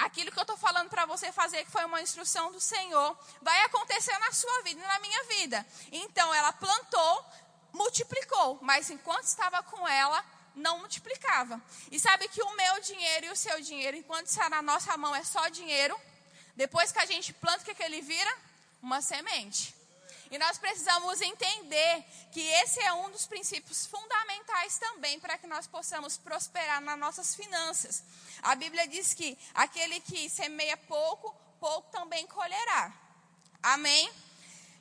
aquilo 0.00 0.32
que 0.32 0.38
eu 0.38 0.42
estou 0.42 0.56
falando 0.56 0.88
para 0.88 1.06
você 1.06 1.30
fazer, 1.32 1.64
que 1.64 1.70
foi 1.70 1.84
uma 1.84 2.00
instrução 2.00 2.50
do 2.50 2.60
Senhor, 2.60 3.16
vai 3.42 3.62
acontecer 3.64 4.16
na 4.18 4.32
sua 4.32 4.62
vida 4.62 4.80
e 4.80 4.86
na 4.86 4.98
minha 4.98 5.24
vida. 5.24 5.66
Então 5.92 6.34
ela 6.34 6.52
plantou, 6.52 7.24
multiplicou, 7.72 8.58
mas 8.62 8.90
enquanto 8.90 9.24
estava 9.24 9.62
com 9.62 9.86
ela, 9.86 10.24
não 10.54 10.78
multiplicava. 10.78 11.60
E 11.90 11.98
sabe 11.98 12.28
que 12.28 12.42
o 12.42 12.56
meu 12.56 12.80
dinheiro 12.80 13.26
e 13.26 13.30
o 13.30 13.36
seu 13.36 13.60
dinheiro, 13.60 13.96
enquanto 13.96 14.26
está 14.26 14.48
na 14.48 14.62
nossa 14.62 14.96
mão, 14.96 15.14
é 15.14 15.22
só 15.22 15.48
dinheiro. 15.48 15.98
Depois 16.56 16.90
que 16.92 16.98
a 16.98 17.06
gente 17.06 17.32
planta, 17.32 17.62
o 17.62 17.64
que, 17.64 17.74
que 17.74 17.82
ele 17.82 18.00
vira? 18.00 18.36
Uma 18.82 19.00
semente. 19.00 19.74
E 20.30 20.38
nós 20.38 20.58
precisamos 20.58 21.20
entender 21.20 22.04
que 22.30 22.40
esse 22.40 22.80
é 22.80 22.92
um 22.92 23.10
dos 23.10 23.26
princípios 23.26 23.84
fundamentais 23.86 24.78
também 24.78 25.18
para 25.18 25.36
que 25.36 25.46
nós 25.46 25.66
possamos 25.66 26.16
prosperar 26.16 26.80
nas 26.80 26.98
nossas 26.98 27.34
finanças. 27.34 28.04
A 28.42 28.54
Bíblia 28.54 28.86
diz 28.86 29.12
que 29.12 29.36
aquele 29.52 30.00
que 30.00 30.30
semeia 30.30 30.76
pouco, 30.76 31.34
pouco 31.58 31.90
também 31.90 32.26
colherá. 32.28 32.92
Amém? 33.62 34.10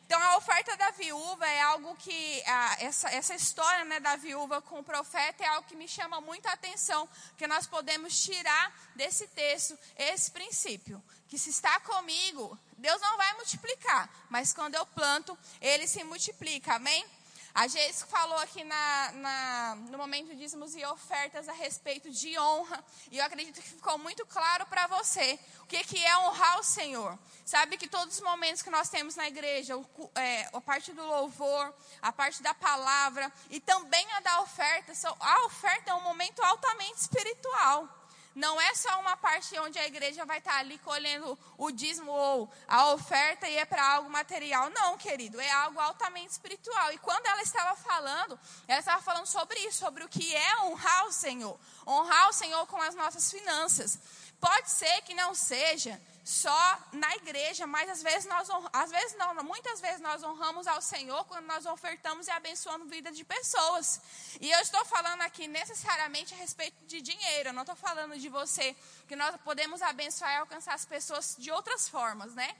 Então, 0.10 0.20
a 0.24 0.38
oferta 0.38 0.76
da 0.76 0.89
viúva 0.89 1.47
é 1.47 1.62
algo 1.62 1.95
que, 1.97 2.41
essa, 2.80 3.12
essa 3.12 3.36
história 3.36 3.86
né, 3.86 3.99
da 3.99 4.16
viúva 4.16 4.60
com 4.60 4.80
o 4.80 4.84
profeta 4.84 5.43
é 5.43 5.47
algo 5.47 5.68
que 5.68 5.76
me 5.76 5.88
chama 5.88 6.20
muita 6.20 6.51
atenção, 6.51 7.07
que 7.38 7.45
nós 7.45 7.68
podemos 7.68 8.20
tirar 8.20 8.74
desse 8.95 9.28
texto 9.28 9.78
esse 9.95 10.32
princípio, 10.32 10.99
que 11.28 11.38
se 11.38 11.51
está 11.51 11.80
comigo, 11.82 12.57
Deus 12.76 12.99
não 12.99 13.18
vai 13.18 13.34
multiplicar, 13.36 14.10
mas 14.32 14.51
quando 14.51 14.74
eu 14.74 14.86
planto, 14.88 15.38
ele 15.62 15.88
se 15.88 16.03
multiplica, 16.03 16.74
amém? 16.74 17.05
A 17.54 17.68
Geis 17.68 18.04
falou 18.04 18.38
aqui 18.38 18.64
na, 18.64 19.12
na, 19.14 19.76
no 19.89 19.97
momento 19.97 20.28
de 20.28 20.36
dízimos 20.36 20.76
e 20.76 20.86
ofertas 20.86 21.50
a 21.50 21.54
respeito 21.54 22.10
de 22.12 22.38
honra. 22.38 22.84
E 23.12 23.18
eu 23.18 23.26
acredito 23.26 23.62
que 23.62 23.68
ficou 23.68 23.97
muito 23.97 24.26
claro 24.26 24.66
para 24.68 24.88
você 24.88 25.39
o 25.60 25.66
que, 25.66 25.84
que 25.84 26.04
é 26.04 26.18
honrar 26.20 26.60
o 26.60 26.64
Senhor. 26.64 27.18
Sabe 27.45 27.78
que 27.78 27.88
todos 27.88 28.16
os 28.16 28.22
momentos 28.22 28.62
que 28.62 28.70
nós 28.70 28.89
temos 28.89 29.16
na 29.16 29.28
igreja, 29.28 29.76
o, 29.76 30.12
é, 30.16 30.50
a 30.54 30.62
parte 30.62 30.93
do 30.93 31.04
louvor, 31.04 31.74
a 32.02 32.12
parte 32.12 32.43
da 32.43 32.54
palavra 32.54 33.32
e 33.50 33.60
também 33.60 34.06
a 34.14 34.20
da 34.20 34.41
oferta, 34.41 34.93
a 35.20 35.45
oferta 35.45 35.91
é 35.91 35.93
um 35.95 36.02
momento 36.02 36.41
altamente 36.43 37.02
espiritual. 37.02 37.99
Não 38.36 38.61
é 38.61 38.73
só 38.75 38.99
uma 38.99 39.17
parte 39.17 39.57
onde 39.59 39.80
a 39.80 39.88
igreja 39.88 40.23
vai 40.25 40.38
estar 40.38 40.57
ali 40.57 40.77
colhendo 40.80 41.38
o 41.57 41.71
dízimo 41.71 42.11
ou 42.11 42.49
a 42.67 42.91
oferta 42.93 43.47
e 43.47 43.57
é 43.57 43.65
para 43.65 43.84
algo 43.95 44.09
material. 44.09 44.69
Não, 44.69 44.97
querido, 44.97 45.41
é 45.41 45.51
algo 45.51 45.80
altamente 45.80 46.32
espiritual. 46.32 46.93
E 46.93 46.97
quando 46.99 47.25
ela 47.25 47.41
estava 47.41 47.75
falando, 47.75 48.39
ela 48.67 48.80
estava 48.80 49.01
falando 49.01 49.25
sobre 49.25 49.59
isso, 49.61 49.80
sobre 49.80 50.03
o 50.03 50.09
que 50.09 50.36
é 50.36 50.61
honrar 50.63 51.07
o 51.07 51.11
Senhor. 51.11 51.59
Honrar 51.86 52.30
o 52.30 52.34
Senhor 52.34 52.65
com 52.67 52.82
as 52.82 52.95
nossas 52.95 53.32
finanças. 53.32 53.99
Pode 54.39 54.69
ser 54.69 55.01
que 55.01 55.13
não 55.13 55.34
seja 55.34 55.99
só 56.30 56.80
na 56.91 57.15
igreja, 57.15 57.65
mas 57.65 57.89
às 57.89 58.03
vezes 58.03 58.27
nós 58.27 58.47
às 58.71 58.91
vezes 58.91 59.17
não, 59.17 59.34
muitas 59.43 59.82
vezes 59.82 59.99
nós 59.99 60.21
honramos 60.21 60.67
ao 60.67 60.80
Senhor 60.80 61.25
quando 61.25 61.47
nós 61.47 61.65
ofertamos 61.65 62.27
e 62.27 62.32
abençoando 62.32 62.86
a 62.86 62.88
vida 62.88 63.11
de 63.11 63.23
pessoas. 63.23 63.99
E 64.39 64.51
eu 64.51 64.59
estou 64.59 64.86
falando 64.86 65.21
aqui 65.21 65.47
necessariamente 65.47 66.36
a 66.36 66.38
respeito 66.38 66.86
de 66.86 67.01
dinheiro, 67.01 67.49
eu 67.49 67.53
não 67.53 67.63
estou 67.63 67.75
falando 67.75 68.15
de 68.15 68.30
você 68.30 68.75
que 69.07 69.15
nós 69.15 69.36
podemos 69.38 69.82
abençoar 69.82 70.32
e 70.34 70.38
alcançar 70.38 70.75
as 70.75 70.86
pessoas 70.86 71.36
de 71.39 71.49
outras 71.49 71.89
formas, 71.89 72.36
né? 72.36 72.55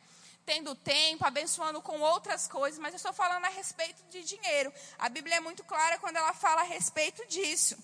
Tendo 0.48 0.74
tempo, 0.74 1.24
abençoando 1.24 1.80
com 1.80 2.02
outras 2.02 2.48
coisas, 2.48 2.80
mas 2.80 2.94
eu 2.94 2.98
estou 2.98 3.14
falando 3.14 3.46
a 3.46 3.50
respeito 3.50 4.02
de 4.10 4.24
dinheiro. 4.24 4.74
A 4.98 5.10
Bíblia 5.10 5.36
é 5.36 5.40
muito 5.40 5.64
clara 5.64 6.00
quando 6.00 6.16
ela 6.16 6.34
fala 6.34 6.62
a 6.62 6.64
respeito 6.66 7.24
disso. 7.28 7.78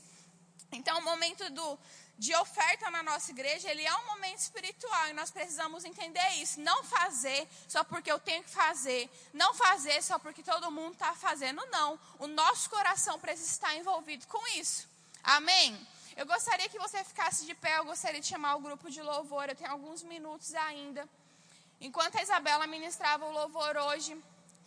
Então, 0.72 0.98
o 0.98 1.04
momento 1.04 1.48
do, 1.52 1.80
de 2.18 2.34
oferta 2.36 2.90
na 2.90 3.04
nossa 3.04 3.32
igreja, 3.32 3.70
ele 3.70 3.86
é 3.86 3.96
um 3.96 4.06
momento 4.06 4.40
espiritual 4.40 5.10
e 5.10 5.14
nós 5.14 5.32
precisamos 5.32 5.84
entender 5.84 6.28
isso. 6.42 6.60
Não 6.62 6.84
fazer 6.84 7.48
só 7.68 7.84
porque 7.84 8.12
eu 8.12 8.20
tenho 8.20 8.44
que 8.44 8.50
fazer, 8.50 9.10
não 9.34 9.54
fazer 9.54 10.02
só 10.02 10.18
porque 10.18 10.42
todo 10.42 10.72
mundo 10.72 10.94
está 10.94 11.14
fazendo, 11.14 11.66
não. 11.68 12.00
O 12.20 12.28
nosso 12.28 12.70
coração 12.70 13.20
precisa 13.20 13.50
estar 13.50 13.76
envolvido 13.76 14.26
com 14.28 14.48
isso. 14.58 14.88
Amém? 15.24 15.78
Eu 16.16 16.26
gostaria 16.26 16.70
que 16.70 16.80
você 16.80 17.04
ficasse 17.04 17.46
de 17.46 17.54
pé, 17.54 17.78
eu 17.78 17.86
gostaria 17.86 18.22
de 18.22 18.28
chamar 18.28 18.56
o 18.56 18.62
grupo 18.62 18.90
de 18.90 19.02
louvor, 19.02 19.50
eu 19.50 19.56
tenho 19.56 19.72
alguns 19.72 20.02
minutos 20.02 20.56
ainda. 20.56 21.08
Enquanto 21.82 22.18
a 22.18 22.22
Isabela 22.22 22.66
ministrava 22.66 23.26
o 23.26 23.32
louvor 23.32 23.76
hoje, 23.76 24.18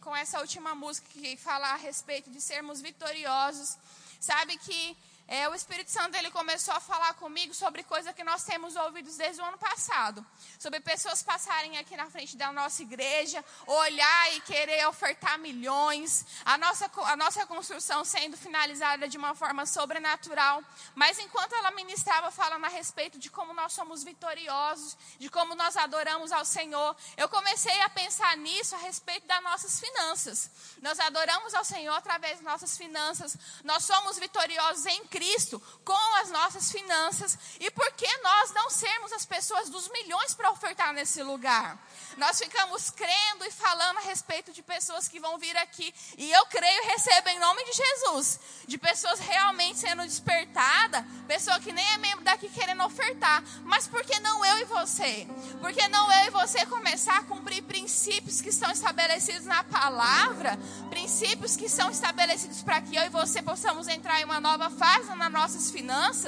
com 0.02 0.14
essa 0.14 0.40
última 0.40 0.74
música 0.74 1.08
que 1.10 1.36
fala 1.38 1.68
a 1.70 1.76
respeito 1.76 2.30
de 2.30 2.40
sermos 2.40 2.82
vitoriosos, 2.82 3.78
sabe 4.20 4.58
que 4.58 4.96
é, 5.30 5.46
o 5.46 5.54
Espírito 5.54 5.90
Santo 5.90 6.16
ele 6.16 6.30
começou 6.30 6.72
a 6.72 6.80
falar 6.80 7.12
comigo 7.14 7.52
sobre 7.52 7.82
coisas 7.82 8.14
que 8.14 8.24
nós 8.24 8.44
temos 8.44 8.74
ouvido 8.76 9.14
desde 9.14 9.42
o 9.42 9.44
ano 9.44 9.58
passado. 9.58 10.24
Sobre 10.58 10.80
pessoas 10.80 11.22
passarem 11.22 11.76
aqui 11.76 11.94
na 11.98 12.08
frente 12.08 12.34
da 12.34 12.50
nossa 12.50 12.80
igreja, 12.80 13.44
olhar 13.66 14.34
e 14.34 14.40
querer 14.40 14.88
ofertar 14.88 15.38
milhões. 15.38 16.24
A 16.46 16.56
nossa, 16.56 16.90
a 17.04 17.14
nossa 17.14 17.44
construção 17.44 18.06
sendo 18.06 18.38
finalizada 18.38 19.06
de 19.06 19.18
uma 19.18 19.34
forma 19.34 19.66
sobrenatural. 19.66 20.64
Mas 20.94 21.18
enquanto 21.18 21.54
ela 21.56 21.72
ministrava 21.72 22.30
falando 22.30 22.64
a 22.64 22.68
respeito 22.68 23.18
de 23.18 23.28
como 23.28 23.52
nós 23.52 23.74
somos 23.74 24.02
vitoriosos, 24.02 24.96
de 25.18 25.28
como 25.28 25.54
nós 25.54 25.76
adoramos 25.76 26.32
ao 26.32 26.46
Senhor, 26.46 26.96
eu 27.18 27.28
comecei 27.28 27.78
a 27.82 27.90
pensar 27.90 28.34
nisso 28.38 28.74
a 28.74 28.78
respeito 28.78 29.26
das 29.26 29.42
nossas 29.42 29.78
finanças. 29.78 30.50
Nós 30.80 30.98
adoramos 30.98 31.52
ao 31.52 31.66
Senhor 31.66 31.94
através 31.94 32.38
das 32.38 32.50
nossas 32.50 32.78
finanças. 32.78 33.36
Nós 33.62 33.84
somos 33.84 34.18
vitoriosos 34.18 34.86
em 34.86 35.04
Cristo 35.04 35.17
Cristo 35.18 35.60
com 35.84 36.14
nossas 36.38 36.70
finanças 36.70 37.36
e 37.58 37.68
por 37.72 37.90
que 37.92 38.08
nós 38.18 38.52
não 38.52 38.70
sermos 38.70 39.12
as 39.12 39.26
pessoas 39.26 39.68
dos 39.68 39.88
milhões 39.88 40.34
para 40.34 40.50
ofertar 40.50 40.92
nesse 40.92 41.22
lugar? 41.22 41.76
Nós 42.16 42.38
ficamos 42.38 42.90
crendo 42.90 43.44
e 43.44 43.50
falando 43.50 43.98
a 43.98 44.02
respeito 44.02 44.52
de 44.52 44.62
pessoas 44.62 45.08
que 45.08 45.18
vão 45.18 45.36
vir 45.38 45.56
aqui 45.56 45.92
e 46.16 46.30
eu 46.30 46.46
creio 46.46 46.82
e 46.84 46.86
recebo 46.86 47.28
em 47.28 47.40
nome 47.40 47.64
de 47.64 47.72
Jesus, 47.72 48.40
de 48.66 48.78
pessoas 48.78 49.18
realmente 49.18 49.80
sendo 49.80 50.02
despertadas, 50.02 51.04
pessoa 51.26 51.58
que 51.58 51.72
nem 51.72 51.86
é 51.92 51.98
membro 51.98 52.24
daqui 52.24 52.48
querendo 52.48 52.84
ofertar, 52.84 53.42
mas 53.64 53.88
por 53.88 54.04
que 54.04 54.18
não 54.20 54.44
eu 54.44 54.58
e 54.58 54.64
você? 54.64 55.26
Por 55.60 55.72
que 55.72 55.88
não 55.88 56.10
eu 56.12 56.26
e 56.26 56.30
você 56.30 56.64
começar 56.66 57.18
a 57.18 57.24
cumprir 57.24 57.62
princípios 57.62 58.40
que 58.40 58.50
estão 58.50 58.70
estabelecidos 58.70 59.44
na 59.44 59.64
palavra, 59.64 60.56
princípios 60.88 61.56
que 61.56 61.68
são 61.68 61.90
estabelecidos 61.90 62.62
para 62.62 62.80
que 62.80 62.94
eu 62.94 63.04
e 63.04 63.08
você 63.08 63.42
possamos 63.42 63.88
entrar 63.88 64.20
em 64.20 64.24
uma 64.24 64.40
nova 64.40 64.70
fase 64.70 65.08
nas 65.14 65.32
nossas 65.32 65.70
finanças 65.70 66.27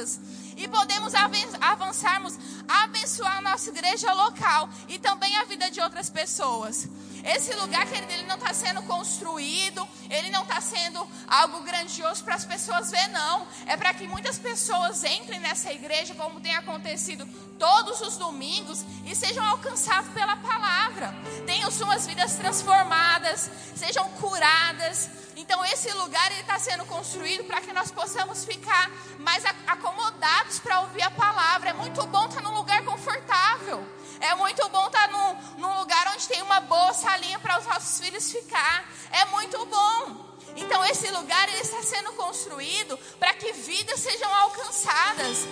e 0.57 0.69
podemos 0.69 1.13
avançarmos, 1.61 2.39
abençoar 2.69 3.43
nossa 3.43 3.71
igreja 3.71 4.13
local 4.13 4.69
e 4.89 4.99
também 4.99 5.37
a 5.37 5.45
vida 5.45 5.71
de 5.71 5.81
outras 5.81 6.11
pessoas. 6.11 6.89
Esse 7.25 7.53
lugar, 7.55 7.87
querido, 7.87 8.11
ele 8.13 8.27
não 8.27 8.37
está 8.37 8.53
sendo 8.55 8.83
construído, 8.83 9.87
ele 10.09 10.31
não 10.31 10.43
está 10.43 10.61
sendo 10.61 11.07
algo 11.29 11.61
grandioso 11.63 12.25
para 12.25 12.35
as 12.35 12.45
pessoas 12.45 12.91
ver, 12.91 13.09
não. 13.09 13.47
É 13.67 13.77
para 13.77 13.93
que 13.93 14.07
muitas 14.07 14.39
pessoas 14.39 15.05
entrem 15.05 15.39
nessa 15.41 15.73
igreja, 15.73 16.15
como 16.15 16.41
tem 16.41 16.55
acontecido 16.55 17.27
todos 17.59 18.01
os 18.01 18.17
domingos, 18.17 18.85
e 19.05 19.15
sejam 19.15 19.45
alcançados 19.45 20.11
pela 20.13 20.37
palavra. 20.37 21.15
Tenham 21.47 21.71
suas 21.71 22.07
vidas 22.07 22.37
transformadas, 22.37 23.51
sejam 23.77 24.09
curadas. 24.13 25.11
Então, 25.51 25.65
esse 25.65 25.91
lugar 25.95 26.31
está 26.39 26.61
sendo 26.61 26.85
construído 26.85 27.43
para 27.43 27.61
que 27.61 27.73
nós 27.73 27.91
possamos 27.91 28.45
ficar 28.45 28.89
mais 29.19 29.45
acomodados 29.67 30.61
para 30.61 30.79
ouvir 30.83 31.03
a 31.03 31.11
palavra. 31.11 31.71
É 31.71 31.73
muito 31.73 32.07
bom 32.07 32.27
estar 32.27 32.41
num 32.41 32.55
lugar 32.55 32.85
confortável. 32.85 33.85
É 34.21 34.33
muito 34.37 34.69
bom 34.69 34.87
estar 34.87 35.09
num, 35.09 35.59
num 35.59 35.79
lugar 35.81 36.13
onde 36.15 36.29
tem 36.29 36.41
uma 36.43 36.61
boa 36.61 36.93
salinha 36.93 37.37
para 37.41 37.59
os 37.59 37.67
nossos 37.67 37.99
filhos 37.99 38.31
ficar. 38.31 38.89
É 39.11 39.25
muito 39.25 39.67
bom. 39.67 40.37
Então 40.55 40.85
esse 40.85 41.11
lugar 41.11 41.49
ele 41.49 41.63
está 41.63 41.83
sendo 41.83 42.13
construído 42.13 42.97
para 43.19 43.35
que 43.35 43.53
vidas 43.53 43.99
sejam 43.99 44.33
alcançadas. 44.33 45.49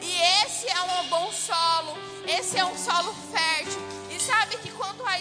E 0.00 0.16
esse 0.44 0.68
é 0.68 0.80
um 0.80 1.08
bom 1.08 1.32
solo, 1.32 1.98
esse 2.24 2.56
é 2.56 2.64
um 2.64 2.78
solo 2.78 3.12
fértil. 3.32 3.49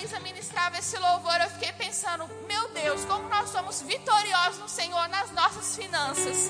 Isa 0.10 0.20
ministrava 0.22 0.76
esse 0.80 0.98
louvor, 0.98 1.40
eu 1.40 1.52
fiquei 1.52 1.72
pensando, 1.74 2.28
meu 2.48 2.70
Deus, 2.70 3.06
como 3.06 3.30
nós 3.30 3.48
somos 3.52 3.80
vitoriosos 3.84 4.58
no 4.58 4.68
Senhor 4.68 5.08
nas 5.08 5.30
nossas 5.30 5.76
finanças. 5.76 6.50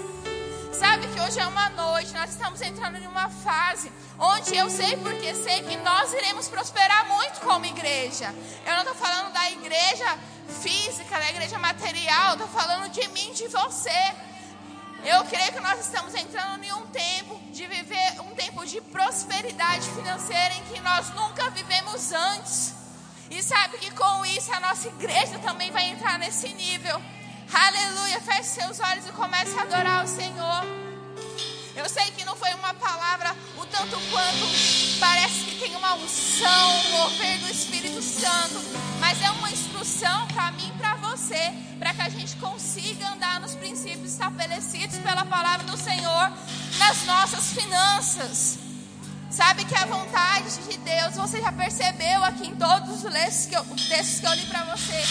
Sabe 0.71 1.05
que 1.07 1.19
hoje 1.19 1.41
é 1.41 1.45
uma 1.45 1.67
noite, 1.71 2.13
nós 2.13 2.29
estamos 2.29 2.61
entrando 2.61 2.95
em 2.95 3.05
uma 3.05 3.29
fase 3.29 3.91
onde 4.17 4.55
eu 4.55 4.69
sei 4.69 4.95
porque 4.95 5.35
sei 5.35 5.61
que 5.63 5.75
nós 5.75 6.13
iremos 6.13 6.47
prosperar 6.47 7.05
muito 7.09 7.41
como 7.41 7.65
igreja. 7.65 8.33
Eu 8.65 8.71
não 8.75 8.83
estou 8.83 8.95
falando 8.95 9.33
da 9.33 9.51
igreja 9.51 10.17
física, 10.61 11.19
da 11.19 11.29
igreja 11.29 11.59
material, 11.59 12.35
estou 12.35 12.47
falando 12.47 12.89
de 12.89 13.05
mim, 13.09 13.33
de 13.33 13.49
você. 13.49 14.15
Eu 15.03 15.25
creio 15.25 15.51
que 15.51 15.59
nós 15.59 15.81
estamos 15.81 16.15
entrando 16.15 16.63
em 16.63 16.71
um 16.71 16.87
tempo 16.87 17.37
de 17.51 17.67
viver 17.67 18.21
um 18.21 18.33
tempo 18.35 18.65
de 18.65 18.79
prosperidade 18.79 19.89
financeira 19.89 20.53
em 20.53 20.63
que 20.63 20.79
nós 20.79 21.09
nunca 21.09 21.49
vivemos 21.49 22.13
antes. 22.13 22.78
E 23.29 23.43
sabe 23.43 23.77
que 23.77 23.91
com 23.91 24.25
isso 24.25 24.51
a 24.53 24.59
nossa 24.59 24.87
igreja 24.87 25.37
também 25.39 25.71
vai 25.71 25.89
entrar 25.89 26.17
nesse 26.17 26.49
nível. 26.49 26.99
Aleluia. 27.53 28.19
Feche 28.21 28.61
seus 28.61 28.79
olhos 28.79 29.07
e 29.07 29.11
comece 29.11 29.57
a 29.57 29.63
adorar 29.63 30.03
o 30.03 30.07
Senhor. 30.07 30.63
Eu 31.75 31.87
sei 31.87 32.11
que 32.11 32.25
não 32.25 32.35
foi 32.35 32.53
uma 32.55 32.73
palavra 32.73 33.35
o 33.57 33.65
tanto 33.65 33.97
quanto 34.11 34.99
parece 34.99 35.45
que 35.45 35.59
tem 35.59 35.75
uma 35.75 35.93
unção, 35.93 36.69
um 36.71 36.91
mover 36.97 37.37
do 37.39 37.49
Espírito 37.49 38.01
Santo, 38.01 38.59
mas 38.99 39.21
é 39.21 39.29
uma 39.31 39.49
instrução 39.49 40.27
para 40.27 40.51
mim 40.51 40.67
e 40.67 40.77
para 40.77 40.95
você, 40.95 41.53
para 41.77 41.93
que 41.93 42.01
a 42.01 42.09
gente 42.09 42.35
consiga 42.37 43.07
andar 43.09 43.39
nos 43.39 43.55
princípios 43.55 44.11
estabelecidos 44.11 44.97
pela 44.97 45.23
palavra 45.25 45.65
do 45.67 45.77
Senhor 45.77 46.31
nas 46.77 47.05
nossas 47.05 47.53
finanças. 47.53 48.68
Sabe 49.39 49.63
que 49.63 49.73
a 49.73 49.85
vontade 49.85 50.49
de 50.67 50.77
Deus, 50.79 51.15
você 51.15 51.39
já 51.39 51.49
percebeu 51.49 52.25
aqui 52.25 52.45
em 52.45 52.55
todos 52.57 53.05
os 53.05 53.13
textos 53.13 53.45
que 53.45 53.55
eu, 53.55 53.63
textos 53.87 54.19
que 54.19 54.25
eu 54.25 54.33
li 54.33 54.45
para 54.47 54.65
você, 54.65 55.01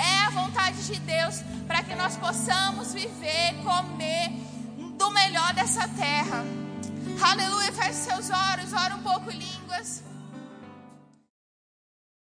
é 0.00 0.24
a 0.24 0.30
vontade 0.30 0.86
de 0.86 0.98
Deus 1.00 1.42
para 1.66 1.82
que 1.82 1.94
nós 1.94 2.16
possamos 2.16 2.94
viver, 2.94 3.54
comer 3.62 4.32
do 4.96 5.10
melhor 5.10 5.52
dessa 5.52 5.86
terra. 5.86 6.42
Aleluia. 7.30 7.70
Feche 7.72 7.92
seus 7.92 8.30
olhos, 8.30 8.72
ora 8.72 8.94
um 8.94 9.02
pouco 9.02 9.30
em 9.30 9.38
línguas. 9.38 10.02